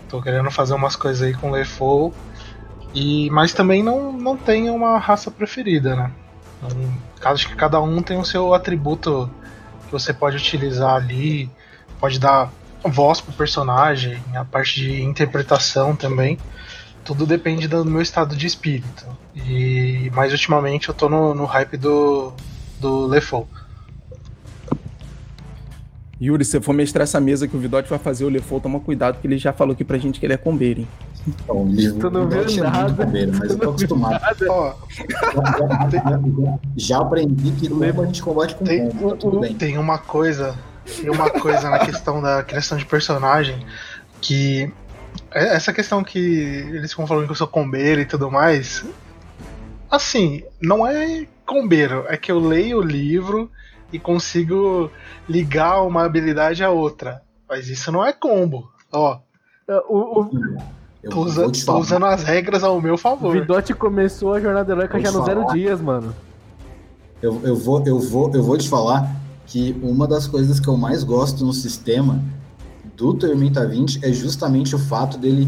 Tô 0.09 0.21
querendo 0.21 0.49
fazer 0.51 0.73
umas 0.73 0.95
coisas 0.95 1.21
aí 1.21 1.33
com 1.33 1.51
Lefou. 1.51 2.13
E, 2.93 3.29
mas 3.29 3.53
também 3.53 3.83
não, 3.83 4.11
não 4.11 4.35
tenho 4.35 4.73
uma 4.73 4.97
raça 4.97 5.29
preferida, 5.29 5.95
né? 5.95 6.11
Acho 7.23 7.47
que 7.47 7.55
cada 7.55 7.79
um 7.79 8.01
tem 8.01 8.17
o 8.17 8.25
seu 8.25 8.53
atributo 8.53 9.29
que 9.85 9.91
você 9.91 10.11
pode 10.11 10.37
utilizar 10.37 10.95
ali, 10.95 11.49
pode 11.99 12.19
dar 12.19 12.51
voz 12.83 13.21
pro 13.21 13.31
personagem, 13.33 14.21
a 14.33 14.43
parte 14.43 14.81
de 14.81 15.01
interpretação 15.03 15.95
também 15.95 16.37
tudo 17.09 17.25
depende 17.25 17.67
do 17.67 17.83
meu 17.83 18.03
estado 18.03 18.35
de 18.35 18.45
espírito. 18.45 19.03
E 19.35 20.11
mais 20.13 20.31
ultimamente 20.31 20.89
eu 20.89 20.93
tô 20.93 21.09
no, 21.09 21.33
no 21.33 21.45
hype 21.45 21.75
do, 21.75 22.31
do 22.79 23.07
Lefou. 23.07 23.47
Yuri, 26.21 26.43
se 26.43 26.51
você 26.51 26.61
for 26.61 26.73
mestrar 26.73 27.03
essa 27.03 27.19
mesa 27.19 27.47
que 27.47 27.55
o 27.55 27.59
Vidote 27.59 27.89
vai 27.89 27.97
fazer 27.97 28.25
o 28.25 28.29
Lefou, 28.29 28.59
toma 28.59 28.79
cuidado 28.79 29.19
que 29.19 29.27
ele 29.27 29.37
já 29.37 29.53
falou 29.53 29.73
aqui 29.73 29.85
pra 29.85 29.97
gente 29.97 30.19
que 30.19 30.25
ele 30.25 30.33
é 30.33 30.37
combeiro, 30.37 30.81
hein? 30.81 30.87
Então, 31.27 31.67
tu 31.99 32.09
não 32.09 32.27
vê 32.27 32.45
nada. 32.61 33.05
Combeiro, 33.05 33.31
mas 33.37 33.51
eu 33.51 33.57
tô 33.57 33.69
acostumado. 33.69 34.21
Ó, 34.49 34.73
já 36.75 36.99
aprendi 36.99 37.51
que 37.51 37.69
leva 37.69 38.03
a 38.03 38.05
gente 38.05 38.21
combate 38.21 38.55
com 38.55 38.65
tem, 38.65 38.89
combo, 38.89 39.11
tá 39.11 39.15
tudo 39.17 39.39
bem. 39.39 39.53
Tem 39.53 39.77
uma 39.77 39.97
coisa, 39.97 40.55
tem 40.99 41.09
uma 41.09 41.29
coisa 41.29 41.69
na 41.69 41.79
questão 41.79 42.21
da 42.21 42.43
criação 42.43 42.77
de 42.77 42.85
personagem 42.85 43.65
que 44.21 44.71
é, 45.31 45.55
essa 45.55 45.71
questão 45.71 46.03
que 46.03 46.19
eles 46.19 46.91
ficam 46.91 47.07
falando 47.07 47.25
que 47.25 47.31
eu 47.31 47.35
sou 47.35 47.47
combeiro 47.47 48.01
e 48.01 48.05
tudo 48.05 48.29
mais. 48.29 48.85
Assim, 49.89 50.43
não 50.61 50.85
é 50.85 51.25
combeiro, 51.45 52.05
é 52.07 52.17
que 52.17 52.31
eu 52.31 52.39
leio 52.39 52.77
o 52.77 52.81
livro 52.81 53.49
e 53.91 53.99
consigo 53.99 54.91
ligar 55.27 55.81
uma 55.83 56.03
habilidade 56.03 56.63
à 56.63 56.69
outra. 56.69 57.21
Mas 57.47 57.67
isso 57.67 57.91
não 57.91 58.05
é 58.05 58.13
combo. 58.13 58.71
Ó. 58.91 59.19
É, 59.67 59.77
o, 59.87 60.21
o... 60.21 60.29
Tô, 61.09 61.21
usando, 61.21 61.65
tô 61.65 61.77
usando 61.77 62.05
as 62.05 62.23
regras 62.23 62.63
ao 62.63 62.81
meu 62.81 62.97
favor. 62.97 63.29
O 63.29 63.39
Vidote 63.39 63.73
começou 63.73 64.33
a 64.33 64.39
jornada 64.39 64.71
heróica 64.71 64.99
já 64.99 65.11
no 65.11 65.23
zero 65.23 65.45
dias, 65.53 65.79
mano. 65.79 66.13
Eu, 67.21 67.41
eu, 67.43 67.55
vou, 67.55 67.83
eu, 67.85 67.99
vou, 67.99 68.33
eu 68.33 68.43
vou 68.43 68.57
te 68.57 68.67
falar 68.67 69.09
que 69.45 69.77
uma 69.81 70.07
das 70.07 70.27
coisas 70.27 70.59
que 70.59 70.67
eu 70.67 70.77
mais 70.77 71.03
gosto 71.03 71.43
no 71.43 71.53
sistema 71.53 72.21
do 72.95 73.13
Tormenta 73.13 73.65
20 73.65 74.05
é 74.05 74.11
justamente 74.11 74.75
o 74.75 74.79
fato 74.79 75.17
dele 75.17 75.47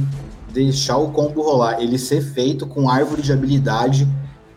deixar 0.51 0.97
o 0.97 1.11
combo 1.11 1.41
rolar, 1.41 1.81
ele 1.81 1.97
ser 1.97 2.21
feito 2.21 2.65
com 2.65 2.89
árvore 2.89 3.21
de 3.21 3.31
habilidade, 3.31 4.07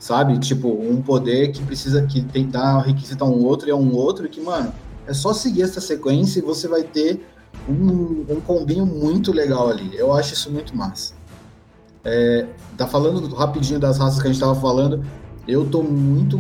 sabe? 0.04 0.38
Tipo, 0.38 0.68
um 0.68 1.00
poder 1.00 1.50
que 1.50 1.62
precisa 1.62 2.02
que 2.02 2.20
tentar 2.20 2.82
requisitar 2.82 3.26
um 3.26 3.42
outro 3.42 3.68
e 3.68 3.70
é 3.70 3.74
um 3.74 3.94
outro 3.94 4.28
que, 4.28 4.38
mano, 4.38 4.70
é 5.06 5.14
só 5.14 5.32
seguir 5.32 5.62
essa 5.62 5.80
sequência 5.80 6.40
e 6.40 6.42
você 6.42 6.68
vai 6.68 6.82
ter 6.82 7.26
um, 7.66 8.26
um 8.28 8.38
combinho 8.38 8.84
muito 8.84 9.32
legal 9.32 9.70
ali. 9.70 9.96
Eu 9.96 10.12
acho 10.12 10.34
isso 10.34 10.50
muito 10.50 10.76
massa. 10.76 11.14
É, 12.04 12.46
tá 12.76 12.86
falando 12.86 13.34
rapidinho 13.34 13.80
das 13.80 13.96
raças 13.96 14.20
que 14.20 14.28
a 14.28 14.30
gente 14.30 14.38
tava 14.38 14.54
falando, 14.54 15.02
eu 15.48 15.64
tô 15.64 15.82
muito 15.82 16.38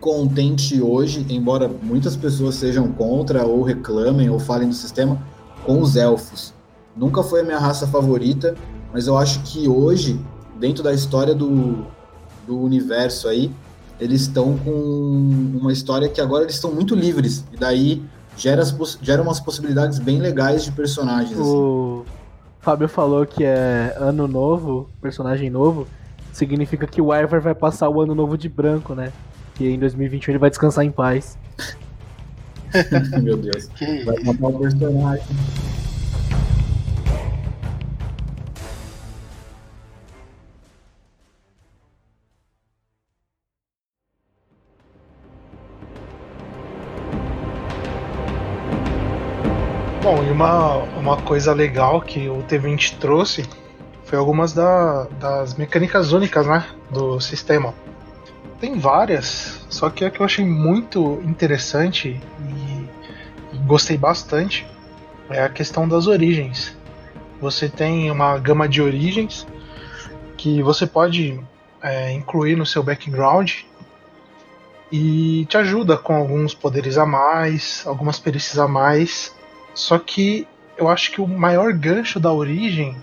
contente 0.00 0.82
hoje, 0.82 1.24
embora 1.30 1.68
muitas 1.68 2.16
pessoas 2.16 2.56
sejam 2.56 2.90
contra 2.90 3.46
ou 3.46 3.62
reclamem 3.62 4.28
ou 4.28 4.40
falem 4.40 4.68
do 4.68 4.74
sistema, 4.74 5.24
com 5.64 5.80
os 5.80 5.94
elfos. 5.94 6.52
Nunca 6.96 7.22
foi 7.22 7.42
a 7.42 7.44
minha 7.44 7.58
raça 7.60 7.86
favorita, 7.86 8.56
mas 8.92 9.06
eu 9.06 9.16
acho 9.16 9.44
que 9.44 9.68
hoje, 9.68 10.18
dentro 10.58 10.82
da 10.82 10.92
história 10.92 11.36
do, 11.36 11.86
do 12.46 12.58
universo 12.60 13.28
aí, 13.28 13.50
eles 14.00 14.22
estão 14.22 14.56
com 14.58 14.70
uma 15.60 15.72
história 15.72 16.08
que 16.08 16.20
agora 16.20 16.44
eles 16.44 16.54
estão 16.54 16.72
muito 16.72 16.94
livres. 16.94 17.44
E 17.52 17.56
daí 17.56 18.02
gera, 18.36 18.62
as, 18.62 18.98
gera 19.00 19.22
umas 19.22 19.40
possibilidades 19.40 19.98
bem 19.98 20.20
legais 20.20 20.64
de 20.64 20.72
personagens. 20.72 21.38
O 21.38 22.04
assim. 22.06 22.16
Fábio 22.60 22.88
falou 22.88 23.24
que 23.26 23.44
é 23.44 23.96
ano 23.98 24.28
novo, 24.28 24.88
personagem 25.00 25.48
novo, 25.48 25.86
significa 26.32 26.86
que 26.86 27.00
o 27.00 27.14
Ivar 27.14 27.40
vai 27.40 27.54
passar 27.54 27.88
o 27.88 28.00
ano 28.00 28.14
novo 28.14 28.36
de 28.36 28.48
branco, 28.48 28.94
né? 28.94 29.12
Que 29.54 29.68
em 29.68 29.78
2021 29.78 30.32
ele 30.32 30.38
vai 30.38 30.50
descansar 30.50 30.84
em 30.84 30.90
paz. 30.90 31.38
Meu 33.22 33.36
Deus. 33.36 33.66
Que 33.76 34.04
Vai 34.04 34.22
matar 34.22 34.48
o 34.48 34.58
personagem. 34.58 35.24
Bom, 50.06 50.22
e 50.22 50.30
uma, 50.30 50.76
uma 50.96 51.16
coisa 51.16 51.52
legal 51.52 52.00
que 52.00 52.28
o 52.28 52.36
T20 52.44 52.96
trouxe 52.98 53.44
foi 54.04 54.16
algumas 54.16 54.52
da, 54.52 55.08
das 55.18 55.54
mecânicas 55.56 56.12
únicas 56.12 56.46
né, 56.46 56.64
do 56.88 57.18
sistema. 57.18 57.74
Tem 58.60 58.78
várias, 58.78 59.66
só 59.68 59.90
que 59.90 60.04
a 60.04 60.10
que 60.10 60.20
eu 60.20 60.24
achei 60.24 60.44
muito 60.44 61.20
interessante 61.24 62.20
e, 62.38 62.88
e 63.52 63.58
gostei 63.66 63.98
bastante 63.98 64.64
é 65.28 65.42
a 65.42 65.48
questão 65.48 65.88
das 65.88 66.06
origens. 66.06 66.76
Você 67.40 67.68
tem 67.68 68.08
uma 68.08 68.38
gama 68.38 68.68
de 68.68 68.80
origens 68.80 69.44
que 70.36 70.62
você 70.62 70.86
pode 70.86 71.40
é, 71.82 72.12
incluir 72.12 72.54
no 72.54 72.64
seu 72.64 72.80
background 72.80 73.54
e 74.92 75.46
te 75.48 75.56
ajuda 75.56 75.96
com 75.96 76.14
alguns 76.14 76.54
poderes 76.54 76.96
a 76.96 77.04
mais, 77.04 77.82
algumas 77.84 78.20
perícias 78.20 78.56
a 78.56 78.68
mais. 78.68 79.34
Só 79.76 79.98
que 79.98 80.48
eu 80.76 80.88
acho 80.88 81.12
que 81.12 81.20
o 81.20 81.28
maior 81.28 81.72
gancho 81.74 82.18
da 82.18 82.32
origem 82.32 82.96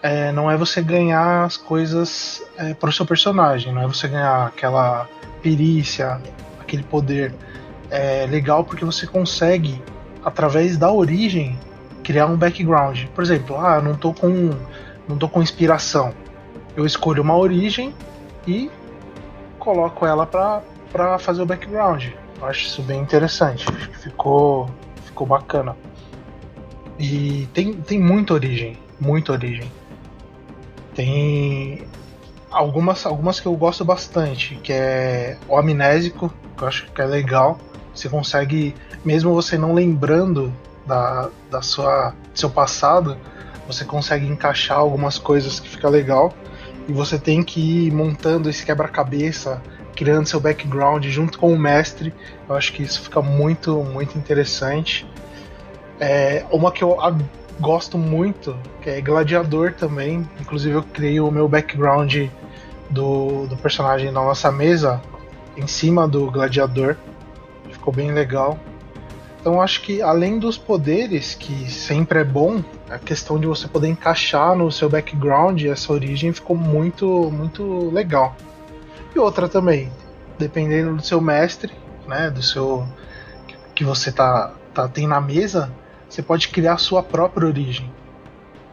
é, 0.00 0.30
não 0.30 0.48
é 0.48 0.56
você 0.56 0.80
ganhar 0.80 1.44
as 1.44 1.56
coisas 1.56 2.42
é, 2.56 2.72
para 2.74 2.88
o 2.88 2.92
seu 2.92 3.04
personagem, 3.04 3.72
não 3.72 3.82
é 3.82 3.86
você 3.88 4.06
ganhar 4.06 4.46
aquela 4.46 5.08
perícia, 5.42 6.22
aquele 6.60 6.84
poder. 6.84 7.34
É 7.90 8.24
legal 8.26 8.62
porque 8.62 8.84
você 8.84 9.04
consegue, 9.04 9.82
através 10.24 10.76
da 10.76 10.92
origem, 10.92 11.58
criar 12.04 12.26
um 12.26 12.36
background. 12.36 13.06
Por 13.12 13.24
exemplo, 13.24 13.56
ah, 13.56 13.80
não 13.80 13.96
tô 13.96 14.14
com 14.14 14.50
não 15.08 15.18
tô 15.18 15.28
com 15.28 15.42
inspiração. 15.42 16.14
Eu 16.76 16.86
escolho 16.86 17.22
uma 17.22 17.36
origem 17.36 17.92
e 18.46 18.70
coloco 19.58 20.06
ela 20.06 20.24
pra 20.24 21.18
fazer 21.18 21.42
o 21.42 21.46
background. 21.46 22.06
Eu 22.40 22.46
acho 22.46 22.66
isso 22.66 22.82
bem 22.82 23.00
interessante. 23.00 23.66
Acho 23.68 23.88
que 23.90 23.98
ficou, 23.98 24.70
ficou 25.04 25.26
bacana. 25.26 25.76
E 26.98 27.48
tem, 27.52 27.72
tem 27.74 28.00
muita 28.00 28.34
origem. 28.34 28.78
Muita 28.98 29.32
origem. 29.32 29.70
Tem 30.94 31.86
algumas, 32.50 33.04
algumas 33.04 33.38
que 33.38 33.46
eu 33.46 33.54
gosto 33.54 33.84
bastante, 33.84 34.56
que 34.56 34.72
é 34.72 35.36
o 35.46 35.56
amnésico, 35.56 36.32
que 36.56 36.62
eu 36.62 36.68
acho 36.68 36.90
que 36.90 37.00
é 37.00 37.04
legal. 37.04 37.58
Você 37.94 38.08
consegue, 38.08 38.74
mesmo 39.04 39.34
você 39.34 39.58
não 39.58 39.74
lembrando 39.74 40.52
da, 40.86 41.28
da 41.50 41.60
sua 41.60 42.14
seu 42.34 42.48
passado, 42.50 43.16
você 43.66 43.84
consegue 43.84 44.26
encaixar 44.26 44.78
algumas 44.78 45.18
coisas 45.18 45.60
que 45.60 45.68
fica 45.68 45.88
legal. 45.88 46.32
E 46.88 46.92
você 46.92 47.18
tem 47.18 47.42
que 47.42 47.86
ir 47.86 47.92
montando 47.92 48.48
esse 48.48 48.64
quebra-cabeça, 48.64 49.60
criando 49.94 50.26
seu 50.26 50.38
background 50.38 51.04
junto 51.06 51.38
com 51.38 51.52
o 51.52 51.58
mestre. 51.58 52.14
Eu 52.48 52.54
acho 52.54 52.72
que 52.72 52.82
isso 52.82 53.00
fica 53.00 53.20
muito, 53.20 53.82
muito 53.82 54.16
interessante. 54.16 55.06
É, 55.98 56.44
uma 56.50 56.70
que 56.70 56.84
eu 56.84 56.96
gosto 57.58 57.96
muito, 57.96 58.56
que 58.82 58.90
é 58.90 59.00
Gladiador 59.00 59.72
também. 59.72 60.28
Inclusive 60.40 60.74
eu 60.74 60.82
criei 60.82 61.20
o 61.20 61.30
meu 61.30 61.48
background 61.48 62.28
do, 62.90 63.46
do 63.46 63.56
personagem 63.56 64.10
na 64.12 64.22
nossa 64.22 64.52
mesa 64.52 65.00
em 65.56 65.66
cima 65.66 66.06
do 66.06 66.30
Gladiador. 66.30 66.96
Ficou 67.70 67.92
bem 67.92 68.12
legal. 68.12 68.58
Então 69.40 69.62
acho 69.62 69.82
que 69.82 70.02
além 70.02 70.38
dos 70.38 70.58
poderes, 70.58 71.34
que 71.34 71.70
sempre 71.70 72.18
é 72.18 72.24
bom, 72.24 72.62
a 72.90 72.98
questão 72.98 73.38
de 73.38 73.46
você 73.46 73.68
poder 73.68 73.88
encaixar 73.88 74.56
no 74.56 74.70
seu 74.72 74.88
background 74.88 75.62
essa 75.62 75.92
origem 75.92 76.32
ficou 76.32 76.56
muito, 76.56 77.30
muito 77.30 77.88
legal. 77.90 78.34
E 79.14 79.18
outra 79.18 79.48
também, 79.48 79.90
dependendo 80.36 80.96
do 80.96 81.02
seu 81.02 81.20
mestre, 81.20 81.72
né, 82.08 82.28
do 82.28 82.42
seu 82.42 82.86
que 83.74 83.84
você 83.84 84.10
tá, 84.10 84.52
tá 84.74 84.88
tem 84.88 85.06
na 85.06 85.20
mesa, 85.20 85.70
você 86.16 86.22
pode 86.22 86.48
criar 86.48 86.78
sua 86.78 87.02
própria 87.02 87.46
origem. 87.46 87.92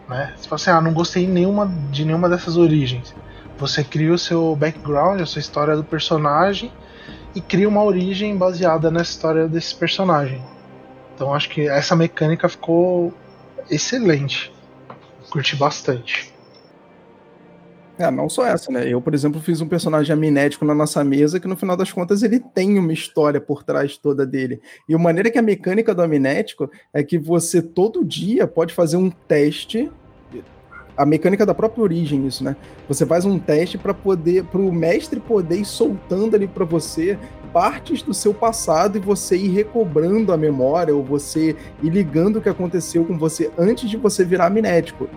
Né? 0.07 0.33
Você 0.37 0.47
fala 0.47 0.55
assim, 0.55 0.69
ah, 0.71 0.79
não 0.79 0.93
gostei 0.93 1.27
nenhuma, 1.27 1.67
de 1.91 2.05
nenhuma 2.05 2.29
dessas 2.29 2.55
origens. 2.55 3.13
Você 3.57 3.83
cria 3.83 4.13
o 4.13 4.17
seu 4.17 4.55
background, 4.55 5.19
a 5.19 5.25
sua 5.25 5.41
história 5.41 5.75
do 5.75 5.83
personagem 5.83 6.71
e 7.35 7.41
cria 7.41 7.67
uma 7.67 7.83
origem 7.83 8.37
baseada 8.37 8.89
nessa 8.89 9.11
história 9.11 9.47
desse 9.47 9.75
personagem. 9.75 10.41
Então 11.13 11.33
acho 11.33 11.49
que 11.49 11.67
essa 11.67 11.97
mecânica 11.97 12.47
ficou 12.47 13.13
excelente. 13.69 14.53
Curti 15.29 15.57
bastante. 15.57 16.32
É, 17.97 18.09
não 18.09 18.27
só 18.27 18.45
essa, 18.45 18.71
né? 18.71 18.87
Eu, 18.87 18.99
por 18.99 19.13
exemplo, 19.13 19.39
fiz 19.39 19.61
um 19.61 19.67
personagem 19.67 20.13
amnético 20.13 20.65
na 20.65 20.73
nossa 20.73 21.03
mesa 21.03 21.39
que 21.39 21.47
no 21.47 21.55
final 21.55 21.77
das 21.77 21.91
contas 21.91 22.23
ele 22.23 22.39
tem 22.39 22.79
uma 22.79 22.91
história 22.91 23.39
por 23.39 23.63
trás 23.63 23.97
toda 23.97 24.25
dele. 24.25 24.61
E 24.89 24.95
a 24.95 24.97
maneira 24.97 25.29
que 25.29 25.37
a 25.37 25.43
mecânica 25.43 25.93
do 25.93 26.01
amnético 26.01 26.71
é 26.91 27.03
que 27.03 27.19
você 27.19 27.61
todo 27.61 28.03
dia 28.03 28.47
pode 28.47 28.73
fazer 28.73 28.97
um 28.97 29.11
teste 29.11 29.91
a 30.95 31.05
mecânica 31.05 31.45
da 31.45 31.53
própria 31.53 31.83
origem 31.83 32.27
isso, 32.27 32.43
né? 32.43 32.55
Você 32.87 33.05
faz 33.05 33.25
um 33.25 33.39
teste 33.39 33.77
para 33.77 33.93
poder 33.93 34.43
para 34.45 34.61
o 34.61 34.71
mestre 34.71 35.19
poder 35.19 35.57
ir 35.57 35.65
soltando 35.65 36.35
ali 36.35 36.47
para 36.47 36.65
você 36.65 37.17
partes 37.51 38.01
do 38.01 38.13
seu 38.13 38.33
passado 38.33 38.97
e 38.97 39.01
você 39.01 39.35
ir 39.35 39.49
recobrando 39.49 40.31
a 40.31 40.37
memória 40.37 40.95
ou 40.95 41.03
você 41.03 41.55
ir 41.81 41.89
ligando 41.89 42.37
o 42.37 42.41
que 42.41 42.49
aconteceu 42.49 43.05
com 43.05 43.17
você 43.17 43.51
antes 43.57 43.89
de 43.89 43.97
você 43.97 44.23
virar 44.23 44.47
amnético. 44.47 45.07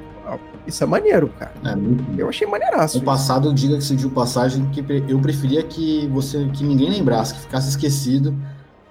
Isso 0.67 0.83
é 0.83 0.87
maneiro, 0.87 1.29
cara. 1.39 1.53
É, 1.65 2.21
eu 2.21 2.29
achei 2.29 2.47
maneiraço. 2.47 2.99
No 2.99 3.05
passado, 3.05 3.53
diga-se 3.55 3.95
de 3.95 4.09
passagem, 4.09 4.67
que 4.71 4.85
eu 5.09 5.19
preferia 5.21 5.63
que 5.63 6.07
você 6.09 6.47
que 6.49 6.65
ninguém 6.65 6.91
lembrasse, 6.91 7.35
que 7.35 7.41
ficasse 7.41 7.69
esquecido, 7.69 8.35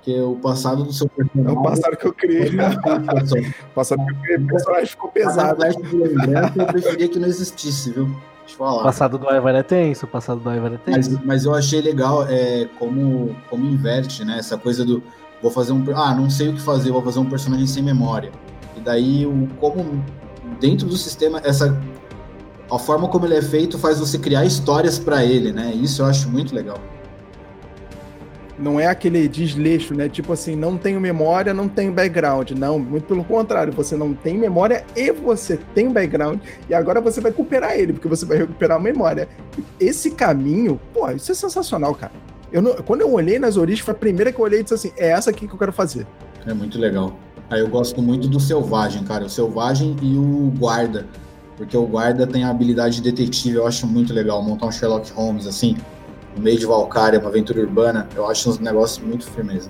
que 0.01 0.17
o 0.21 0.35
passado 0.35 0.83
do 0.83 0.93
seu 0.93 1.09
personagem. 1.09 1.55
É 1.55 1.59
o 1.59 1.63
passado 1.63 1.97
que 1.97 2.05
eu 2.05 2.13
criei. 2.13 2.49
o 2.51 3.73
passado 3.73 4.05
que 4.05 4.11
eu 4.11 4.15
criei, 4.21 4.37
o 4.37 4.47
personagem 4.47 4.85
ficou 4.85 5.09
pesado. 5.09 5.63
eu 5.65 6.65
preferia 6.67 7.07
que 7.09 7.19
não 7.19 7.27
existisse, 7.27 7.91
viu? 7.91 8.05
Deixa 8.05 8.53
eu 8.53 8.57
falar. 8.57 8.81
O 8.81 8.83
passado 8.83 9.17
do 9.17 9.29
Ivan 9.29 9.57
é 9.57 9.63
tenso, 9.63 10.05
o 10.05 10.07
passado 10.07 10.39
do 10.39 10.53
Ivan 10.53 10.75
é 10.75 10.77
tenso. 10.77 11.11
Mas, 11.13 11.25
mas 11.25 11.45
eu 11.45 11.53
achei 11.53 11.81
legal 11.81 12.25
é, 12.29 12.69
como, 12.79 13.35
como 13.49 13.65
inverte, 13.65 14.23
né? 14.23 14.37
Essa 14.37 14.57
coisa 14.57 14.85
do. 14.85 15.01
Vou 15.41 15.51
fazer 15.51 15.73
um. 15.73 15.83
Ah, 15.95 16.13
não 16.15 16.29
sei 16.29 16.49
o 16.49 16.53
que 16.53 16.61
fazer, 16.61 16.91
vou 16.91 17.01
fazer 17.01 17.19
um 17.19 17.25
personagem 17.25 17.67
sem 17.67 17.83
memória. 17.83 18.31
E 18.77 18.79
daí, 18.79 19.25
o, 19.25 19.47
como 19.59 20.03
dentro 20.59 20.87
do 20.87 20.97
sistema, 20.97 21.41
essa 21.43 21.77
a 22.71 22.79
forma 22.79 23.07
como 23.07 23.25
ele 23.25 23.35
é 23.35 23.41
feito 23.41 23.77
faz 23.77 23.99
você 23.99 24.17
criar 24.17 24.45
histórias 24.45 24.97
para 24.97 25.23
ele, 25.23 25.51
né? 25.51 25.71
Isso 25.73 26.01
eu 26.01 26.05
acho 26.05 26.29
muito 26.29 26.55
legal. 26.55 26.79
Não 28.57 28.79
é 28.79 28.87
aquele 28.87 29.27
desleixo, 29.27 29.93
né? 29.93 30.07
Tipo 30.07 30.31
assim, 30.31 30.55
não 30.55 30.77
tenho 30.77 30.99
memória, 30.99 31.53
não 31.53 31.67
tenho 31.67 31.91
background. 31.91 32.51
Não, 32.51 32.79
muito 32.79 33.05
pelo 33.05 33.23
contrário, 33.23 33.73
você 33.73 33.97
não 33.97 34.13
tem 34.13 34.37
memória 34.37 34.85
e 34.95 35.11
você 35.11 35.59
tem 35.75 35.91
background, 35.91 36.39
e 36.69 36.73
agora 36.73 37.01
você 37.01 37.19
vai 37.19 37.31
recuperar 37.31 37.77
ele, 37.77 37.93
porque 37.93 38.07
você 38.07 38.25
vai 38.25 38.37
recuperar 38.37 38.77
a 38.77 38.81
memória. 38.81 39.27
Esse 39.77 40.11
caminho, 40.11 40.79
pô, 40.93 41.09
isso 41.11 41.31
é 41.31 41.35
sensacional, 41.35 41.93
cara. 41.93 42.13
Eu 42.51 42.61
não, 42.61 42.75
quando 42.75 43.01
eu 43.01 43.11
olhei 43.11 43.37
nas 43.37 43.57
origens, 43.57 43.83
foi 43.85 43.93
a 43.93 43.97
primeira 43.97 44.31
que 44.31 44.39
eu 44.39 44.45
olhei 44.45 44.61
e 44.61 44.63
disse 44.63 44.73
assim: 44.73 44.93
é 44.97 45.09
essa 45.09 45.29
aqui 45.29 45.47
que 45.47 45.53
eu 45.53 45.59
quero 45.59 45.73
fazer. 45.73 46.07
É 46.47 46.53
muito 46.53 46.79
legal. 46.79 47.13
Aí 47.49 47.59
eu 47.59 47.67
gosto 47.67 48.01
muito 48.01 48.27
do 48.27 48.39
Selvagem, 48.39 49.03
cara. 49.03 49.25
O 49.25 49.29
Selvagem 49.29 49.95
e 50.01 50.17
o 50.17 50.51
Guarda. 50.57 51.05
Porque 51.57 51.77
o 51.77 51.85
Guarda 51.85 52.25
tem 52.27 52.43
a 52.43 52.49
habilidade 52.49 53.01
de 53.01 53.03
detetive, 53.03 53.55
eu 53.55 53.67
acho 53.67 53.87
muito 53.87 54.13
legal. 54.13 54.41
Montar 54.41 54.67
um 54.67 54.71
Sherlock 54.71 55.11
Holmes, 55.13 55.47
assim, 55.47 55.77
no 56.35 56.43
meio 56.43 56.59
de 56.59 56.65
Valkyria, 56.65 57.19
uma 57.19 57.29
aventura 57.29 57.61
urbana, 57.61 58.09
eu 58.15 58.27
acho 58.27 58.51
um 58.51 58.61
negócio 58.61 59.05
muito 59.05 59.25
firmeza. 59.29 59.69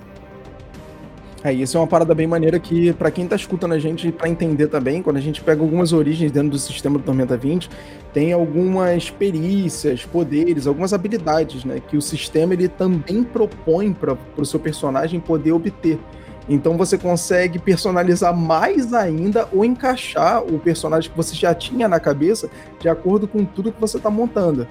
É, 1.44 1.52
isso 1.52 1.76
é 1.76 1.80
uma 1.80 1.86
parada 1.86 2.12
bem 2.12 2.26
maneira 2.26 2.58
que, 2.58 2.92
para 2.94 3.08
quem 3.08 3.28
tá 3.28 3.36
escutando 3.36 3.72
a 3.72 3.78
gente, 3.78 4.10
para 4.10 4.28
entender 4.28 4.66
também, 4.66 5.00
quando 5.00 5.16
a 5.16 5.20
gente 5.20 5.40
pega 5.40 5.62
algumas 5.62 5.92
origens 5.92 6.32
dentro 6.32 6.50
do 6.50 6.58
sistema 6.58 6.98
do 6.98 7.04
Tormenta 7.04 7.36
20, 7.36 7.70
tem 8.12 8.32
algumas 8.32 9.10
perícias, 9.10 10.04
poderes, 10.04 10.66
algumas 10.66 10.92
habilidades, 10.92 11.64
né, 11.64 11.80
que 11.86 11.96
o 11.96 12.02
sistema 12.02 12.52
ele 12.52 12.66
também 12.66 13.22
propõe 13.22 13.92
para 13.92 14.16
o 14.36 14.44
seu 14.44 14.58
personagem 14.58 15.20
poder 15.20 15.52
obter. 15.52 16.00
Então 16.48 16.76
você 16.76 16.96
consegue 16.96 17.58
personalizar 17.58 18.34
mais 18.34 18.94
ainda 18.94 19.48
ou 19.52 19.64
encaixar 19.64 20.44
o 20.44 20.58
personagem 20.58 21.10
que 21.10 21.16
você 21.16 21.34
já 21.34 21.54
tinha 21.54 21.88
na 21.88 21.98
cabeça 21.98 22.48
de 22.78 22.88
acordo 22.88 23.26
com 23.26 23.44
tudo 23.44 23.72
que 23.72 23.80
você 23.80 23.96
está 23.96 24.08
montando. 24.10 24.66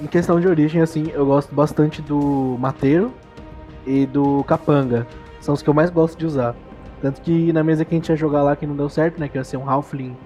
Em 0.00 0.06
questão 0.06 0.38
de 0.38 0.46
origem, 0.46 0.80
assim, 0.80 1.10
eu 1.12 1.26
gosto 1.26 1.54
bastante 1.54 2.00
do 2.02 2.56
Mateiro 2.60 3.12
e 3.86 4.06
do 4.06 4.44
Capanga. 4.44 5.06
São 5.40 5.54
os 5.54 5.62
que 5.62 5.68
eu 5.68 5.74
mais 5.74 5.90
gosto 5.90 6.18
de 6.18 6.26
usar. 6.26 6.54
Tanto 7.00 7.20
que 7.20 7.52
na 7.52 7.64
mesa 7.64 7.84
que 7.84 7.94
a 7.94 7.98
gente 7.98 8.08
ia 8.08 8.16
jogar 8.16 8.42
lá 8.42 8.54
que 8.54 8.66
não 8.66 8.76
deu 8.76 8.88
certo, 8.88 9.18
né? 9.18 9.28
Que 9.28 9.38
ia 9.38 9.44
ser 9.44 9.56
um 9.56 9.68
Halfling 9.68 10.16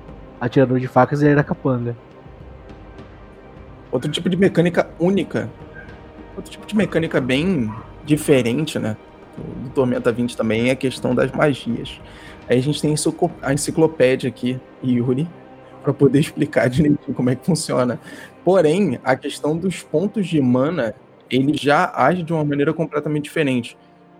atirador 0.41 0.78
de 0.78 0.89
facas, 0.89 1.22
ele 1.22 1.33
era 1.33 1.45
Capanga. 1.45 1.97
Outro 3.91 4.11
tipo 4.11 4.28
de 4.28 4.37
mecânica 4.37 4.89
única. 4.99 5.49
Outro 6.37 6.51
tipo 6.51 6.66
de 6.66 6.76
mecânica 6.76 7.20
bem 7.20 7.72
diferente, 8.05 8.78
né? 8.78 8.97
Do 9.41 9.70
Tormenta 9.70 10.12
20 10.12 10.36
também 10.36 10.68
é 10.68 10.72
a 10.72 10.76
questão 10.76 11.14
das 11.14 11.30
magias. 11.32 12.01
Aí 12.49 12.59
a 12.59 12.62
gente 12.62 12.80
tem 12.80 12.95
a 13.43 13.53
enciclopédia 13.53 14.28
aqui, 14.28 14.61
Yuri, 14.84 15.28
para 15.82 15.93
poder 15.93 16.20
explicar 16.20 16.68
direitinho 16.70 17.14
como 17.14 17.30
é 17.30 17.36
que 17.36 17.47
funciona. 17.47 18.01
Porém, 18.45 18.99
a 19.05 19.16
questão 19.16 19.57
dos 19.57 19.82
pontos 19.82 20.26
de 20.26 20.41
mana, 20.41 20.95
ele 21.30 21.57
já 21.57 21.93
age 21.95 22.22
de 22.22 22.32
uma 22.32 22.45
maneira 22.45 22.72
completamente 22.72 23.24
diferente. 23.24 23.76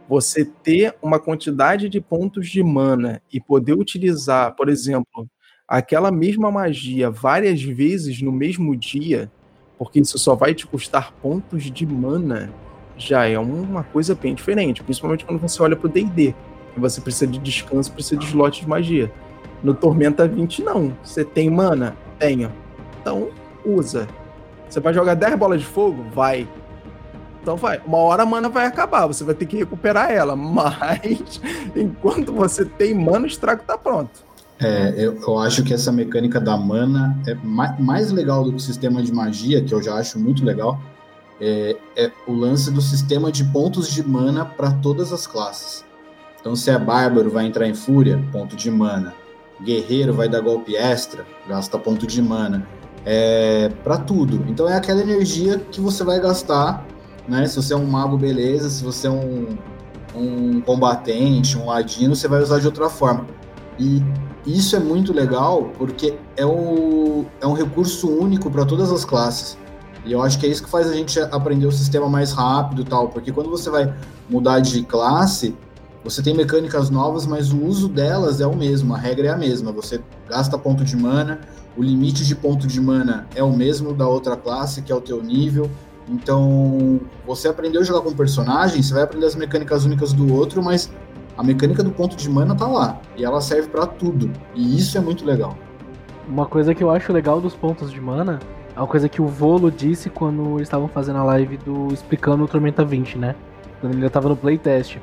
Você 0.09 0.45
ter 0.45 0.95
uma 1.03 1.19
quantidade 1.19 1.89
de 1.89 2.01
pontos 2.01 2.49
de 2.49 2.63
mana 2.63 3.23
e 3.33 3.41
poder 3.41 3.75
utilizar, 3.75 4.55
por 4.55 4.69
exemplo, 4.69 5.29
aquela 5.67 6.11
mesma 6.11 6.51
magia 6.51 7.11
várias 7.11 7.63
vezes 7.63 8.21
no 8.21 8.33
mesmo 8.33 8.77
dia, 8.77 9.31
porque 9.79 10.01
isso 10.01 10.19
só 10.19 10.35
vai 10.35 10.53
te 10.53 10.67
custar 10.67 11.13
pontos 11.23 11.65
de 11.65 11.87
mana 11.87 12.53
já 13.01 13.27
é 13.27 13.39
uma 13.39 13.83
coisa 13.83 14.15
bem 14.15 14.35
diferente, 14.35 14.83
principalmente 14.83 15.25
quando 15.25 15.41
você 15.41 15.63
olha 15.63 15.75
pro 15.75 15.89
D&D, 15.89 16.35
você 16.77 17.01
precisa 17.01 17.27
de 17.27 17.39
descanso, 17.39 17.91
precisa 17.93 18.17
de 18.21 18.27
slot 18.27 18.61
de 18.61 18.69
magia. 18.69 19.11
No 19.63 19.75
Tormenta 19.75 20.29
20 20.29 20.63
não, 20.63 20.93
você 21.03 21.25
tem 21.25 21.51
mana? 21.51 21.97
Tenho. 22.19 22.53
Então, 23.01 23.29
usa. 23.65 24.07
Você 24.69 24.81
vai 24.81 24.95
jogar 24.95 25.15
10 25.15 25.35
bolas 25.37 25.61
de 25.61 25.67
fogo? 25.67 26.05
Vai. 26.15 26.47
Então 27.43 27.57
vai. 27.57 27.81
Uma 27.85 27.99
hora 27.99 28.23
a 28.23 28.27
mana 28.27 28.49
vai 28.49 28.67
acabar, 28.67 29.07
você 29.07 29.25
vai 29.25 29.35
ter 29.35 29.47
que 29.47 29.57
recuperar 29.57 30.11
ela, 30.11 30.37
mas 30.37 31.41
enquanto 31.75 32.33
você 32.33 32.65
tem 32.65 32.95
mana, 32.95 33.25
o 33.25 33.27
estrago 33.27 33.63
tá 33.67 33.77
pronto. 33.77 34.29
É, 34.63 34.93
eu, 34.99 35.19
eu, 35.19 35.39
acho 35.39 35.65
que 35.65 35.73
essa 35.73 35.91
mecânica 35.91 36.39
da 36.39 36.55
mana 36.55 37.19
é 37.27 37.35
mais, 37.35 37.81
mais 37.81 38.13
legal 38.13 38.45
do 38.45 38.51
que 38.51 38.57
o 38.57 38.61
sistema 38.61 39.03
de 39.03 39.11
magia, 39.11 39.65
que 39.65 39.73
eu 39.73 39.83
já 39.83 39.95
acho 39.95 40.19
muito 40.19 40.45
legal, 40.45 40.79
é, 41.41 41.77
é 41.97 42.11
o 42.27 42.33
lance 42.33 42.71
do 42.71 42.81
sistema 42.81 43.33
de 43.33 43.45
pontos 43.45 43.91
de 43.91 44.07
mana 44.07 44.45
para 44.45 44.71
todas 44.71 45.13
as 45.13 45.27
classes. 45.27 45.85
Então, 46.41 46.55
se 46.57 46.71
é 46.71 46.79
bárbaro, 46.79 47.31
vai 47.31 47.47
entrar 47.47 47.67
em 47.67 47.75
fúria, 47.75 48.23
ponto 48.33 48.57
de 48.57 48.71
mana. 48.71 49.15
Guerreiro 49.63 50.15
vai 50.15 50.29
dar 50.29 50.41
golpe 50.41 50.75
extra, 50.77 51.27
gasta 51.47 51.79
ponto 51.79 52.07
de 52.07 52.23
mana. 52.23 52.67
é, 53.05 53.71
para 53.83 53.99
tudo. 53.99 54.45
Então 54.49 54.69
é 54.69 54.77
aquela 54.77 55.01
energia 55.01 55.59
que 55.71 55.81
você 55.81 56.05
vai 56.05 56.21
gastar, 56.21 56.87
né? 57.29 57.47
Se 57.47 57.57
você 57.57 57.73
é 57.75 57.77
um 57.77 57.87
mago, 57.87 58.17
beleza. 58.17 58.69
Se 58.69 58.85
você 58.85 59.07
é 59.07 59.11
um, 59.11 59.57
um 60.15 60.61
combatente, 60.61 61.57
um 61.57 61.67
ladino, 61.67 62.15
você 62.15 62.29
vai 62.29 62.43
usar 62.43 62.59
de 62.59 62.67
outra 62.67 62.89
forma. 62.89 63.27
E 63.79 64.03
isso 64.47 64.77
é 64.77 64.79
muito 64.79 65.13
legal 65.13 65.71
porque 65.79 66.15
é, 66.37 66.45
o, 66.45 67.25
é 67.41 67.47
um 67.47 67.53
recurso 67.53 68.09
único 68.09 68.51
para 68.51 68.65
todas 68.65 68.93
as 68.93 69.05
classes. 69.05 69.57
E 70.05 70.13
eu 70.13 70.23
acho 70.23 70.39
que 70.39 70.47
é 70.47 70.49
isso 70.49 70.63
que 70.63 70.71
faz 70.71 70.89
a 70.89 70.95
gente 70.95 71.21
aprender 71.21 71.67
o 71.67 71.73
sistema 71.73 72.09
mais 72.09 72.33
rápido 72.33 72.85
tal, 72.85 73.09
porque 73.09 73.31
quando 73.33 73.51
você 73.51 73.69
vai 73.69 73.93
mudar 74.29 74.61
de 74.61 74.83
classe, 74.83 75.55
você 76.03 76.23
tem 76.23 76.35
mecânicas 76.35 76.89
novas, 76.89 77.27
mas 77.27 77.53
o 77.53 77.63
uso 77.63 77.89
delas 77.89 78.41
é 78.41 78.47
o 78.47 78.57
mesmo, 78.57 78.95
a 78.95 78.99
regra 78.99 79.29
é 79.29 79.31
a 79.31 79.37
mesma. 79.37 79.71
Você 79.73 80.01
gasta 80.29 80.57
ponto 80.57 80.83
de 80.83 80.97
mana, 80.97 81.41
o 81.77 81.83
limite 81.83 82.25
de 82.25 82.35
ponto 82.35 82.67
de 82.67 82.81
mana 82.81 83.27
é 83.35 83.43
o 83.43 83.53
mesmo 83.53 83.93
da 83.93 84.09
outra 84.09 84.37
classe, 84.37 84.81
que 84.81 84.91
é 84.91 84.95
o 84.95 85.01
teu 85.01 85.23
nível. 85.23 85.71
Então, 86.09 87.01
você 87.27 87.49
aprendeu 87.49 87.83
a 87.83 87.85
jogar 87.85 88.01
com 88.01 88.09
um 88.09 88.17
personagem, 88.17 88.83
você 88.83 88.95
vai 88.95 89.03
aprender 89.03 89.27
as 89.27 89.37
mecânicas 89.37 89.85
únicas 89.85 90.13
do 90.13 90.35
outro, 90.35 90.63
mas 90.63 90.91
a 91.37 91.43
mecânica 91.43 91.83
do 91.83 91.91
ponto 91.91 92.17
de 92.17 92.29
mana 92.29 92.55
tá 92.55 92.67
lá. 92.67 92.99
E 93.17 93.25
ela 93.25 93.41
serve 93.41 93.69
para 93.69 93.87
tudo. 93.87 94.31
E 94.55 94.77
isso 94.79 94.97
é 94.97 95.01
muito 95.01 95.25
legal. 95.25 95.57
Uma 96.27 96.47
coisa 96.47 96.75
que 96.75 96.83
eu 96.83 96.91
acho 96.91 97.13
legal 97.13 97.41
dos 97.41 97.55
pontos 97.55 97.93
de 97.93 98.01
mana 98.01 98.41
uma 98.81 98.87
coisa 98.87 99.09
que 99.09 99.21
o 99.21 99.27
Volo 99.27 99.71
disse 99.71 100.09
quando 100.09 100.57
eles 100.57 100.63
estavam 100.63 100.89
fazendo 100.89 101.19
a 101.19 101.25
live 101.25 101.57
do 101.59 101.93
explicando 101.93 102.45
o 102.45 102.49
Tormenta 102.49 102.85
20, 102.85 103.19
né? 103.19 103.35
Quando 103.81 103.95
ele 103.95 104.03
já 104.03 104.11
tava 104.11 104.29
no 104.29 104.37
playtest 104.37 104.99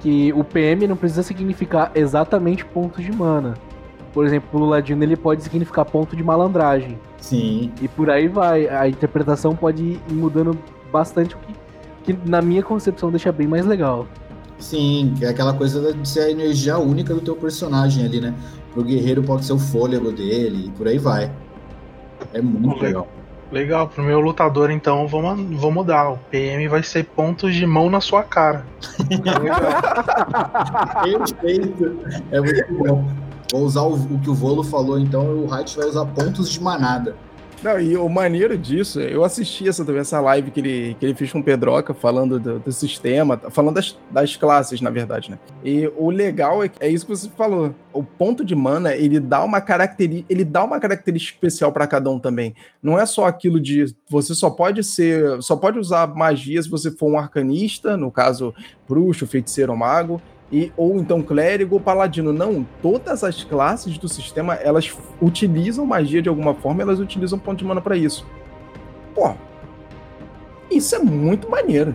que 0.00 0.32
o 0.32 0.44
PM 0.44 0.86
não 0.86 0.96
precisa 0.96 1.22
significar 1.22 1.90
exatamente 1.94 2.64
pontos 2.64 3.04
de 3.04 3.10
mana. 3.10 3.54
Por 4.12 4.24
exemplo, 4.24 4.60
o 4.60 4.64
Ladino 4.64 5.02
ele 5.02 5.16
pode 5.16 5.42
significar 5.42 5.84
ponto 5.84 6.16
de 6.16 6.22
malandragem. 6.22 6.98
Sim. 7.20 7.72
E 7.82 7.88
por 7.88 8.08
aí 8.08 8.28
vai. 8.28 8.68
A 8.68 8.88
interpretação 8.88 9.54
pode 9.54 9.82
ir 9.82 10.00
mudando 10.10 10.58
bastante, 10.92 11.34
o 11.34 11.38
que, 11.38 11.54
que 12.14 12.28
na 12.28 12.40
minha 12.40 12.62
concepção 12.62 13.10
deixa 13.10 13.32
bem 13.32 13.46
mais 13.46 13.66
legal. 13.66 14.06
Sim, 14.58 15.12
que 15.18 15.24
é 15.24 15.28
aquela 15.28 15.52
coisa 15.52 15.92
de 15.92 16.08
ser 16.08 16.20
a 16.20 16.30
energia 16.30 16.78
única 16.78 17.12
do 17.12 17.20
teu 17.20 17.36
personagem 17.36 18.04
ali, 18.04 18.20
né? 18.20 18.34
Pro 18.72 18.82
guerreiro 18.82 19.22
pode 19.22 19.44
ser 19.44 19.52
o 19.52 19.58
fôlego 19.58 20.10
dele 20.10 20.66
e 20.68 20.70
por 20.70 20.88
aí 20.88 20.98
vai. 20.98 21.30
É 22.36 22.42
muito 22.42 22.82
legal. 22.82 23.08
Legal, 23.50 23.88
pro 23.88 24.02
meu 24.02 24.20
lutador 24.20 24.70
então 24.70 25.06
vou, 25.06 25.22
vou 25.36 25.70
mudar. 25.70 26.10
O 26.10 26.18
PM 26.30 26.66
vai 26.68 26.82
ser 26.82 27.04
pontos 27.04 27.54
de 27.54 27.64
mão 27.64 27.88
na 27.88 28.00
sua 28.00 28.22
cara. 28.22 28.66
Perfeito. 31.02 31.96
É 32.30 32.40
muito 32.40 32.74
bom. 32.74 33.04
Vou 33.52 33.62
usar 33.62 33.82
o, 33.82 33.94
o 33.94 34.18
que 34.18 34.28
o 34.28 34.34
Volo 34.34 34.64
falou, 34.64 34.98
então 34.98 35.44
o 35.44 35.54
Height 35.54 35.76
vai 35.76 35.86
usar 35.86 36.04
pontos 36.06 36.50
de 36.50 36.60
manada. 36.60 37.14
Não, 37.62 37.80
e 37.80 37.96
o 37.96 38.08
maneiro 38.08 38.56
disso, 38.56 39.00
eu 39.00 39.24
assisti 39.24 39.68
essa, 39.68 39.84
essa 39.98 40.20
live 40.20 40.50
que 40.50 40.60
ele, 40.60 40.96
que 41.00 41.06
ele 41.06 41.14
fez 41.14 41.32
com 41.32 41.40
o 41.40 41.42
Pedroca, 41.42 41.94
falando 41.94 42.38
do, 42.38 42.58
do 42.58 42.72
sistema, 42.72 43.38
falando 43.50 43.76
das, 43.76 43.96
das 44.10 44.36
classes, 44.36 44.80
na 44.80 44.90
verdade, 44.90 45.30
né? 45.30 45.38
E 45.64 45.90
o 45.96 46.10
legal 46.10 46.62
é, 46.62 46.70
é 46.80 46.88
isso 46.88 47.06
que 47.06 47.16
você 47.16 47.28
falou. 47.30 47.74
O 47.92 48.02
ponto 48.02 48.44
de 48.44 48.54
mana, 48.54 48.94
ele 48.94 49.18
dá 49.18 49.42
uma 49.42 49.60
característica, 49.60 50.32
ele 50.32 50.44
dá 50.44 50.62
uma 50.64 50.78
característica 50.78 51.34
especial 51.36 51.72
para 51.72 51.86
cada 51.86 52.10
um 52.10 52.18
também. 52.18 52.54
Não 52.82 52.98
é 52.98 53.06
só 53.06 53.24
aquilo 53.24 53.58
de 53.58 53.86
você 54.08 54.34
só 54.34 54.50
pode 54.50 54.84
ser, 54.84 55.42
só 55.42 55.56
pode 55.56 55.78
usar 55.78 56.06
magia 56.08 56.62
se 56.62 56.68
você 56.68 56.90
for 56.90 57.10
um 57.10 57.18
arcanista, 57.18 57.96
no 57.96 58.10
caso, 58.10 58.54
bruxo, 58.86 59.26
feiticeiro 59.26 59.72
ou 59.72 59.78
mago 59.78 60.20
e 60.50 60.72
ou 60.76 60.98
então 60.98 61.22
clérigo 61.22 61.74
ou 61.74 61.80
paladino. 61.80 62.32
Não, 62.32 62.66
todas 62.80 63.24
as 63.24 63.42
classes 63.42 63.98
do 63.98 64.08
sistema, 64.08 64.54
elas 64.54 64.92
utilizam 65.20 65.86
magia 65.86 66.22
de 66.22 66.28
alguma 66.28 66.54
forma, 66.54 66.82
elas 66.82 67.00
utilizam 67.00 67.38
ponto 67.38 67.58
de 67.58 67.64
mana 67.64 67.80
para 67.80 67.96
isso. 67.96 68.26
Pô, 69.14 69.32
isso 70.70 70.94
é 70.94 70.98
muito 70.98 71.50
maneiro. 71.50 71.94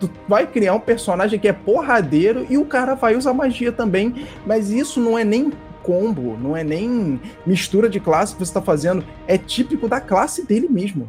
Tu 0.00 0.10
vai 0.28 0.46
criar 0.46 0.74
um 0.74 0.80
personagem 0.80 1.38
que 1.38 1.48
é 1.48 1.52
porradeiro 1.52 2.46
e 2.50 2.58
o 2.58 2.64
cara 2.64 2.94
vai 2.94 3.16
usar 3.16 3.32
magia 3.32 3.70
também, 3.70 4.26
mas 4.44 4.70
isso 4.70 5.00
não 5.00 5.18
é 5.18 5.24
nem 5.24 5.52
combo, 5.82 6.36
não 6.40 6.56
é 6.56 6.64
nem 6.64 7.20
mistura 7.46 7.88
de 7.88 8.00
classe 8.00 8.32
que 8.32 8.38
você 8.38 8.50
está 8.50 8.62
fazendo, 8.62 9.04
é 9.26 9.36
típico 9.36 9.86
da 9.86 10.00
classe 10.00 10.44
dele 10.44 10.66
mesmo. 10.68 11.08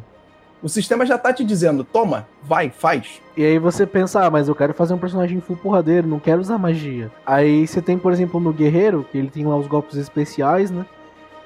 O 0.62 0.68
sistema 0.68 1.04
já 1.04 1.18
tá 1.18 1.32
te 1.32 1.44
dizendo, 1.44 1.84
toma, 1.84 2.26
vai, 2.42 2.70
faz. 2.70 3.20
E 3.36 3.44
aí 3.44 3.58
você 3.58 3.86
pensa, 3.86 4.24
ah, 4.24 4.30
mas 4.30 4.48
eu 4.48 4.54
quero 4.54 4.72
fazer 4.72 4.94
um 4.94 4.98
personagem 4.98 5.40
full 5.40 5.56
porradeiro, 5.56 6.08
não 6.08 6.18
quero 6.18 6.40
usar 6.40 6.56
magia. 6.58 7.10
Aí 7.26 7.66
você 7.66 7.82
tem, 7.82 7.98
por 7.98 8.12
exemplo, 8.12 8.40
no 8.40 8.52
Guerreiro, 8.52 9.06
que 9.10 9.18
ele 9.18 9.28
tem 9.28 9.44
lá 9.44 9.56
os 9.56 9.66
golpes 9.66 9.96
especiais, 9.96 10.70
né? 10.70 10.86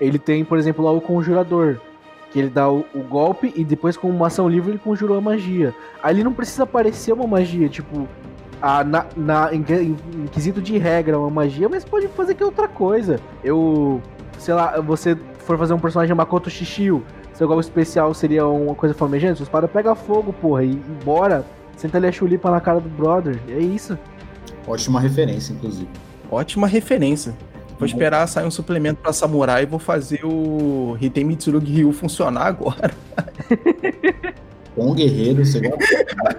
Ele 0.01 0.19
tem, 0.19 0.45
por 0.45 0.59
exemplo, 0.59 0.85
lá 0.85 0.93
o 0.93 1.01
Conjurador, 1.01 1.79
que 2.31 2.39
ele 2.39 2.49
dá 2.49 2.71
o, 2.71 2.87
o, 2.95 3.01
golpe 3.01 3.53
e 3.57 3.65
depois 3.65 3.97
com 3.97 4.09
uma 4.09 4.29
ação 4.29 4.49
livre 4.49 4.71
ele 4.71 4.79
conjurou 4.79 5.19
a 5.19 5.21
magia. 5.21 5.75
Aí 6.03 6.15
ele 6.15 6.25
não 6.25 6.33
precisa 6.33 6.63
aparecer 6.63 7.13
uma 7.13 7.27
magia, 7.27 7.69
tipo, 7.69 8.09
a, 8.63 8.85
na, 8.85 9.07
na, 9.17 9.53
em, 9.53 9.65
em, 9.69 10.27
quesito 10.31 10.63
de 10.63 10.79
regra, 10.79 11.19
uma 11.19 11.31
magia, 11.31 11.69
mas 11.69 11.85
pode 11.85 12.07
fazer 12.09 12.35
que 12.35 12.43
é 12.43 12.47
outra 12.47 12.69
coisa. 12.69 13.19
Eu, 13.43 14.01
sei 14.39 14.55
lá, 14.55 14.81
você 14.81 15.17
for 15.39 15.59
fazer 15.59 15.75
um 15.75 15.79
personagem 15.81 16.15
Makoto 16.15 16.49
Shishio, 16.49 17.03
seu 17.41 17.49
golpe 17.49 17.63
especial 17.63 18.13
seria 18.13 18.47
uma 18.47 18.75
coisa 18.75 18.95
flamejante, 18.95 19.39
sua 19.39 19.45
espada 19.45 19.67
pega 19.67 19.95
fogo, 19.95 20.31
porra, 20.31 20.63
e 20.63 20.73
embora, 20.73 21.43
senta 21.75 21.97
ali 21.97 22.07
a 22.07 22.13
chulipa 22.13 22.51
na 22.51 22.61
cara 22.61 22.79
do 22.81 22.89
brother. 22.91 23.41
É 23.49 23.59
isso. 23.59 23.99
Ótima 24.67 25.01
referência, 25.01 25.55
inclusive. 25.55 25.89
Ótima 26.31 26.67
referência. 26.67 27.35
Vou 27.79 27.87
esperar 27.87 28.27
sair 28.27 28.45
um 28.45 28.51
suplemento 28.51 29.01
para 29.01 29.11
samurai 29.15 29.63
e 29.63 29.67
vou 29.67 29.79
fazer 29.79 30.21
o 30.23 30.99
Hitei 31.01 31.25
Mitsurugi 31.25 31.73
Ryu 31.77 31.93
funcionar 31.93 32.47
agora. 32.47 32.93
Com 34.77 34.91
o 34.91 34.95
guerreiro, 34.95 35.43
você 35.43 35.63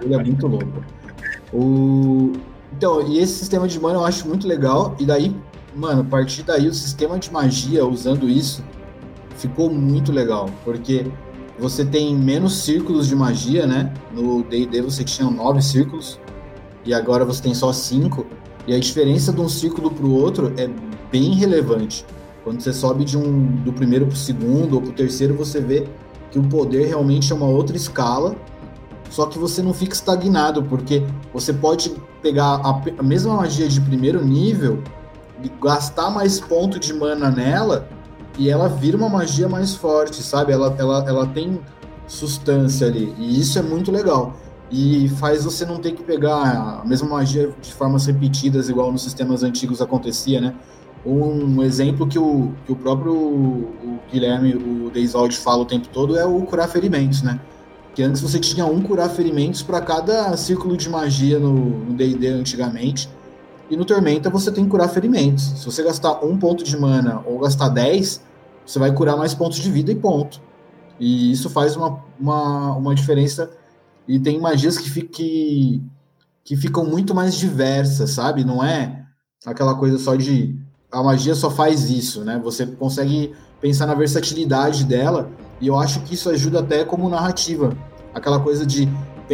ele 0.02 0.14
é 0.14 0.18
muito 0.18 0.46
louco. 0.46 0.84
O... 1.52 2.32
Então, 2.76 3.04
e 3.08 3.18
esse 3.18 3.32
sistema 3.40 3.66
de 3.66 3.80
mana 3.80 3.98
eu 3.98 4.04
acho 4.04 4.28
muito 4.28 4.46
legal. 4.46 4.94
E 5.00 5.04
daí, 5.04 5.34
mano, 5.74 6.02
a 6.02 6.04
partir 6.04 6.44
daí 6.44 6.68
o 6.68 6.72
sistema 6.72 7.18
de 7.18 7.32
magia, 7.32 7.84
usando 7.84 8.28
isso, 8.28 8.62
ficou 9.42 9.68
muito 9.68 10.12
legal, 10.12 10.48
porque 10.64 11.04
você 11.58 11.84
tem 11.84 12.14
menos 12.14 12.58
círculos 12.58 13.08
de 13.08 13.16
magia, 13.16 13.66
né? 13.66 13.92
No 14.12 14.42
D&D 14.44 14.80
você 14.82 15.02
tinha 15.02 15.28
nove 15.28 15.60
círculos 15.60 16.20
e 16.84 16.94
agora 16.94 17.24
você 17.24 17.42
tem 17.42 17.54
só 17.54 17.72
cinco. 17.72 18.26
E 18.66 18.72
a 18.72 18.78
diferença 18.78 19.32
de 19.32 19.40
um 19.40 19.48
círculo 19.48 19.90
para 19.90 20.06
o 20.06 20.14
outro 20.14 20.52
é 20.56 20.70
bem 21.10 21.34
relevante. 21.34 22.06
Quando 22.44 22.60
você 22.60 22.72
sobe 22.72 23.04
de 23.04 23.18
um 23.18 23.46
do 23.56 23.72
primeiro 23.72 24.06
para 24.06 24.14
o 24.14 24.16
segundo 24.16 24.74
ou 24.74 24.80
para 24.80 24.90
o 24.90 24.94
terceiro, 24.94 25.34
você 25.34 25.60
vê 25.60 25.88
que 26.30 26.38
o 26.38 26.42
poder 26.44 26.86
realmente 26.86 27.32
é 27.32 27.34
uma 27.34 27.46
outra 27.46 27.76
escala. 27.76 28.36
Só 29.10 29.26
que 29.26 29.38
você 29.38 29.60
não 29.62 29.74
fica 29.74 29.94
estagnado, 29.94 30.62
porque 30.62 31.04
você 31.34 31.52
pode 31.52 31.92
pegar 32.22 32.60
a, 32.64 32.82
a 32.98 33.02
mesma 33.02 33.34
magia 33.34 33.68
de 33.68 33.80
primeiro 33.80 34.24
nível 34.24 34.82
e 35.42 35.50
gastar 35.60 36.10
mais 36.10 36.38
ponto 36.38 36.78
de 36.78 36.94
mana 36.94 37.30
nela 37.30 37.88
e 38.38 38.48
ela 38.48 38.68
vira 38.68 38.96
uma 38.96 39.08
magia 39.08 39.48
mais 39.48 39.74
forte, 39.74 40.22
sabe? 40.22 40.52
Ela, 40.52 40.74
ela, 40.78 41.04
ela 41.06 41.26
tem 41.26 41.60
substância 42.06 42.86
ali, 42.86 43.14
e 43.18 43.40
isso 43.40 43.58
é 43.58 43.62
muito 43.62 43.90
legal. 43.90 44.36
E 44.70 45.08
faz 45.18 45.44
você 45.44 45.66
não 45.66 45.76
ter 45.76 45.92
que 45.92 46.02
pegar 46.02 46.80
a 46.80 46.84
mesma 46.84 47.08
magia 47.08 47.52
de 47.60 47.72
formas 47.74 48.06
repetidas, 48.06 48.70
igual 48.70 48.90
nos 48.90 49.02
sistemas 49.02 49.42
antigos 49.42 49.82
acontecia, 49.82 50.40
né? 50.40 50.54
Um 51.04 51.62
exemplo 51.62 52.06
que 52.06 52.18
o, 52.18 52.52
que 52.64 52.72
o 52.72 52.76
próprio 52.76 53.12
o 53.12 53.98
Guilherme, 54.10 54.54
o 54.54 54.88
Deisold, 54.90 55.36
fala 55.36 55.62
o 55.62 55.64
tempo 55.66 55.88
todo 55.88 56.16
é 56.16 56.24
o 56.24 56.40
curar 56.42 56.68
ferimentos, 56.68 57.22
né? 57.22 57.40
Que 57.94 58.02
antes 58.02 58.22
você 58.22 58.38
tinha 58.38 58.64
um 58.64 58.80
curar 58.80 59.10
ferimentos 59.10 59.62
para 59.62 59.80
cada 59.80 60.34
círculo 60.36 60.76
de 60.76 60.88
magia 60.88 61.38
no 61.38 61.92
D&D 61.92 62.28
antigamente, 62.28 63.10
e 63.72 63.76
no 63.76 63.86
Tormenta 63.86 64.28
você 64.28 64.52
tem 64.52 64.64
que 64.64 64.70
curar 64.70 64.86
ferimentos. 64.90 65.44
Se 65.56 65.64
você 65.64 65.82
gastar 65.82 66.22
um 66.22 66.36
ponto 66.36 66.62
de 66.62 66.76
mana 66.76 67.22
ou 67.24 67.38
gastar 67.38 67.70
10, 67.70 68.20
você 68.66 68.78
vai 68.78 68.92
curar 68.92 69.16
mais 69.16 69.32
pontos 69.32 69.56
de 69.60 69.70
vida 69.70 69.90
e 69.90 69.94
ponto. 69.94 70.42
E 71.00 71.32
isso 71.32 71.48
faz 71.48 71.74
uma, 71.74 72.04
uma, 72.20 72.76
uma 72.76 72.94
diferença. 72.94 73.50
E 74.06 74.20
tem 74.20 74.38
magias 74.38 74.76
que, 74.76 75.02
que, 75.04 75.82
que 76.44 76.54
ficam 76.54 76.84
muito 76.84 77.14
mais 77.14 77.34
diversas, 77.34 78.10
sabe? 78.10 78.44
Não 78.44 78.62
é 78.62 79.06
aquela 79.46 79.74
coisa 79.74 79.96
só 79.96 80.16
de 80.16 80.54
a 80.90 81.02
magia 81.02 81.34
só 81.34 81.50
faz 81.50 81.88
isso, 81.88 82.22
né? 82.26 82.38
Você 82.44 82.66
consegue 82.66 83.32
pensar 83.58 83.86
na 83.86 83.94
versatilidade 83.94 84.84
dela, 84.84 85.30
e 85.62 85.68
eu 85.68 85.78
acho 85.78 86.02
que 86.02 86.12
isso 86.12 86.28
ajuda 86.28 86.60
até 86.60 86.84
como 86.84 87.08
narrativa. 87.08 87.74
Aquela 88.14 88.38
coisa 88.38 88.66
de 88.66 88.86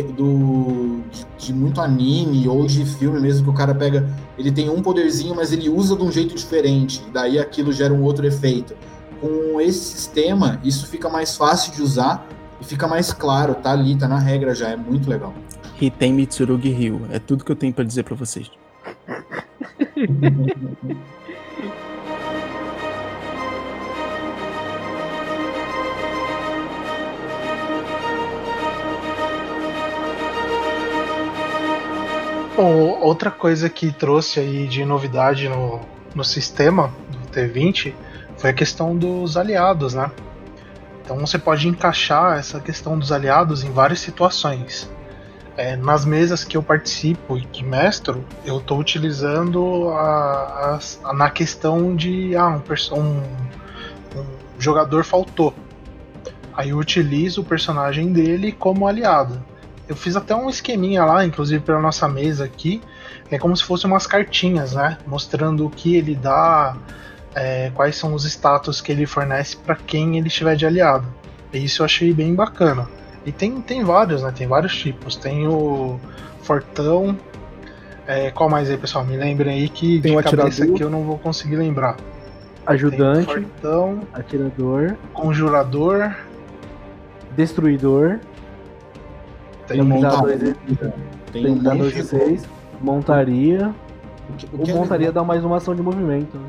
do, 0.03 1.01
de, 1.11 1.26
de, 1.38 1.53
muito 1.53 1.80
anime 1.80 2.49
ou 2.49 2.66
de 2.66 2.84
filme 2.84 3.20
mesmo, 3.20 3.44
que 3.44 3.51
o 3.51 3.53
cara 3.53 3.74
pega, 3.74 4.09
ele 4.38 4.51
tem 4.51 4.68
um 4.68 4.82
poderzinho, 4.82 5.34
mas 5.34 5.53
ele 5.53 5.68
usa 5.68 5.96
de 5.96 6.03
um 6.03 6.11
jeito 6.11 6.34
diferente, 6.34 7.03
e 7.09 7.11
daí 7.11 7.38
aquilo 7.38 7.72
gera 7.72 7.92
um 7.92 8.03
outro 8.03 8.26
efeito. 8.26 8.74
Com 9.20 9.61
esse 9.61 9.78
sistema, 9.78 10.61
isso 10.62 10.86
fica 10.86 11.09
mais 11.09 11.36
fácil 11.36 11.72
de 11.72 11.82
usar 11.82 12.26
e 12.61 12.64
fica 12.64 12.86
mais 12.86 13.12
claro, 13.12 13.55
tá 13.55 13.72
ali, 13.72 13.96
tá 13.96 14.07
na 14.07 14.18
regra 14.18 14.55
já, 14.55 14.70
é 14.70 14.76
muito 14.76 15.09
legal. 15.09 15.34
Hiten 15.80 16.12
Mitsurugi 16.12 16.70
Ryu, 16.70 17.03
é 17.11 17.18
tudo 17.18 17.44
que 17.44 17.53
eu 17.53 17.57
tenho 17.57 17.72
para 17.72 17.84
dizer 17.84 18.05
para 18.05 18.14
vocês. 18.14 18.51
Bom, 32.59 32.98
outra 33.00 33.30
coisa 33.30 33.70
que 33.70 33.92
trouxe 33.92 34.40
aí 34.40 34.66
de 34.66 34.84
novidade 34.84 35.48
no, 35.48 35.80
no 36.12 36.24
sistema 36.24 36.92
do 37.09 37.18
T20 37.28 37.94
foi 38.36 38.50
a 38.50 38.52
questão 38.52 38.96
dos 38.96 39.36
aliados, 39.36 39.94
né? 39.94 40.11
Então 41.04 41.16
você 41.18 41.38
pode 41.38 41.68
encaixar 41.68 42.36
essa 42.36 42.59
questão 42.59 42.98
dos 42.98 43.12
aliados 43.12 43.62
em 43.62 43.70
várias 43.70 44.00
situações. 44.00 44.90
É, 45.56 45.76
nas 45.76 46.04
mesas 46.04 46.42
que 46.42 46.56
eu 46.56 46.62
participo 46.64 47.38
e 47.38 47.42
que 47.42 47.62
mestro, 47.62 48.24
eu 48.44 48.59
estou 48.59 48.80
utilizando 48.80 49.90
a, 49.90 50.00
a, 50.02 51.11
a, 51.11 51.14
na 51.14 51.30
questão 51.30 51.94
de 51.94 52.34
ah, 52.34 52.48
um, 52.48 52.98
um, 52.98 53.22
um 54.18 54.26
jogador 54.59 55.04
faltou. 55.04 55.54
Aí 56.52 56.70
eu 56.70 56.78
utilizo 56.78 57.42
o 57.42 57.44
personagem 57.44 58.12
dele 58.12 58.50
como 58.50 58.88
aliado. 58.88 59.40
Eu 59.89 59.97
fiz 59.97 60.16
até 60.16 60.34
um 60.34 60.51
esqueminha 60.51 61.05
lá, 61.05 61.24
inclusive 61.24 61.64
pela 61.64 61.80
nossa 61.80 62.07
mesa 62.07 62.45
aqui, 62.45 62.82
é 63.30 63.39
como 63.39 63.57
se 63.57 63.64
fossem 63.64 63.91
umas 63.91 64.07
cartinhas, 64.07 64.74
né? 64.74 64.99
Mostrando 65.07 65.66
o 65.66 65.70
que 65.70 65.97
ele 65.97 66.14
dá, 66.14 66.76
é, 67.34 67.70
quais 67.74 67.97
são 67.97 68.12
os 68.14 68.24
status 68.24 68.80
que 68.80 68.93
ele 68.93 69.07
fornece 69.07 69.57
para 69.57 69.76
quem 69.76 70.18
ele 70.18 70.28
estiver 70.28 70.57
de 70.57 70.66
aliado. 70.66 71.07
E 71.53 71.64
isso 71.64 71.82
eu 71.82 71.86
achei 71.86 72.12
bem 72.12 72.34
bacana. 72.34 72.89
E 73.24 73.32
tem, 73.32 73.61
tem 73.61 73.82
vários, 73.82 74.22
né? 74.22 74.32
Tem 74.34 74.47
vários 74.47 74.76
tipos. 74.76 75.16
Tem 75.16 75.47
o 75.47 75.99
Fortão. 76.43 77.16
É, 78.07 78.30
qual 78.30 78.49
mais 78.49 78.70
aí, 78.70 78.76
pessoal? 78.76 79.05
Me 79.05 79.16
lembrem 79.16 79.59
aí 79.59 79.68
que 79.68 80.01
tem 80.01 80.16
de 80.16 80.22
cabeça 80.22 80.47
atirador. 80.47 80.74
aqui 80.74 80.82
eu 80.82 80.91
não 80.91 81.03
vou 81.03 81.18
conseguir 81.18 81.57
lembrar. 81.57 81.97
Ajudante, 82.66 83.34
Tem 83.34 83.45
Fortão, 83.45 84.01
atirador, 84.12 84.95
Conjurador, 85.14 86.14
destruidor, 87.34 88.18
Tem 89.68 89.80
Limitador 89.80 90.18
montador, 90.20 90.38
de- 90.38 90.54
tem 91.32 91.44
um 91.44 91.48
limitador 91.54 91.90
de 91.90 91.96
monte 91.98 92.04
6, 92.06 92.42
montaria. 92.80 93.74
O 94.30 94.32
que- 94.34 94.46
o 94.46 94.60
O 94.60 94.62
que 94.64 94.70
é 94.70 94.74
montaria 94.74 95.08
legal 95.08 95.22
dá 95.24 95.26
mais 95.28 95.44
uma 95.44 95.56
ação 95.56 95.74
de 95.74 95.82
movimento. 95.82 96.36
né? 96.36 96.46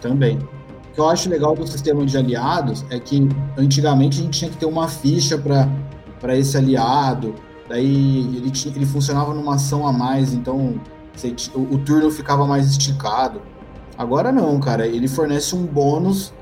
Também. 0.00 0.36
O 0.38 0.94
que 0.94 1.00
eu 1.00 1.08
acho 1.08 1.28
legal 1.30 1.54
do 1.54 1.66
sistema 1.66 2.04
de 2.04 2.16
aliados 2.18 2.84
é 2.90 2.98
que 2.98 3.28
antigamente 3.56 4.20
a 4.20 4.22
gente 4.24 4.38
tinha 4.38 4.50
que 4.50 4.56
ter 4.56 4.66
uma 4.66 4.88
ficha 4.88 5.38
para 5.38 6.36
esse 6.36 6.56
aliado, 6.56 7.34
daí 7.68 8.36
ele, 8.36 8.50
tinha, 8.50 8.74
ele 8.74 8.84
funcionava 8.86 9.32
numa 9.32 9.54
ação 9.54 9.86
a 9.86 9.92
mais, 9.92 10.34
então 10.34 10.74
você 11.14 11.34
o, 11.54 11.60
o 11.74 11.78
turno 11.78 12.10
ficava 12.10 12.46
mais 12.46 12.68
esticado. 12.70 13.40
Agora 13.96 14.30
não, 14.32 14.58
cara, 14.60 14.86
ele 14.86 15.06
fornece 15.08 15.54
um 15.54 15.64
bônus 15.64 16.32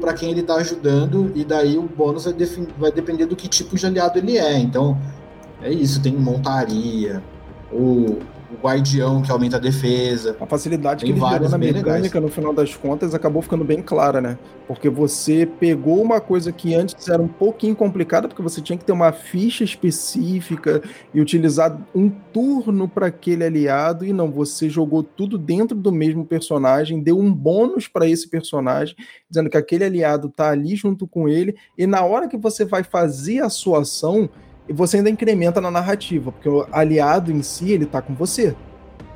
para 0.00 0.14
quem 0.14 0.30
ele 0.30 0.40
está 0.40 0.54
ajudando, 0.54 1.32
e 1.34 1.44
daí 1.44 1.76
o 1.76 1.82
bônus 1.82 2.24
vai, 2.24 2.32
defin- 2.32 2.68
vai 2.78 2.92
depender 2.92 3.26
do 3.26 3.34
que 3.34 3.48
tipo 3.48 3.74
de 3.76 3.84
aliado 3.84 4.16
ele 4.18 4.38
é. 4.38 4.56
Então 4.58 4.96
é 5.66 5.72
isso, 5.72 6.00
tem 6.00 6.12
montaria, 6.12 7.20
o, 7.72 8.18
o 8.52 8.56
guardião 8.62 9.20
que 9.20 9.30
aumenta 9.32 9.56
a 9.56 9.60
defesa. 9.60 10.36
A 10.40 10.46
facilidade 10.46 11.04
Tem 11.04 11.12
que 11.12 11.18
ele 11.18 11.20
vários 11.20 11.50
na 11.50 11.58
mecânica, 11.58 12.20
no 12.20 12.28
final 12.28 12.52
das 12.52 12.76
contas, 12.76 13.14
acabou 13.14 13.42
ficando 13.42 13.64
bem 13.64 13.82
clara, 13.82 14.20
né? 14.20 14.38
Porque 14.68 14.88
você 14.88 15.44
pegou 15.44 16.00
uma 16.00 16.20
coisa 16.20 16.52
que 16.52 16.72
antes 16.72 17.08
era 17.08 17.20
um 17.20 17.26
pouquinho 17.26 17.74
complicada, 17.74 18.28
porque 18.28 18.42
você 18.42 18.60
tinha 18.60 18.78
que 18.78 18.84
ter 18.84 18.92
uma 18.92 19.10
ficha 19.10 19.64
específica 19.64 20.82
e 21.12 21.20
utilizar 21.20 21.76
um 21.92 22.08
turno 22.08 22.88
para 22.88 23.08
aquele 23.08 23.42
aliado, 23.42 24.04
e 24.06 24.12
não, 24.12 24.30
você 24.30 24.70
jogou 24.70 25.02
tudo 25.02 25.36
dentro 25.36 25.76
do 25.76 25.90
mesmo 25.90 26.24
personagem, 26.24 27.02
deu 27.02 27.18
um 27.18 27.32
bônus 27.32 27.88
para 27.88 28.08
esse 28.08 28.28
personagem, 28.28 28.94
dizendo 29.28 29.50
que 29.50 29.56
aquele 29.56 29.84
aliado 29.84 30.28
tá 30.28 30.50
ali 30.50 30.76
junto 30.76 31.08
com 31.08 31.28
ele, 31.28 31.56
e 31.76 31.88
na 31.88 32.04
hora 32.04 32.28
que 32.28 32.36
você 32.36 32.64
vai 32.64 32.84
fazer 32.84 33.40
a 33.40 33.48
sua 33.48 33.80
ação, 33.80 34.30
você 34.72 34.98
ainda 34.98 35.10
incrementa 35.10 35.60
na 35.60 35.70
narrativa, 35.70 36.32
porque 36.32 36.48
o 36.48 36.66
aliado 36.72 37.30
em 37.32 37.42
si, 37.42 37.72
ele 37.72 37.86
tá 37.86 38.02
com 38.02 38.14
você. 38.14 38.54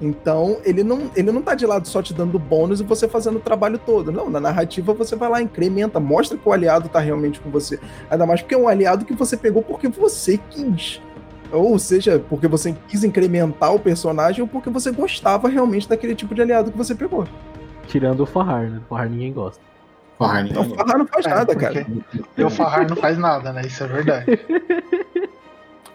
Então, 0.01 0.59
ele 0.65 0.83
não, 0.83 1.11
ele 1.15 1.31
não 1.31 1.43
tá 1.43 1.55
de 1.55 1.67
lado 1.67 1.87
só 1.87 2.01
te 2.01 2.15
dando 2.15 2.39
bônus 2.39 2.81
e 2.81 2.85
você 2.85 3.07
fazendo 3.07 3.37
o 3.37 3.41
trabalho 3.41 3.79
todo. 3.79 4.11
Não, 4.11 4.31
na 4.31 4.41
narrativa 4.41 4.95
você 4.95 5.15
vai 5.15 5.29
lá, 5.29 5.43
incrementa, 5.43 6.01
mostra 6.01 6.39
que 6.39 6.49
o 6.49 6.53
aliado 6.53 6.89
tá 6.89 7.01
realmente 7.01 7.39
com 7.39 7.51
você. 7.51 7.79
Ainda 8.11 8.25
mais 8.25 8.41
porque 8.41 8.55
é 8.55 8.59
um 8.59 8.67
aliado 8.69 9.05
que 9.05 9.13
você 9.13 9.37
pegou 9.37 9.63
porque 9.63 9.89
você 9.89 10.39
quis. 10.49 11.03
Ou 11.53 11.79
seja, 11.79 12.23
porque 12.31 12.49
você 12.49 12.75
quis 12.89 13.05
incrementar 13.05 13.75
o 13.75 13.79
personagem 13.79 14.41
ou 14.41 14.49
porque 14.49 14.71
você 14.71 14.91
gostava 14.91 15.49
realmente 15.49 15.89
daquele 15.89 16.15
tipo 16.15 16.35
de 16.35 16.41
aliado 16.41 16.71
que 16.71 16.79
você 16.79 16.95
pegou. 16.95 17.27
Tirando 17.87 18.21
o 18.21 18.27
Farrar, 18.27 18.71
né? 18.71 18.81
O 18.87 18.89
Farrar 18.89 19.11
ninguém 19.11 19.33
gosta. 19.33 19.61
Farney. 20.21 20.51
Então, 20.51 20.65
Farrar 20.65 20.99
não 20.99 21.07
faz 21.07 21.27
É, 21.27 21.29
nada, 21.31 21.57
cara. 21.57 21.87
E 22.37 22.45
o 22.45 22.51
Farrar 22.51 22.87
não 22.89 22.97
faz 22.97 23.17
nada, 23.19 23.53
né? 23.53 23.63
Isso 23.65 23.83
é 23.83 23.87
verdade. 23.87 24.27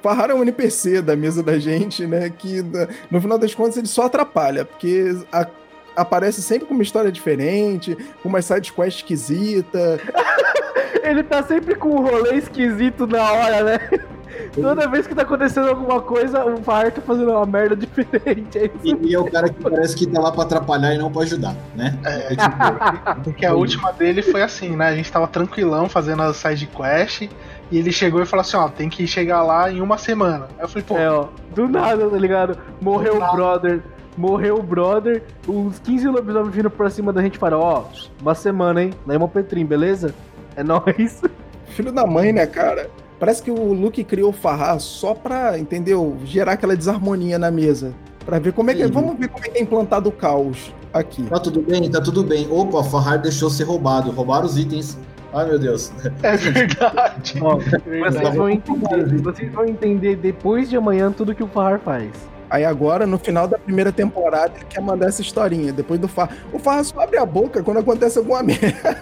Farrar 0.05 0.29
é 0.29 0.35
um 0.35 0.43
NPC 0.43 1.01
da 1.01 1.15
mesa 1.15 1.41
da 1.41 1.57
gente, 1.57 2.05
né? 2.05 2.29
Que 2.29 2.63
no 3.09 3.19
final 3.19 3.39
das 3.39 3.55
contas 3.55 3.75
ele 3.75 3.87
só 3.87 4.03
atrapalha, 4.03 4.63
porque 4.63 5.17
a- 5.31 5.47
aparece 5.95 6.43
sempre 6.43 6.67
com 6.67 6.75
uma 6.75 6.83
história 6.83 7.11
diferente, 7.11 7.97
com 8.21 8.29
uma 8.29 8.39
side 8.39 8.71
quest 8.71 8.97
esquisita. 8.97 9.99
Ele 11.01 11.23
tá 11.23 11.41
sempre 11.43 11.75
com 11.75 11.89
um 11.89 12.01
rolê 12.01 12.35
esquisito 12.35 13.05
na 13.07 13.31
hora, 13.31 13.63
né? 13.63 13.79
Toda 14.53 14.87
vez 14.87 15.05
que 15.07 15.13
tá 15.15 15.21
acontecendo 15.23 15.69
alguma 15.69 16.01
coisa, 16.01 16.43
o 16.45 16.57
Farrar 16.63 16.91
tá 16.91 17.01
fazendo 17.01 17.31
uma 17.31 17.45
merda 17.45 17.75
diferente. 17.77 18.57
É. 18.57 18.69
E, 18.83 19.09
e 19.09 19.13
é 19.15 19.19
o 19.19 19.25
cara 19.25 19.49
que 19.49 19.61
parece 19.61 19.95
que 19.95 20.05
tá 20.07 20.19
lá 20.21 20.31
pra 20.31 20.43
atrapalhar 20.43 20.93
e 20.93 20.97
não 20.97 21.11
pra 21.11 21.21
ajudar, 21.23 21.55
né? 21.75 21.97
É, 22.03 22.29
tipo, 22.35 23.23
porque 23.23 23.45
a 23.45 23.53
última 23.53 23.91
dele 23.93 24.21
foi 24.21 24.41
assim, 24.41 24.75
né? 24.75 24.87
A 24.89 24.95
gente 24.95 25.11
tava 25.11 25.27
tranquilão 25.27 25.87
fazendo 25.89 26.21
a 26.23 26.33
side 26.33 26.67
quest 26.67 27.29
e 27.71 27.77
ele 27.77 27.91
chegou 27.91 28.21
e 28.21 28.25
falou 28.25 28.41
assim, 28.41 28.57
ó, 28.57 28.67
tem 28.67 28.89
que 28.89 29.05
chegar 29.07 29.43
lá 29.43 29.71
em 29.71 29.81
uma 29.81 29.97
semana. 29.97 30.47
Aí 30.57 30.63
eu 30.63 30.67
falei, 30.67 30.83
pô, 30.87 30.97
É, 30.97 31.09
ó, 31.09 31.27
do 31.53 31.67
nada, 31.67 32.09
tá 32.09 32.17
ligado? 32.17 32.57
Morreu 32.81 33.17
o 33.17 33.31
brother, 33.31 33.81
morreu 34.17 34.55
o 34.57 34.63
brother, 34.63 35.23
uns 35.47 35.79
15 35.79 36.07
lobisomens 36.07 36.53
vindo 36.53 36.69
pra 36.69 36.89
cima 36.89 37.11
da 37.11 37.21
gente 37.21 37.35
e 37.35 37.39
falaram, 37.39 37.61
ó, 37.61 37.83
uma 38.21 38.35
semana, 38.35 38.83
hein? 38.83 38.93
Na 39.05 39.15
Hemopetrim, 39.15 39.65
beleza? 39.65 40.13
É 40.55 40.63
nóis. 40.63 41.21
Filho 41.67 41.91
da 41.91 42.05
mãe, 42.05 42.31
né, 42.31 42.45
cara? 42.45 42.89
Parece 43.19 43.41
que 43.41 43.51
o 43.51 43.73
Luke 43.73 44.03
criou 44.03 44.29
o 44.29 44.33
Farrar 44.33 44.79
só 44.79 45.13
pra, 45.13 45.57
entendeu? 45.57 46.17
Gerar 46.25 46.53
aquela 46.53 46.75
desarmonia 46.75 47.39
na 47.39 47.49
mesa. 47.49 47.93
Pra 48.25 48.39
ver 48.39 48.53
como 48.53 48.71
é 48.71 48.75
que. 48.75 48.85
Sim. 48.85 48.91
Vamos 48.91 49.17
ver 49.17 49.29
como 49.29 49.45
é 49.45 49.49
que 49.49 49.57
é 49.57 49.61
implantado 49.61 50.09
o 50.09 50.11
caos 50.11 50.73
aqui. 50.91 51.23
Tá 51.23 51.39
tudo 51.39 51.61
bem, 51.61 51.89
tá 51.89 52.01
tudo 52.01 52.23
bem. 52.23 52.47
Opa, 52.49 52.83
Farrar 52.83 53.21
deixou 53.21 53.49
ser 53.49 53.63
roubado. 53.63 54.11
Roubaram 54.11 54.45
os 54.45 54.57
itens. 54.57 54.97
Ai, 55.35 55.45
meu 55.47 55.59
Deus. 55.59 55.91
é 56.23 56.37
verdade. 56.37 57.39
Ó, 57.41 57.57
Verdade. 57.57 58.17
vocês 58.17 58.35
vão 58.35 58.49
entender, 58.49 59.21
vocês 59.21 59.51
vão 59.51 59.65
entender 59.65 60.15
depois 60.15 60.69
de 60.69 60.77
amanhã 60.77 61.11
tudo 61.11 61.35
que 61.35 61.43
o 61.43 61.47
Farrar 61.47 61.79
faz. 61.79 62.09
Aí 62.49 62.63
agora, 62.63 63.05
no 63.05 63.17
final 63.17 63.45
da 63.47 63.57
primeira 63.57 63.91
temporada, 63.91 64.53
ele 64.55 64.65
quer 64.69 64.79
mandar 64.81 65.07
essa 65.07 65.21
historinha. 65.21 65.73
Depois 65.73 65.99
do 65.99 66.07
Farrar. 66.07 66.37
O 66.53 66.57
Farrar 66.59 66.85
só 66.85 67.01
abre 67.01 67.17
a 67.17 67.25
boca 67.25 67.61
quando 67.61 67.79
acontece 67.79 68.17
alguma 68.17 68.41
merda. 68.43 68.97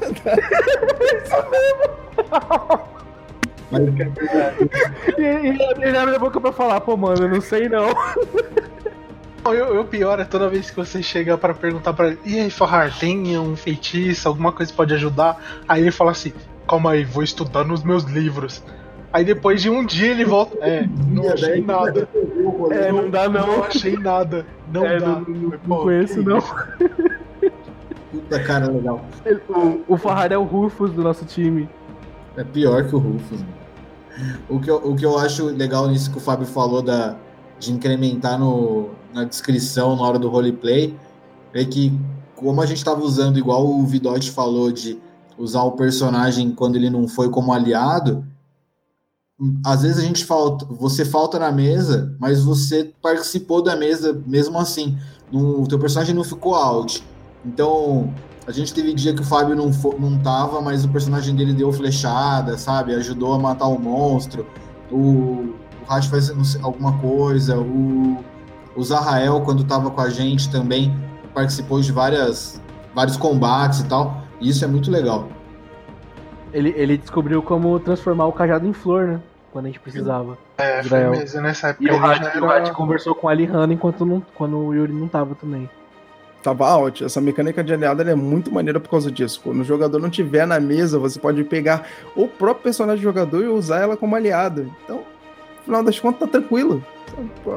Mas 3.69 3.81
E 5.17 5.21
e 5.21 5.83
ele 5.87 5.97
abre 5.97 6.15
a 6.15 6.19
boca 6.19 6.41
pra 6.41 6.51
falar, 6.51 6.81
pô, 6.81 6.97
mano, 6.97 7.23
eu 7.25 7.29
não 7.29 7.41
sei 7.41 7.69
não. 7.69 7.89
Eu, 9.45 9.75
eu 9.75 9.85
pior 9.85 10.19
é 10.19 10.23
toda 10.25 10.47
vez 10.49 10.69
que 10.69 10.75
você 10.75 11.03
chega 11.03 11.37
pra 11.37 11.53
perguntar 11.53 11.93
pra 11.93 12.07
ele, 12.07 12.19
e 12.25 12.39
aí, 12.39 12.49
Farrar, 12.49 12.97
tem 12.97 13.37
um 13.37 13.55
feitiço, 13.55 14.27
alguma 14.27 14.51
coisa 14.51 14.71
que 14.71 14.77
pode 14.77 14.93
ajudar? 14.93 15.37
Aí 15.67 15.81
ele 15.81 15.91
fala 15.91 16.11
assim, 16.11 16.31
calma 16.67 16.91
aí, 16.91 17.03
vou 17.03 17.23
estudar 17.23 17.63
nos 17.65 17.83
meus 17.83 18.03
livros. 18.03 18.63
Aí 19.11 19.23
depois 19.23 19.61
de 19.61 19.69
um 19.69 19.85
dia 19.85 20.11
ele 20.11 20.25
volta, 20.25 20.57
é, 20.61 20.87
não 21.07 21.29
achei 21.31 21.61
nada. 21.61 22.07
É, 22.71 22.91
não 22.91 23.09
dá 23.09 23.29
não. 23.29 23.45
Não 23.47 23.63
achei 23.63 23.95
nada. 23.97 24.45
Não 24.71 24.85
É, 24.85 24.97
dá. 24.99 25.05
não- 25.07 25.21
não- 25.21 25.49
Pô, 25.59 25.77
conheço, 25.83 26.23
não. 26.23 26.41
Puta 28.11 28.39
cara, 28.43 28.67
legal. 28.71 29.03
O, 29.87 29.93
o 29.93 29.97
Farrar 29.97 30.31
é 30.31 30.37
o 30.37 30.43
Rufus 30.43 30.91
do 30.91 31.03
nosso 31.03 31.25
time. 31.25 31.69
É 32.37 32.43
pior 32.43 32.83
que 32.87 32.95
o 32.95 32.99
Rufus. 32.99 33.41
mano. 33.41 33.53
O 34.47 34.59
que, 34.59 34.69
eu, 34.69 34.75
o 34.77 34.95
que 34.95 35.05
eu 35.05 35.17
acho 35.17 35.45
legal 35.47 35.87
nisso 35.87 36.11
que 36.11 36.17
o 36.17 36.21
Fábio 36.21 36.45
falou 36.45 36.81
da, 36.83 37.15
de 37.63 37.71
incrementar 37.71 38.37
no, 38.37 38.89
na 39.13 39.23
descrição 39.23 39.95
na 39.95 40.03
hora 40.03 40.19
do 40.19 40.29
roleplay 40.29 40.95
é 41.53 41.63
que, 41.63 41.97
como 42.35 42.61
a 42.61 42.65
gente 42.65 42.77
estava 42.77 43.01
usando, 43.01 43.37
igual 43.37 43.65
o 43.65 43.85
Vidote 43.85 44.31
falou, 44.31 44.71
de 44.71 44.99
usar 45.37 45.63
o 45.63 45.71
personagem 45.71 46.51
quando 46.51 46.75
ele 46.75 46.89
não 46.89 47.07
foi 47.07 47.29
como 47.29 47.53
aliado, 47.53 48.25
às 49.65 49.81
vezes 49.81 49.97
a 49.97 50.01
gente 50.01 50.25
falta, 50.25 50.65
você 50.65 51.03
falta 51.05 51.39
na 51.39 51.51
mesa, 51.51 52.15
mas 52.19 52.43
você 52.43 52.91
participou 53.01 53.61
da 53.61 53.75
mesa 53.75 54.21
mesmo 54.25 54.57
assim. 54.59 54.97
O 55.31 55.65
teu 55.67 55.79
personagem 55.79 56.13
não 56.13 56.23
ficou 56.23 56.53
out. 56.53 57.03
Então, 57.45 58.13
a 58.45 58.51
gente 58.51 58.73
teve 58.73 58.93
dia 58.93 59.13
que 59.13 59.21
o 59.21 59.25
Fábio 59.25 59.55
não, 59.55 59.71
não 59.99 60.19
tava, 60.19 60.61
mas 60.61 60.85
o 60.85 60.89
personagem 60.89 61.35
dele 61.35 61.53
deu 61.53 61.71
flechada, 61.73 62.57
sabe? 62.57 62.93
Ajudou 62.93 63.33
a 63.33 63.39
matar 63.39 63.67
o 63.67 63.79
monstro. 63.79 64.45
O, 64.91 65.55
o 65.83 65.89
Rash 65.89 66.07
faz 66.07 66.31
alguma 66.61 66.97
coisa. 66.99 67.57
O, 67.57 68.23
o 68.75 68.83
Zahrael, 68.83 69.41
quando 69.41 69.63
tava 69.63 69.91
com 69.91 70.01
a 70.01 70.09
gente, 70.09 70.49
também 70.49 70.95
participou 71.33 71.81
de 71.81 71.91
várias, 71.91 72.61
vários 72.93 73.17
combates 73.17 73.79
e 73.79 73.85
tal. 73.85 74.21
E 74.39 74.49
isso 74.49 74.63
é 74.63 74.67
muito 74.67 74.89
legal. 74.89 75.27
Ele, 76.53 76.73
ele 76.77 76.97
descobriu 76.97 77.41
como 77.41 77.79
transformar 77.79 78.27
o 78.27 78.31
cajado 78.31 78.67
em 78.67 78.73
flor, 78.73 79.07
né? 79.07 79.19
quando 79.51 79.65
a 79.65 79.67
gente 79.69 79.79
precisava. 79.79 80.37
É, 80.57 80.77
foi 80.77 80.85
Israel. 80.85 81.11
mesmo. 81.11 81.41
Nessa 81.41 81.67
época 81.69 81.85
E 81.85 81.91
o 81.91 82.03
Hat 82.03 82.25
era... 82.25 82.73
conversou 82.73 83.13
com 83.13 83.29
a 83.29 83.33
Lihana 83.33 83.71
enquanto 83.71 84.05
não, 84.05 84.21
quando 84.35 84.57
o 84.57 84.73
Yuri 84.73 84.91
não 84.91 85.07
tava 85.07 85.35
também. 85.35 85.69
Tava 86.41 86.67
out. 86.67 87.05
Essa 87.05 87.21
mecânica 87.21 87.63
de 87.63 87.73
aliado 87.73 88.01
ela 88.01 88.11
é 88.11 88.15
muito 88.15 88.51
maneira 88.51 88.79
por 88.79 88.89
causa 88.89 89.09
disso. 89.09 89.39
Quando 89.41 89.61
o 89.61 89.63
jogador 89.63 89.99
não 89.99 90.09
tiver 90.09 90.45
na 90.45 90.59
mesa, 90.59 90.99
você 90.99 91.17
pode 91.17 91.41
pegar 91.45 91.87
o 92.15 92.27
próprio 92.27 92.63
personagem 92.63 92.99
do 92.99 93.03
jogador 93.03 93.43
e 93.43 93.47
usar 93.47 93.79
ela 93.79 93.95
como 93.95 94.15
aliado. 94.15 94.69
Então, 94.83 95.03
final 95.63 95.83
das 95.83 95.99
contas, 95.99 96.19
tá 96.19 96.27
tranquilo. 96.27 96.83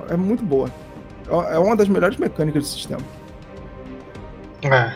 É 0.08 0.16
muito 0.16 0.44
boa. 0.44 0.70
É 1.50 1.58
uma 1.58 1.74
das 1.74 1.88
melhores 1.88 2.16
mecânicas 2.16 2.62
do 2.62 2.68
sistema. 2.68 3.02
É, 4.62 4.94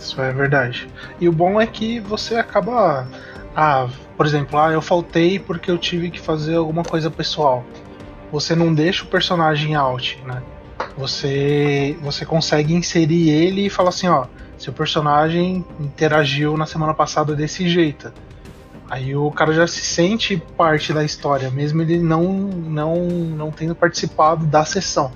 isso 0.00 0.20
é 0.20 0.32
verdade. 0.32 0.88
E 1.20 1.28
o 1.28 1.32
bom 1.32 1.60
é 1.60 1.66
que 1.66 2.00
você 2.00 2.36
acaba. 2.36 3.06
Ah, 3.54 3.88
por 4.16 4.26
exemplo, 4.26 4.58
ah, 4.58 4.72
eu 4.72 4.80
faltei 4.80 5.38
porque 5.38 5.70
eu 5.70 5.78
tive 5.78 6.10
que 6.10 6.20
fazer 6.20 6.56
alguma 6.56 6.82
coisa 6.82 7.10
pessoal. 7.10 7.64
Você 8.30 8.54
não 8.54 8.72
deixa 8.72 9.04
o 9.04 9.08
personagem 9.08 9.74
out, 9.74 10.18
né? 10.24 10.42
Você, 10.96 11.96
você 12.00 12.24
consegue 12.24 12.74
inserir 12.74 13.30
ele 13.30 13.66
e 13.66 13.70
falar 13.70 13.90
assim, 13.90 14.08
ó, 14.08 14.26
seu 14.58 14.72
personagem 14.72 15.64
interagiu 15.78 16.56
na 16.56 16.66
semana 16.66 16.94
passada 16.94 17.34
desse 17.34 17.68
jeito. 17.68 18.12
Aí 18.92 19.16
o 19.16 19.30
cara 19.30 19.54
já 19.54 19.66
se 19.66 19.80
sente 19.80 20.36
parte 20.54 20.92
da 20.92 21.02
história, 21.02 21.50
mesmo 21.50 21.80
ele 21.80 21.98
não, 21.98 22.24
não, 22.30 22.94
não 22.94 23.50
tendo 23.50 23.74
participado 23.74 24.44
da 24.44 24.66
sessão. 24.66 25.10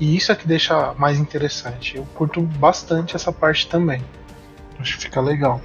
E 0.00 0.16
isso 0.16 0.32
é 0.32 0.34
que 0.34 0.48
deixa 0.48 0.92
mais 0.98 1.16
interessante. 1.16 1.96
Eu 1.96 2.04
curto 2.16 2.42
bastante 2.42 3.14
essa 3.14 3.30
parte 3.30 3.68
também. 3.68 4.02
Acho 4.80 4.96
que 4.96 5.04
fica 5.04 5.20
legal. 5.20 5.60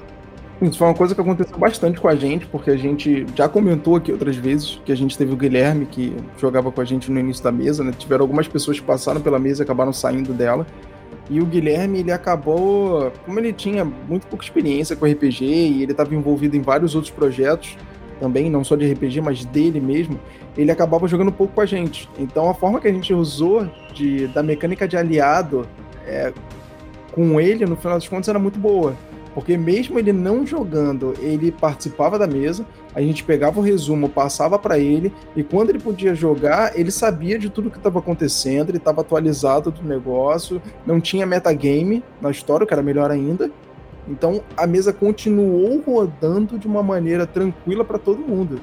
Isso 0.62 0.78
foi 0.78 0.86
uma 0.86 0.94
coisa 0.94 1.16
que 1.16 1.22
aconteceu 1.22 1.58
bastante 1.58 2.00
com 2.00 2.08
a 2.08 2.16
gente, 2.16 2.46
porque 2.46 2.70
a 2.70 2.78
gente 2.78 3.26
já 3.36 3.50
comentou 3.50 3.96
aqui 3.96 4.12
outras 4.12 4.36
vezes 4.36 4.80
que 4.86 4.92
a 4.92 4.96
gente 4.96 5.18
teve 5.18 5.34
o 5.34 5.36
Guilherme 5.36 5.88
que 5.88 6.16
jogava 6.38 6.72
com 6.72 6.82
a 6.82 6.86
gente 6.86 7.10
no 7.10 7.20
início 7.20 7.44
da 7.44 7.52
mesa, 7.52 7.84
né? 7.84 7.92
Tiveram 7.98 8.26
algumas 8.26 8.48
pessoas 8.48 8.80
que 8.80 8.86
passaram 8.86 9.22
pela 9.22 9.40
mesa 9.40 9.64
e 9.64 9.66
acabaram 9.66 9.92
saindo 9.92 10.34
dela. 10.34 10.68
E 11.30 11.40
o 11.40 11.46
Guilherme, 11.46 12.00
ele 12.00 12.12
acabou, 12.12 13.12
como 13.26 13.40
ele 13.40 13.54
tinha 13.54 13.86
muito 13.86 14.26
pouca 14.28 14.44
experiência 14.44 14.96
com 14.96 15.06
RPG 15.06 15.46
e 15.46 15.84
ele 15.84 15.92
estava 15.92 16.14
envolvido 16.16 16.58
em 16.58 16.62
vários 16.62 16.96
outros 16.96 17.14
projetos 17.14 17.78
também, 18.20 18.50
não 18.50 18.64
só 18.64 18.76
de 18.76 18.92
RPG, 18.92 19.22
mas 19.22 19.46
dele 19.46 19.80
mesmo, 19.80 20.20
ele 20.58 20.72
acabava 20.72 21.08
jogando 21.08 21.32
pouco 21.32 21.54
com 21.54 21.62
a 21.62 21.66
gente. 21.66 22.10
Então 22.18 22.50
a 22.50 22.54
forma 22.54 22.82
que 22.82 22.88
a 22.88 22.92
gente 22.92 23.14
usou 23.14 23.70
de, 23.94 24.28
da 24.28 24.42
mecânica 24.44 24.88
de 24.88 24.98
aliado 24.98 25.68
é, 26.06 26.34
com 27.12 27.40
ele, 27.40 27.66
no 27.66 27.76
final 27.76 27.94
das 27.94 28.08
contas, 28.08 28.28
era 28.28 28.40
muito 28.40 28.60
boa. 28.60 28.96
Porque 29.34 29.58
mesmo 29.58 30.00
ele 30.00 30.12
não 30.12 30.46
jogando, 30.46 31.14
ele 31.20 31.52
participava 31.52 32.18
da 32.18 32.28
mesa, 32.28 32.66
a 32.96 33.02
gente 33.02 33.24
pegava 33.24 33.60
o 33.60 33.64
resumo, 33.64 34.10
passava 34.10 34.58
para 34.58 34.80
ele, 34.80 35.14
e 35.36 35.44
quando 35.44 35.70
ele 35.70 35.80
podia 35.80 36.16
jogar, 36.16 36.78
ele 36.78 36.92
sabia 36.92 37.38
de 37.38 37.50
tudo 37.50 37.70
que 37.70 37.78
estava 37.78 38.00
acontecendo, 38.00 38.70
ele 38.70 38.78
estava 38.78 39.02
atualizado 39.02 39.72
do 39.72 39.84
negócio, 39.84 40.62
não 40.86 41.00
tinha 41.00 41.26
metagame 41.26 42.04
na 42.20 42.32
história, 42.32 42.66
que 42.66 42.74
era 42.74 42.82
melhor 42.82 43.12
ainda. 43.12 43.52
Então 44.08 44.42
a 44.58 44.66
mesa 44.66 44.92
continuou 44.92 45.82
rodando 45.86 46.58
de 46.58 46.66
uma 46.66 46.82
maneira 46.82 47.28
tranquila 47.28 47.86
para 47.86 48.00
todo 48.00 48.20
mundo. 48.20 48.60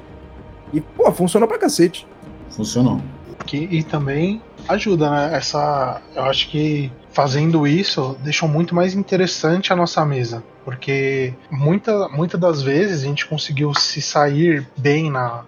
E, 0.73 0.81
pô, 0.81 1.11
funcionou 1.13 1.49
pra 1.49 1.59
cacete. 1.59 2.07
Funcionou. 2.51 3.01
Que, 3.47 3.57
e 3.57 3.85
também 3.85 4.43
ajuda, 4.69 5.09
né? 5.09 5.37
Essa. 5.37 6.01
Eu 6.15 6.25
acho 6.25 6.51
que 6.51 6.91
fazendo 7.13 7.67
isso 7.67 8.17
deixou 8.23 8.49
muito 8.49 8.75
mais 8.75 8.95
interessante 8.95 9.73
a 9.73 9.77
nossa 9.77 10.05
mesa. 10.05 10.43
Porque 10.67 11.33
muita, 11.49 12.09
muitas 12.09 12.41
das 12.41 12.61
vezes 12.61 13.05
a 13.05 13.07
gente 13.07 13.25
conseguiu 13.25 13.73
se 13.73 14.03
sair 14.03 14.67
bem 14.77 15.09
na, 15.13 15.45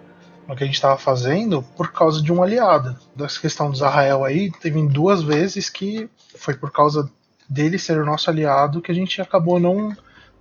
no 0.47 0.55
que 0.55 0.63
a 0.63 0.67
gente 0.67 0.77
estava 0.77 0.97
fazendo 0.97 1.61
por 1.77 1.91
causa 1.91 2.23
de 2.23 2.33
um 2.33 2.41
aliado. 2.41 2.97
Dessa 3.17 3.41
questão 3.41 3.69
do 3.69 3.77
Zahrael 3.77 4.25
aí, 4.25 4.49
teve 4.49 4.81
duas 4.87 5.21
vezes 5.21 5.69
que 5.69 6.09
foi 6.37 6.55
por 6.55 6.71
causa 6.71 7.11
dele 7.51 7.81
ser 7.81 8.01
o 8.01 8.07
nosso 8.07 8.31
aliado 8.31 8.81
que 8.81 8.93
a 8.93 8.95
gente 8.95 9.21
acabou 9.21 9.59
não, 9.59 9.93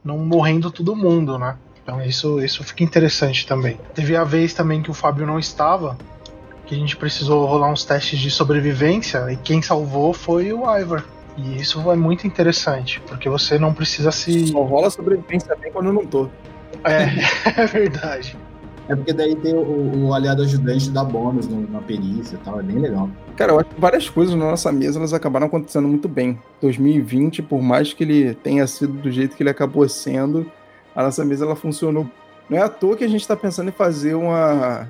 não 0.04 0.20
morrendo 0.20 0.70
todo 0.70 0.96
mundo, 0.96 1.40
né? 1.40 1.58
Então 1.82 2.00
isso, 2.00 2.40
isso 2.40 2.64
fica 2.64 2.84
interessante 2.84 3.48
também. 3.48 3.80
Teve 3.96 4.16
a 4.16 4.24
vez 4.24 4.54
também 4.54 4.84
que 4.84 4.92
o 4.92 4.94
Fábio 4.94 5.26
não 5.26 5.40
estava, 5.40 5.98
que 6.68 6.76
a 6.76 6.78
gente 6.78 6.96
precisou 6.96 7.48
rolar 7.48 7.72
uns 7.72 7.84
testes 7.84 8.20
de 8.20 8.30
sobrevivência 8.30 9.26
e 9.32 9.38
quem 9.38 9.60
salvou 9.60 10.14
foi 10.14 10.54
o 10.54 10.70
Ivor. 10.78 11.04
E 11.38 11.58
isso 11.62 11.92
é 11.92 11.96
muito 11.96 12.26
interessante, 12.26 13.00
porque 13.08 13.30
você 13.30 13.60
não 13.60 13.74
precisa 13.74 14.12
se. 14.12 14.48
Só 14.48 14.64
rola 14.64 14.90
sobrevivência 14.90 15.56
bem 15.56 15.72
quando 15.72 15.88
eu 15.88 15.94
não 15.94 16.06
tô. 16.06 16.28
É, 16.84 17.04
é 17.62 17.66
verdade. 17.68 18.36
É 18.90 18.96
porque 18.96 19.12
daí 19.12 19.36
tem 19.36 19.54
o, 19.54 20.06
o 20.08 20.14
aliado 20.14 20.42
ajudante 20.44 20.90
da 20.90 21.04
bônus 21.04 21.46
no- 21.48 21.70
na 21.70 21.82
perícia 21.82 22.36
e 22.36 22.38
tal, 22.40 22.58
é 22.60 22.64
bem 22.64 22.80
legal. 22.80 23.10
Cara, 23.36 23.52
eu 23.52 23.60
acho 23.60 23.70
que 23.70 23.82
várias 23.82 24.10
coisas 24.10 24.34
na 24.34 24.46
nossa 24.46 24.72
mesa 24.72 24.98
elas 24.98 25.14
acabaram 25.14 25.48
acontecendo 25.48 25.88
muito 25.88 26.08
bem. 26.08 26.40
2020, 26.62 27.42
por 27.44 27.62
mais 27.62 27.92
que 27.94 28.04
ele 28.04 28.34
tenha 28.36 28.66
sido 28.66 28.94
do 28.94 29.12
jeito 29.12 29.36
que 29.36 29.44
ele 29.44 29.50
acabou 29.50 29.88
sendo, 29.90 30.50
a 30.96 31.04
nossa 31.04 31.26
mesa 31.26 31.44
ela 31.44 31.56
funcionou. 31.56 32.10
Não 32.50 32.58
é 32.58 32.62
à 32.62 32.70
toa 32.70 32.96
que 32.96 33.04
a 33.04 33.10
gente 33.10 33.22
está 33.22 33.36
pensando 33.36 33.68
em 33.68 33.74
fazer 33.74 34.16
uma 34.16 34.88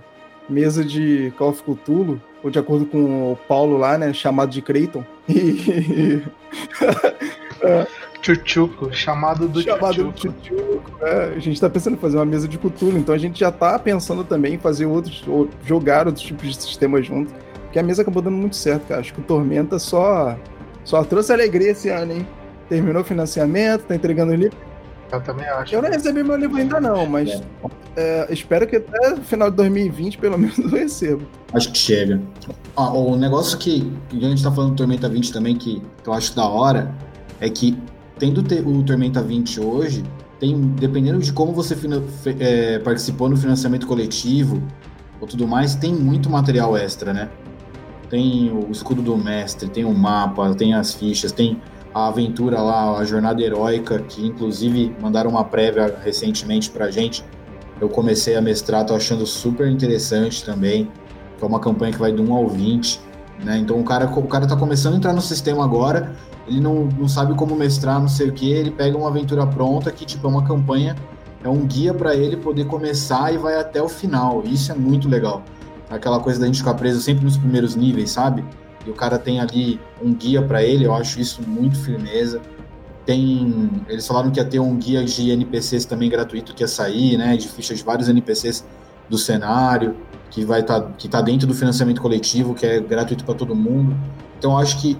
mesa 0.50 0.84
de 0.84 1.34
Call 1.38 1.50
of 1.50 1.64
Cthulhu, 1.64 2.22
ou 2.44 2.50
de 2.50 2.60
acordo 2.60 2.86
com 2.86 3.34
o 3.34 3.36
Paulo 3.48 3.78
lá, 3.78 3.98
né, 3.98 4.14
chamado 4.14 4.50
de 4.50 4.62
Creighton. 4.62 5.04
E 5.30 6.24
Chuchuco, 8.22 8.94
chamado 8.94 9.48
do 9.48 9.62
chamado 9.62 9.94
Chuchuco. 9.96 10.36
Chuchuco. 10.44 10.92
É, 11.02 11.34
a 11.36 11.40
gente 11.40 11.54
está 11.54 11.70
pensando 11.70 11.94
em 11.94 12.00
fazer 12.00 12.18
uma 12.18 12.26
mesa 12.26 12.48
de 12.48 12.58
Cthulhu, 12.58 12.98
então 12.98 13.16
a 13.16 13.18
gente 13.18 13.40
já 13.40 13.50
está 13.50 13.80
pensando 13.80 14.24
também 14.24 14.56
em 14.56 14.58
fazer 14.58 14.86
outros, 14.86 15.24
ou 15.28 15.50
jogar 15.66 16.08
outros 16.08 16.26
tipos 16.26 16.48
de 16.50 16.62
sistemas 16.62 17.06
junto. 17.06 17.34
Porque 17.64 17.80
a 17.80 17.84
mesa 17.84 18.02
acabou 18.02 18.22
dando 18.22 18.36
muito 18.36 18.56
certo, 18.56 18.88
cara. 18.88 19.02
Acho 19.02 19.14
que 19.14 19.22
o 19.22 19.24
Tormenta 19.24 19.80
só, 19.80 20.38
só 20.84 21.04
trouxe 21.04 21.32
alegria 21.32 21.72
esse 21.72 21.90
ano, 21.90 22.14
hein? 22.14 22.28
Terminou 22.68 23.02
o 23.02 23.06
financiamento, 23.06 23.84
tá 23.84 23.96
entregando 23.96 24.34
o 24.34 24.36
livro. 24.36 24.58
Eu 25.12 25.22
também 25.22 25.46
acho. 25.48 25.74
Eu 25.74 25.82
não 25.82 25.90
recebi 25.90 26.24
meu 26.24 26.36
livro 26.36 26.58
ainda 26.58 26.80
não, 26.82 27.06
mas 27.06 27.42
é, 27.96 28.28
espero 28.32 28.68
que 28.68 28.76
até 28.76 29.14
o 29.14 29.18
final 29.18 29.50
de 29.50 29.56
2020, 29.58 30.18
pelo 30.18 30.38
menos, 30.38 30.58
eu 30.60 30.70
receba. 30.70 31.22
Acho 31.54 31.72
que 31.72 31.78
chega. 31.78 32.22
Ó, 32.76 33.12
o 33.12 33.16
negócio 33.16 33.58
que, 33.58 33.90
que 34.10 34.18
a 34.26 34.30
gente 34.30 34.44
tá 34.44 34.52
falando 34.52 34.72
do 34.72 34.76
Tormenta 34.76 35.08
20 35.08 35.32
também, 35.32 35.56
que, 35.56 35.82
que 36.04 36.10
eu 36.10 36.14
acho 36.14 36.36
da 36.36 36.46
hora, 36.46 36.94
é 37.40 37.50
que 37.50 37.78
tendo 38.20 38.44
te- 38.44 38.62
o 38.66 38.84
Tormenta 38.84 39.22
20 39.22 39.60
hoje, 39.62 40.04
tem, 40.40 40.60
dependendo 40.60 41.20
de 41.20 41.32
como 41.32 41.54
você 41.54 41.76
fina- 41.76 42.02
fe- 42.22 42.36
é, 42.40 42.80
participou 42.80 43.30
no 43.30 43.38
financiamento 43.38 43.88
coletivo 43.88 44.62
ou 45.22 45.28
tudo 45.28 45.48
mais, 45.48 45.74
tem 45.74 45.94
muito 45.94 46.30
material 46.30 46.76
extra, 46.78 47.14
né? 47.14 47.30
Tem 48.10 48.52
o 48.52 48.72
escudo 48.72 49.02
do 49.02 49.18
mestre, 49.18 49.70
tem 49.70 49.84
o 49.86 49.94
mapa, 49.94 50.54
tem 50.56 50.74
as 50.74 50.94
fichas, 50.94 51.32
tem 51.32 51.62
a 51.94 52.08
aventura 52.08 52.62
lá, 52.62 52.98
a 52.98 53.06
jornada 53.06 53.42
heróica, 53.42 54.00
que 54.00 54.26
inclusive 54.26 54.96
mandaram 55.02 55.32
uma 55.32 55.44
prévia 55.44 55.98
recentemente 56.04 56.70
pra 56.70 56.92
gente. 56.92 57.24
Eu 57.80 57.90
comecei 57.90 58.36
a 58.36 58.42
mestrar, 58.42 58.86
tô 58.86 58.96
achando 58.96 59.26
super 59.26 59.68
interessante 59.68 60.44
também 60.44 60.90
que 61.38 61.44
é 61.44 61.48
uma 61.48 61.60
campanha 61.60 61.94
que 61.94 62.00
vai 62.00 62.12
do 62.12 62.24
1 62.24 62.34
ao 62.34 62.48
20, 62.48 63.00
né? 63.44 63.58
Então 63.58 63.80
o 63.80 63.84
cara, 63.84 64.06
o 64.06 64.24
cara 64.24 64.48
tá 64.48 64.56
começando 64.56 64.96
a 64.96 64.98
entrar 64.98 65.14
no 65.14 65.22
sistema 65.22 65.64
agora, 65.64 66.14
ele 66.48 66.60
não, 66.60 66.86
não 66.98 67.08
sabe 67.08 67.36
como 67.36 67.56
mestrar, 67.56 68.00
não 68.00 68.08
sei 68.08 68.30
o 68.30 68.34
que, 68.34 68.52
ele 68.52 68.72
pega 68.72 68.98
uma 68.98 69.10
aventura 69.10 69.46
pronta 69.46 69.92
que, 69.92 70.06
tipo, 70.06 70.26
é 70.28 70.30
uma 70.30 70.44
campanha, 70.44 70.96
é 71.44 71.50
um 71.50 71.66
guia 71.66 71.94
para 71.94 72.16
ele 72.16 72.36
poder 72.36 72.66
começar 72.66 73.34
e 73.34 73.38
vai 73.38 73.60
até 73.60 73.82
o 73.82 73.88
final. 73.88 74.44
Isso 74.46 74.72
é 74.72 74.76
muito 74.76 75.08
legal. 75.08 75.44
Aquela 75.90 76.20
coisa 76.20 76.40
da 76.40 76.46
gente 76.48 76.60
ficar 76.60 76.74
preso 76.74 77.00
sempre 77.02 77.24
nos 77.24 77.38
primeiros 77.38 77.76
níveis, 77.76 78.10
sabe? 78.10 78.44
E 78.88 78.90
o 78.90 78.94
cara 78.94 79.20
tem 79.20 79.42
ali 79.42 79.80
um 80.02 80.14
guia 80.14 80.42
para 80.42 80.64
ele, 80.64 80.86
eu 80.86 80.96
acho 80.96 81.20
isso 81.20 81.42
muito 81.46 81.78
firmeza. 81.78 82.42
Tem, 83.06 83.70
eles 83.90 84.08
falaram 84.08 84.32
que 84.32 84.40
ia 84.40 84.46
ter 84.46 84.60
um 84.60 84.78
guia 84.78 85.04
de 85.04 85.30
NPCs 85.30 85.84
também 85.84 86.10
gratuito 86.10 86.56
que 86.56 86.64
ia 86.64 86.68
sair, 86.68 87.18
né? 87.18 87.36
De 87.36 87.50
fichas 87.50 87.78
de 87.78 87.84
vários 87.84 88.08
NPCs 88.08 88.66
do 89.10 89.18
cenário 89.18 89.96
que 90.30 90.46
vai 90.46 90.62
estar 90.62 90.82
que 90.98 91.08
tá 91.10 91.22
dentro 91.22 91.46
do 91.48 91.54
financiamento 91.54 92.02
coletivo, 92.02 92.54
que 92.54 92.66
é 92.66 92.80
gratuito 92.80 93.26
para 93.26 93.36
todo 93.36 93.54
mundo. 93.54 93.96
Então 94.40 94.52
eu 94.52 94.58
acho 94.58 94.82
que 94.82 94.98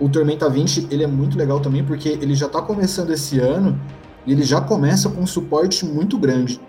o 0.00 0.08
Tormenta 0.08 0.48
20 0.48 0.88
ele 0.90 1.02
é 1.02 1.08
muito 1.08 1.36
legal 1.36 1.58
também 1.58 1.82
porque 1.84 2.08
ele 2.08 2.34
já 2.36 2.46
está 2.46 2.62
começando 2.62 3.10
esse 3.10 3.40
ano 3.40 3.80
e 4.24 4.32
ele 4.32 4.44
já 4.44 4.60
começa 4.60 5.08
com 5.08 5.22
um 5.22 5.26
suporte 5.26 5.84
muito 5.84 6.16
grande, 6.18 6.60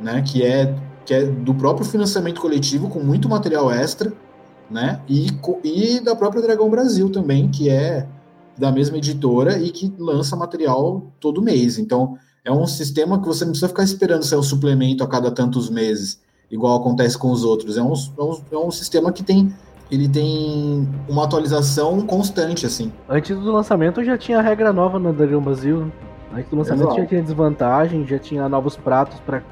né? 0.00 0.22
Que 0.22 0.44
é 0.44 0.76
que 1.04 1.14
é 1.14 1.24
do 1.24 1.54
próprio 1.54 1.86
financiamento 1.86 2.40
coletivo 2.40 2.88
com 2.88 3.00
muito 3.00 3.28
material 3.28 3.72
extra, 3.72 4.12
né? 4.70 5.00
E, 5.08 5.28
e 5.64 6.00
da 6.00 6.14
própria 6.14 6.42
Dragão 6.42 6.68
Brasil 6.68 7.10
também, 7.10 7.48
que 7.48 7.68
é 7.68 8.06
da 8.56 8.72
mesma 8.72 8.96
editora 8.98 9.58
e 9.58 9.70
que 9.70 9.92
lança 9.98 10.36
material 10.36 11.02
todo 11.20 11.42
mês. 11.42 11.78
Então 11.78 12.18
é 12.44 12.52
um 12.52 12.66
sistema 12.66 13.20
que 13.20 13.26
você 13.26 13.44
não 13.44 13.52
precisa 13.52 13.68
ficar 13.68 13.84
esperando 13.84 14.24
ser 14.24 14.36
um 14.36 14.42
suplemento 14.42 15.04
a 15.04 15.08
cada 15.08 15.30
tantos 15.30 15.70
meses 15.70 16.20
igual 16.50 16.78
acontece 16.78 17.16
com 17.16 17.30
os 17.30 17.44
outros. 17.44 17.76
É 17.76 17.82
um, 17.82 17.92
é 17.92 18.22
um, 18.22 18.40
é 18.52 18.58
um 18.58 18.70
sistema 18.70 19.12
que 19.12 19.22
tem 19.22 19.52
ele 19.90 20.06
tem 20.06 20.86
uma 21.08 21.24
atualização 21.24 22.02
constante, 22.02 22.66
assim. 22.66 22.92
Antes 23.08 23.34
do 23.34 23.50
lançamento 23.50 24.04
já 24.04 24.18
tinha 24.18 24.40
regra 24.42 24.70
nova 24.70 24.98
no 24.98 25.12
Dragão 25.14 25.40
Brasil. 25.40 25.90
Antes 26.30 26.50
do 26.50 26.56
lançamento 26.56 26.88
Exato. 26.88 27.00
já 27.00 27.06
tinha 27.06 27.22
desvantagem, 27.22 28.06
já 28.06 28.18
tinha 28.18 28.48
novos 28.50 28.76
pratos 28.76 29.18
pra 29.20 29.42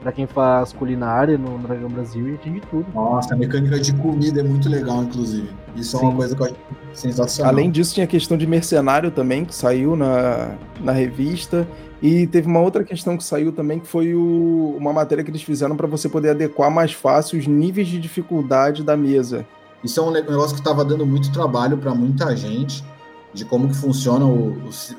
Pra 0.00 0.12
quem 0.12 0.26
faz 0.26 0.72
culinária 0.72 1.36
no 1.36 1.58
Dragão 1.58 1.88
Brasil, 1.88 2.28
e 2.34 2.38
tem 2.38 2.54
de 2.54 2.60
tudo. 2.60 2.86
Nossa, 2.94 3.34
a 3.34 3.36
mecânica 3.36 3.78
de 3.80 3.92
comida 3.94 4.40
é 4.40 4.42
muito 4.42 4.68
legal, 4.68 5.02
inclusive. 5.02 5.48
Isso 5.74 5.96
é 5.96 6.00
uma 6.00 6.10
Sim. 6.10 6.16
coisa 6.16 6.36
que 6.36 6.42
eu 6.42 6.46
acho 6.46 6.54
sensacional. 6.94 7.52
Além 7.52 7.70
disso, 7.70 7.94
tinha 7.94 8.04
a 8.04 8.06
questão 8.08 8.36
de 8.36 8.46
mercenário 8.46 9.10
também, 9.10 9.44
que 9.44 9.54
saiu 9.54 9.96
na, 9.96 10.54
na 10.80 10.92
revista. 10.92 11.66
E 12.00 12.26
teve 12.26 12.46
uma 12.46 12.60
outra 12.60 12.84
questão 12.84 13.16
que 13.16 13.24
saiu 13.24 13.50
também, 13.52 13.80
que 13.80 13.86
foi 13.86 14.14
o- 14.14 14.76
uma 14.78 14.92
matéria 14.92 15.24
que 15.24 15.30
eles 15.30 15.42
fizeram 15.42 15.74
para 15.76 15.86
você 15.86 16.08
poder 16.08 16.30
adequar 16.30 16.70
mais 16.70 16.92
fácil 16.92 17.38
os 17.38 17.46
níveis 17.46 17.88
de 17.88 17.98
dificuldade 17.98 18.84
da 18.84 18.96
mesa. 18.96 19.46
Isso 19.82 19.98
é 19.98 20.02
um 20.02 20.10
negócio 20.10 20.54
que 20.54 20.60
estava 20.60 20.84
dando 20.84 21.06
muito 21.06 21.32
trabalho 21.32 21.76
para 21.78 21.94
muita 21.94 22.36
gente, 22.36 22.84
de 23.32 23.44
como 23.46 23.68
que 23.68 23.74
funciona 23.76 24.24
o, 24.26 24.50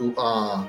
o- 0.02 0.20
a- 0.20 0.66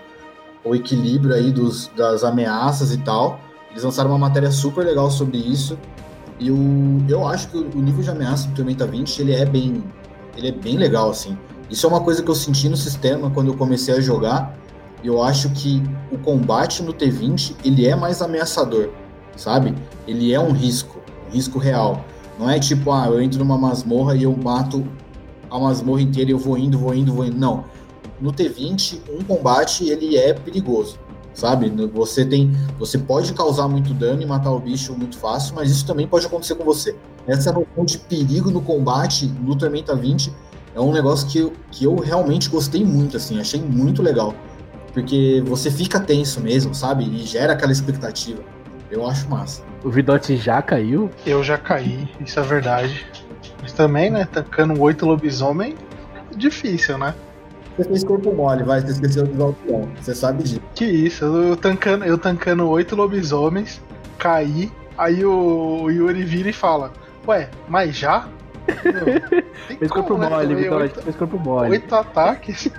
o 0.65 0.75
equilíbrio 0.75 1.35
aí 1.35 1.51
dos, 1.51 1.91
das 1.97 2.23
ameaças 2.23 2.93
e 2.93 2.99
tal. 2.99 3.41
Eles 3.79 3.85
lançaram 3.85 4.11
uma 4.11 4.19
matéria 4.19 4.51
super 4.51 4.85
legal 4.85 5.09
sobre 5.09 5.39
isso. 5.39 5.79
E 6.41 6.51
o, 6.51 7.01
eu 7.09 7.25
acho 7.29 7.47
que 7.47 7.57
o, 7.57 7.81
nível 7.81 8.03
de 8.03 8.11
ameaça 8.11 8.49
do 8.49 8.55
Tormenta 8.55 8.85
20 8.85 9.21
ele 9.21 9.33
é 9.33 9.47
bem, 9.47 9.85
ele 10.37 10.49
é 10.49 10.53
bem 10.53 10.77
legal 10.77 11.11
assim. 11.11 11.39
Isso 11.71 11.87
é 11.87 11.89
uma 11.89 12.01
coisa 12.01 12.21
que 12.21 12.29
eu 12.29 12.35
senti 12.35 12.69
no 12.69 12.77
sistema 12.77 13.31
quando 13.31 13.53
eu 13.53 13.57
comecei 13.57 13.95
a 13.95 14.01
jogar. 14.01 14.59
Eu 15.05 15.23
acho 15.23 15.51
que 15.51 15.81
o 16.11 16.19
combate 16.19 16.83
no 16.83 16.93
T20 16.93 17.55
ele 17.65 17.87
é 17.87 17.95
mais 17.95 18.21
ameaçador, 18.21 18.91
sabe? 19.37 19.73
Ele 20.09 20.33
é 20.33 20.41
um 20.41 20.51
risco, 20.51 21.01
um 21.29 21.35
risco 21.35 21.61
real. 21.61 22.05
Não 22.37 22.51
é 22.51 22.59
tipo, 22.59 22.91
ah, 22.91 23.07
eu 23.07 23.23
entro 23.23 23.39
numa 23.39 23.57
masmorra 23.57 24.17
e 24.17 24.25
eu 24.25 24.37
mato 24.37 24.85
a 25.49 25.57
masmorra 25.57 26.03
inteira 26.03 26.31
e 26.31 26.33
eu 26.33 26.39
vou 26.39 26.59
indo, 26.59 26.77
vou 26.77 26.93
indo, 26.93 27.15
vou 27.15 27.25
indo. 27.25 27.39
Não. 27.39 27.65
No 28.21 28.33
T20, 28.33 29.03
um 29.09 29.23
combate 29.23 29.89
ele 29.89 30.17
é 30.17 30.35
perigoso, 30.35 30.99
sabe? 31.39 31.71
Você 31.93 32.25
tem, 32.25 32.51
você 32.79 32.99
pode 32.99 33.33
causar 33.33 33.69
muito 33.69 33.95
dano 33.95 34.21
e 34.21 34.27
matar 34.27 34.51
o 34.51 34.59
bicho 34.59 34.93
muito 34.95 35.17
fácil, 35.17 35.55
mas 35.55 35.71
isso 35.71 35.87
também 35.87 36.07
pode 36.07 36.27
acontecer 36.27 36.57
com 36.57 36.65
você. 36.65 36.97
Essa 37.29 37.53
noção 37.53 37.85
de 37.85 37.97
perigo 37.99 38.51
no 38.51 38.61
combate 38.61 39.27
no 39.41 39.57
Tormenta 39.57 39.95
20 39.95 40.33
é 40.75 40.81
um 40.81 40.93
negócio 40.93 41.29
que 41.29 41.39
eu, 41.39 41.53
que 41.71 41.85
eu 41.85 41.95
realmente 41.97 42.49
gostei 42.49 42.85
muito, 42.85 43.17
assim, 43.17 43.39
achei 43.41 43.61
muito 43.61 44.03
legal. 44.03 44.35
Porque 44.93 45.43
você 45.47 45.71
fica 45.71 46.01
tenso 46.01 46.41
mesmo, 46.41 46.75
sabe? 46.75 47.05
E 47.05 47.19
gera 47.25 47.53
aquela 47.53 47.71
expectativa. 47.71 48.43
Eu 48.91 49.07
acho 49.07 49.29
massa. 49.29 49.63
O 49.85 49.91
Vidote 49.91 50.37
já 50.37 50.61
caiu? 50.61 51.09
Eu 51.25 51.45
já 51.45 51.57
caí, 51.57 52.09
isso 52.21 52.41
é 52.41 52.43
verdade. 52.43 53.07
Mas 53.63 53.73
também, 53.73 54.11
né, 54.11 54.27
tancando 54.31 54.81
oito 54.81 55.07
lobisomem, 55.07 55.77
difícil, 56.37 56.99
né? 56.99 57.15
Você 57.79 57.85
fez 57.85 58.05
corpo 58.05 58.33
mole, 58.35 58.65
vai, 58.65 58.81
você 58.81 58.89
esqueceu 58.91 59.25
de 59.25 59.33
usar 59.35 59.45
o 59.45 59.53
peão. 59.53 59.89
Você 60.01 60.15
sabe 60.15 60.43
disso. 60.43 60.61
Que 60.75 60.85
isso, 60.85 61.25
eu 61.25 61.57
tancando, 61.57 62.05
eu 62.05 62.19
tancando 62.19 62.69
oito 62.69 62.97
lobisomens, 62.97 63.81
caí, 64.19 64.71
aí 64.97 65.25
o, 65.25 65.83
o 65.85 65.91
Yuri 65.91 66.25
vira 66.25 66.51
e 66.51 66.53
fala, 66.53 66.93
ué, 67.27 67.49
mas 67.69 67.97
já? 67.97 68.27
Meu, 68.85 69.05
tem 69.69 69.79
Fez 69.79 69.91
corpo 69.91 70.09
como, 70.09 70.25
né, 70.25 70.29
mole, 70.29 70.55
Vidote. 70.57 70.83
oito, 70.83 71.03
Fez 71.03 71.17
corpo 71.17 71.39
mole. 71.39 71.71
oito 71.71 71.95
ataques. 71.95 72.69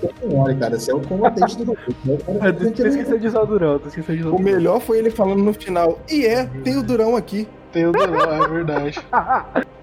Corpo 0.00 0.28
mole, 0.28 0.54
cara. 0.56 0.78
Você 0.78 0.92
é 0.92 0.94
o 0.94 1.00
combatente 1.00 1.58
do 1.58 1.64
grupo. 1.64 1.80
né? 2.04 2.16
O 2.26 2.38
cara 2.38 2.50
Ah, 2.50 2.52
Tu 2.52 2.64
esqueceu 2.86 3.18
de 3.18 3.26
usar 3.26 3.40
o 3.42 3.46
Durão, 3.46 3.78
tu 3.80 3.88
esqueceu 3.88 4.14
de 4.16 4.22
usar 4.22 4.30
O 4.30 4.40
melhor 4.40 4.80
foi 4.80 4.98
ele 4.98 5.10
falando 5.10 5.42
no 5.42 5.52
final, 5.52 5.98
e 6.08 6.24
é, 6.24 6.46
tem 6.64 6.76
o 6.78 6.82
Durão 6.84 7.16
aqui. 7.16 7.46
Tem 7.72 7.84
o 7.86 7.92
Durão, 7.92 8.44
é 8.44 8.48
verdade. 8.48 8.98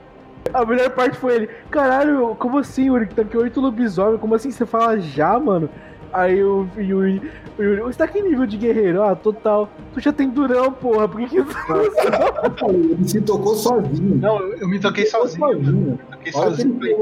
A 0.54 0.66
melhor 0.66 0.90
parte 0.92 1.18
foi 1.18 1.36
ele. 1.36 1.48
Caralho, 1.70 2.36
como 2.40 2.58
assim, 2.58 2.88
Yuri? 2.88 3.08
Que 3.08 3.16
tanqueou 3.16 3.44
oito 3.44 3.60
lobisomem? 3.62 4.18
Como 4.20 4.36
assim 4.36 4.52
você 4.52 4.66
fala 4.66 5.00
já, 5.00 5.40
mano? 5.40 5.70
Aí 6.12 6.44
o 6.44 6.68
Yuri, 6.76 7.22
o 7.58 7.62
Yuri, 7.62 7.82
você 7.82 7.98
tá 8.00 8.08
que 8.08 8.20
nível 8.22 8.48
de 8.48 8.58
guerreiro? 8.58 9.04
Ah, 9.04 9.16
total. 9.16 9.70
Tu 9.94 10.00
já 10.00 10.12
tem 10.12 10.28
durão, 10.30 10.72
porra. 10.72 11.08
Por 11.08 11.20
que 11.22 11.28
que 11.30 11.44
tu 11.44 11.56
Ele 12.70 13.08
se 13.08 13.22
tocou 13.22 13.56
sozinho. 13.56 14.16
Não, 14.16 14.40
eu, 14.40 14.54
eu 14.58 14.68
me 14.68 14.80
toquei 14.80 15.06
sozinho. 15.06 15.40
sozinho. 15.48 16.00
Toquei 16.12 16.34
A 16.34 16.38
hora 16.40 16.50
que 16.52 16.56
sozinho. 16.58 16.80
ele, 16.84 16.96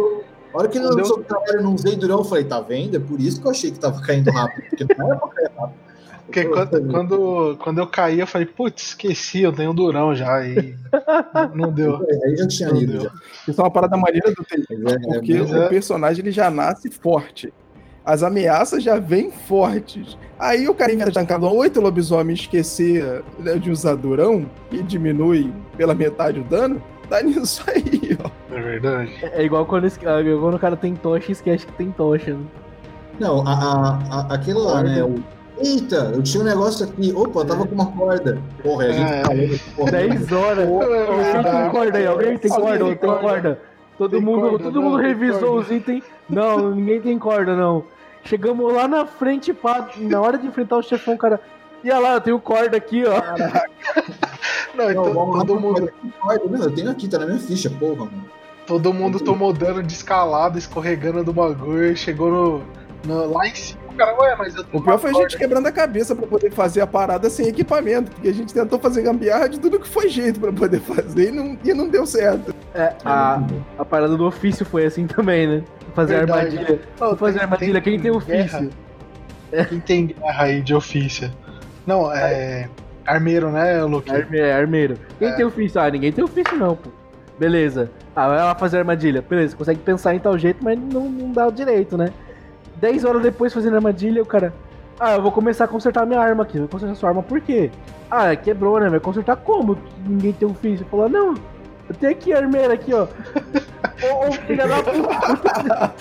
a 0.54 0.58
hora 0.58 0.68
que 0.68 0.78
ele 0.78 0.88
lançou 0.88 1.20
o 1.20 1.24
trabalho, 1.24 1.56
eu 1.58 1.64
não 1.64 1.74
usei 1.76 1.96
durão, 1.96 2.18
eu 2.20 2.24
falei, 2.26 2.44
tá 2.44 2.60
vendo? 2.60 2.98
É 2.98 3.00
por 3.00 3.20
isso 3.20 3.40
que 3.40 3.48
eu 3.48 3.52
achei 3.52 3.72
que 3.72 3.80
tava 3.80 4.02
caindo 4.02 4.30
rápido. 4.32 4.66
Porque 4.70 4.86
não 4.98 5.08
era 5.08 5.16
pra 5.20 5.28
cair 5.30 5.52
rápido. 5.58 5.87
Porque 6.28 6.44
quando, 6.46 6.92
quando, 6.92 7.58
quando 7.58 7.78
eu 7.80 7.88
caí, 7.88 8.20
eu 8.20 8.28
falei, 8.28 8.46
putz, 8.46 8.90
esqueci, 8.90 9.42
eu 9.44 9.54
tenho 9.54 9.74
durão 9.74 10.14
já. 10.14 10.46
E 10.46 10.76
não 11.56 11.72
deu. 11.72 12.06
Aí 12.26 12.36
já 12.36 12.48
tinha 12.48 12.72
Meu 12.74 12.82
ido. 12.82 13.00
Já. 13.02 13.12
Isso 13.48 13.62
é 13.62 13.64
uma 13.64 13.72
parada 13.72 13.96
maneira 13.96 14.30
do 14.34 14.44
T. 14.44 14.62
Mas 14.84 14.94
é- 14.94 15.00
Porque 15.00 15.40
mas 15.40 15.52
o 15.52 15.58
é- 15.64 15.70
personagem 15.70 16.22
ele 16.24 16.32
já 16.32 16.52
nasce 16.52 16.92
forte. 16.92 17.54
As 18.06 18.24
ameaças 18.24 18.84
já 18.84 19.00
vêm 19.00 19.32
fortes. 19.32 20.18
Aí 20.38 20.68
o 20.68 20.74
cara 20.74 20.94
inventa 20.94 21.12
tancar 21.12 21.42
oito 21.44 21.80
lobisomens 21.82 22.42
esquecer 22.42 23.24
né, 23.40 23.56
de 23.56 23.72
usar 23.72 23.96
durão 23.96 24.46
e 24.72 24.84
diminui 24.84 25.52
pela 25.78 25.96
metade 25.96 26.40
o 26.40 26.44
dano. 26.44 26.82
Tá 27.10 27.22
nisso 27.22 27.64
aí, 27.68 28.18
ó. 28.22 28.30
É 28.54 28.62
verdade. 28.62 29.12
É 29.22 29.44
igual 29.44 29.66
quando, 29.66 29.88
é 29.88 30.20
igual 30.22 30.40
quando 30.42 30.56
o 30.56 30.60
cara 30.60 30.76
tem 30.76 30.94
tocha 30.94 31.30
e 31.30 31.32
esquece 31.32 31.66
que 31.66 31.72
tem 31.74 31.90
tocha. 31.90 32.34
Né? 32.34 32.46
Não, 33.20 33.48
a, 33.48 33.54
a, 33.54 33.98
a, 34.12 34.34
aquele 34.36 34.60
lá, 34.60 34.84
né? 34.84 35.04
O, 35.04 35.16
Eita, 35.60 36.12
eu 36.14 36.22
tinha 36.22 36.42
um 36.42 36.46
negócio 36.46 36.86
aqui. 36.86 37.12
Opa, 37.16 37.40
eu 37.42 37.46
tava 37.46 37.66
com 37.66 37.74
uma 37.76 37.86
corda. 37.92 38.42
Porra, 38.62 38.86
e 38.86 38.90
a 38.90 38.92
gente 38.94 39.12
É. 39.14 39.24
falando. 39.24 39.60
Porra, 39.76 39.92
10 39.92 40.32
horas. 40.32 40.70
É 40.70 41.32
Quem 41.34 41.52
tem 41.52 41.70
corda 41.72 41.98
aí? 41.98 42.06
Alguém 42.08 42.38
tem 42.38 42.52
Alguém 42.52 42.68
corda? 42.68 42.78
tem 42.86 42.90
Eu 42.94 42.98
tenho 42.98 43.14
corda. 43.14 43.20
corda. 43.28 43.62
Todo 43.98 44.12
Tem 44.12 44.22
mundo, 44.22 44.42
corda, 44.50 44.64
todo 44.66 44.76
não, 44.76 44.82
mundo 44.84 44.98
tem 45.00 45.08
revisou 45.08 45.40
corda. 45.54 45.60
os 45.62 45.72
itens. 45.72 46.04
Não, 46.30 46.70
ninguém 46.76 47.02
tem 47.02 47.18
corda, 47.18 47.56
não. 47.56 47.84
Chegamos 48.24 48.72
lá 48.74 48.88
na 48.88 49.06
frente, 49.06 49.54
pá, 49.54 49.90
na 49.98 50.22
hora 50.22 50.38
de 50.38 50.46
enfrentar 50.46 50.78
o 50.78 50.84
chefão, 50.84 51.16
o 51.16 51.18
cara. 51.18 51.40
E 51.84 51.90
olha 51.90 52.00
lá, 52.00 52.14
eu 52.16 52.22
tenho 52.22 52.40
corda 52.40 52.78
aqui, 52.78 53.04
ó. 53.06 53.22
Não, 54.76 54.86
Não, 54.86 54.92
então, 54.92 55.14
vamos 55.14 55.38
lá, 55.38 55.46
todo, 55.46 55.60
mundo, 55.60 55.90
corda. 56.20 56.44
Não, 56.50 56.64
eu 56.66 56.72
tenho 56.72 56.92
aqui, 56.92 57.08
tá 57.08 57.18
na 57.20 57.26
minha 57.26 57.40
ficha, 57.40 57.70
porra, 57.70 58.06
mano. 58.06 58.26
todo 58.68 58.94
mundo 58.94 59.20
tomou 59.20 59.52
dano 59.54 59.82
de 59.82 59.94
escalada, 59.94 60.58
escorregando 60.58 61.24
do 61.24 61.34
bagulho, 61.34 61.96
chegou 61.96 62.30
no, 62.30 62.62
no- 63.06 63.32
lá 63.34 63.48
em 63.48 63.56
cima. 63.56 63.80
O 63.98 64.06
cara, 64.06 64.16
ué, 64.22 64.36
mas 64.38 64.56
eu 64.56 64.64
O 64.72 64.82
pior 64.82 65.00
foi 65.00 65.10
a 65.10 65.14
gente 65.14 65.38
quebrando 65.38 65.66
a 65.66 65.72
cabeça 65.72 66.16
pra 66.16 66.28
poder 66.28 66.52
fazer 66.52 66.82
a 66.82 66.88
parada 66.88 67.30
sem 67.32 67.48
equipamento. 67.48 68.12
Porque 68.12 68.28
a 68.30 68.34
gente 68.34 68.54
tentou 68.54 68.78
fazer 68.78 69.02
gambiarra 69.02 69.50
de 69.50 69.60
tudo 69.60 69.80
que 69.80 69.88
foi 69.88 70.08
jeito 70.08 70.40
pra 70.40 70.52
poder 70.54 70.80
fazer 70.82 71.30
e 71.30 71.32
não, 71.32 71.58
e 71.64 71.74
não 71.74 71.90
deu 71.90 72.06
certo. 72.06 72.54
É, 72.76 72.94
a, 73.04 73.42
a 73.80 73.84
parada 73.84 74.16
do 74.16 74.26
ofício 74.28 74.64
foi 74.66 74.86
assim 74.86 75.08
também, 75.08 75.48
né? 75.48 75.64
Fazer 75.96 76.18
Verdade. 76.18 76.58
armadilha. 76.58 76.80
Não, 77.00 77.08
Vou 77.08 77.18
fazer 77.18 77.34
tem- 77.40 77.44
armadilha. 77.44 77.82
Quem 77.82 78.00
tem 78.00 78.12
guerra. 78.20 78.44
ofício? 78.60 78.70
Quem 79.70 79.80
tem 79.80 80.06
guerra 80.08 80.44
aí 80.44 80.62
de 80.62 80.76
ofício? 80.76 81.32
Não, 81.86 82.12
é. 82.14 82.70
Armeiro, 83.06 83.50
né, 83.50 83.82
Luke? 83.84 84.12
Arme, 84.12 84.38
é, 84.38 84.54
armeiro. 84.54 84.96
Quem 85.18 85.30
É. 85.30 85.32
tem 85.32 85.46
ofício? 85.46 85.82
Ah, 85.82 85.90
ninguém 85.90 86.12
tem 86.12 86.24
ofício, 86.24 86.56
não, 86.56 86.76
pô. 86.76 86.90
Beleza. 87.40 87.90
Ah, 88.16 88.28
vai 88.28 88.38
lá 88.38 88.54
fazer 88.56 88.78
armadilha. 88.80 89.22
Beleza, 89.28 89.56
consegue 89.56 89.80
pensar 89.80 90.14
em 90.14 90.20
tal 90.20 90.38
jeito, 90.38 90.64
mas 90.64 90.78
não, 90.78 91.10
não 91.10 91.32
dá 91.32 91.48
o 91.48 91.52
direito, 91.52 91.98
né? 91.98 92.10
10 92.80 93.04
horas 93.06 93.22
depois 93.22 93.54
fazendo 93.54 93.76
armadilha, 93.76 94.22
o 94.22 94.26
cara. 94.26 94.54
Ah, 95.00 95.14
eu 95.16 95.22
vou 95.22 95.32
começar 95.32 95.66
a 95.66 95.68
consertar 95.68 96.06
minha 96.08 96.20
arma 96.20 96.44
aqui. 96.44 96.58
Vai 96.58 96.68
consertar 96.68 96.96
sua 96.96 97.10
arma 97.10 97.22
por 97.22 97.40
quê? 97.40 97.70
Ah, 98.10 98.36
quebrou, 98.36 98.80
né? 98.80 98.90
Vai 98.90 99.00
consertar 99.00 99.36
como? 99.38 99.78
Ninguém 100.06 100.34
tem 100.34 100.48
ofício. 100.48 100.86
Falou, 100.90 101.08
não, 101.08 101.36
eu 101.88 101.96
tenho 102.00 102.12
aqui 102.12 102.34
a 102.34 102.38
armeira 102.38 102.74
aqui, 102.74 102.94
ó. 102.94 103.04
Ô, 104.04 104.28
ô, 104.28 104.32
filha 104.32 104.68
da 104.68 104.82
puta. 104.84 105.94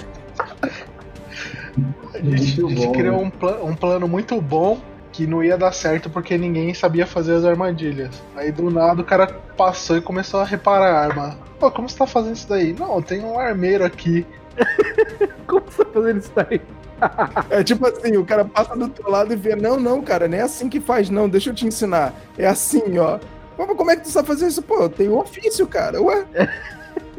A 2.15 2.19
gente, 2.19 2.65
a 2.65 2.69
gente 2.69 2.87
bom, 2.87 2.93
criou 2.93 3.17
né? 3.19 3.23
um, 3.25 3.31
pla- 3.31 3.63
um 3.63 3.75
plano 3.75 4.09
muito 4.09 4.41
bom 4.41 4.79
que 5.13 5.27
não 5.27 5.43
ia 5.43 5.57
dar 5.57 5.73
certo 5.73 6.09
porque 6.11 6.37
ninguém 6.37 6.73
sabia 6.75 7.07
fazer 7.07 7.35
as 7.35 7.45
armadilhas. 7.45 8.23
Aí 8.35 8.51
do 8.53 8.71
nada 8.71 9.01
o 9.01 9.05
cara 9.05 9.27
passou 9.57 9.97
e 9.97 10.01
começou 10.01 10.41
a 10.41 10.45
reparar 10.45 10.91
a 10.95 11.01
arma. 11.01 11.39
Pô, 11.59 11.71
como 11.71 11.89
você 11.89 11.97
tá 11.99 12.07
fazendo 12.07 12.35
isso 12.35 12.49
daí? 12.49 12.75
Não, 12.79 13.01
tem 13.03 13.21
um 13.23 13.39
armeiro 13.39 13.85
aqui. 13.85 14.27
Como 15.47 15.63
você 15.67 15.85
tá 15.85 15.91
fazendo 15.93 16.19
isso 16.19 16.33
daí? 16.35 16.61
É 17.51 17.63
tipo 17.63 17.87
assim, 17.87 18.17
o 18.17 18.25
cara 18.25 18.45
passa 18.45 18.75
do 18.75 18.89
teu 18.89 19.11
lado 19.11 19.33
e 19.33 19.37
vê, 19.37 19.55
não, 19.55 19.79
não, 19.79 20.01
cara, 20.01 20.27
não 20.27 20.39
é 20.39 20.41
assim 20.41 20.69
que 20.69 20.81
faz, 20.81 21.11
não, 21.11 21.29
deixa 21.29 21.51
eu 21.51 21.55
te 21.55 21.67
ensinar. 21.67 22.15
É 22.39 22.47
assim, 22.47 22.99
ó. 22.99 23.19
Como 23.57 23.91
é 23.91 23.97
que 23.97 24.03
tu 24.03 24.11
sabe 24.11 24.29
fazer 24.29 24.47
isso? 24.47 24.63
Pô, 24.63 24.83
eu 24.83 24.89
tenho 24.89 25.19
ofício, 25.19 25.67
cara. 25.67 26.01
Ué, 26.01 26.27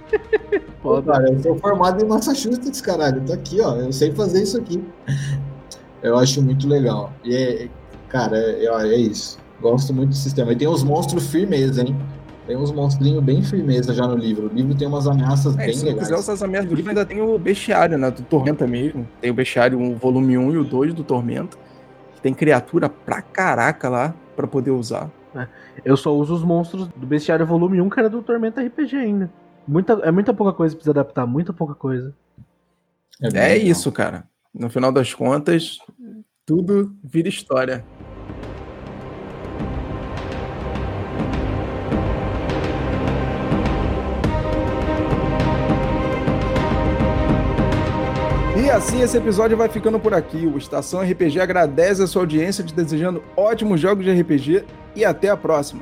Pô, 0.81 1.01
cara, 1.01 1.29
eu 1.29 1.41
sou 1.41 1.55
formado 1.57 2.03
em 2.03 2.07
Massachusetts, 2.07 2.81
caralho. 2.81 3.21
Tá 3.21 3.33
aqui, 3.33 3.59
ó. 3.61 3.75
Eu 3.75 3.91
sei 3.91 4.11
fazer 4.13 4.43
isso 4.43 4.57
aqui. 4.57 4.83
Eu 6.01 6.17
acho 6.17 6.41
muito 6.41 6.67
legal. 6.67 7.11
E 7.23 7.35
é, 7.35 7.69
cara, 8.09 8.37
é, 8.37 8.65
é 8.65 8.97
isso. 8.97 9.37
Gosto 9.59 9.93
muito 9.93 10.09
do 10.09 10.15
sistema. 10.15 10.53
E 10.53 10.55
tem 10.55 10.67
uns 10.67 10.83
monstros 10.83 11.27
firmeza, 11.27 11.81
hein? 11.81 11.95
Tem 12.47 12.55
uns 12.55 12.71
monstrinhos 12.71 13.21
bem 13.23 13.43
firmeza 13.43 13.93
já 13.93 14.07
no 14.07 14.15
livro. 14.15 14.47
O 14.47 14.53
livro 14.53 14.73
tem 14.73 14.87
umas 14.87 15.05
ameaças 15.05 15.53
É, 15.57 15.65
bem 15.65 15.73
se 15.75 15.83
legais. 15.85 16.07
quiser 16.07 16.17
usar 16.19 16.33
as 16.33 16.41
ameaças 16.41 16.69
do 16.69 16.75
livro, 16.75 16.89
ainda 16.91 17.05
tem 17.05 17.21
o 17.21 17.37
bestiário, 17.37 17.97
né? 17.97 18.09
Do 18.09 18.21
Tormenta 18.23 18.65
mesmo. 18.65 19.05
Tem 19.19 19.29
o 19.29 19.33
bestiário, 19.33 19.79
o 19.79 19.95
volume 19.95 20.37
1 20.37 20.53
e 20.53 20.57
o 20.57 20.63
2 20.63 20.93
do 20.93 21.03
Tormenta. 21.03 21.57
que 22.15 22.21
Tem 22.21 22.33
criatura 22.33 22.87
pra 22.89 23.21
caraca 23.21 23.89
lá 23.89 24.15
pra 24.35 24.47
poder 24.47 24.71
usar. 24.71 25.11
Eu 25.85 25.95
só 25.97 26.15
uso 26.15 26.33
os 26.33 26.43
monstros 26.43 26.87
do 26.87 27.05
Bestiário 27.05 27.45
Volume 27.45 27.79
1, 27.81 27.89
que 27.89 27.99
era 27.99 28.09
do 28.09 28.23
Tormenta 28.23 28.59
RPG 28.61 28.95
ainda. 28.95 29.29
Muita, 29.67 29.93
é 30.03 30.09
muita 30.09 30.33
pouca 30.33 30.51
coisa 30.53 30.73
que 30.73 30.77
precisa 30.79 30.91
adaptar, 30.91 31.27
muita 31.27 31.53
pouca 31.53 31.75
coisa. 31.75 32.15
É 33.21 33.27
legal. 33.27 33.57
isso, 33.57 33.91
cara. 33.91 34.23
No 34.53 34.69
final 34.69 34.91
das 34.91 35.13
contas, 35.13 35.77
tudo 36.45 36.95
vira 37.03 37.27
história. 37.29 37.85
E 48.67 48.69
assim 48.69 49.01
esse 49.01 49.15
episódio 49.15 49.55
vai 49.55 49.69
ficando 49.69 49.97
por 49.97 50.13
aqui. 50.13 50.45
O 50.45 50.57
Estação 50.57 50.99
RPG 50.99 51.39
agradece 51.39 52.03
a 52.03 52.07
sua 52.07 52.23
audiência, 52.23 52.65
te 52.65 52.73
desejando 52.73 53.23
ótimos 53.33 53.79
jogos 53.79 54.03
de 54.03 54.11
RPG 54.11 54.65
e 54.93 55.05
até 55.05 55.29
a 55.29 55.37
próxima. 55.37 55.81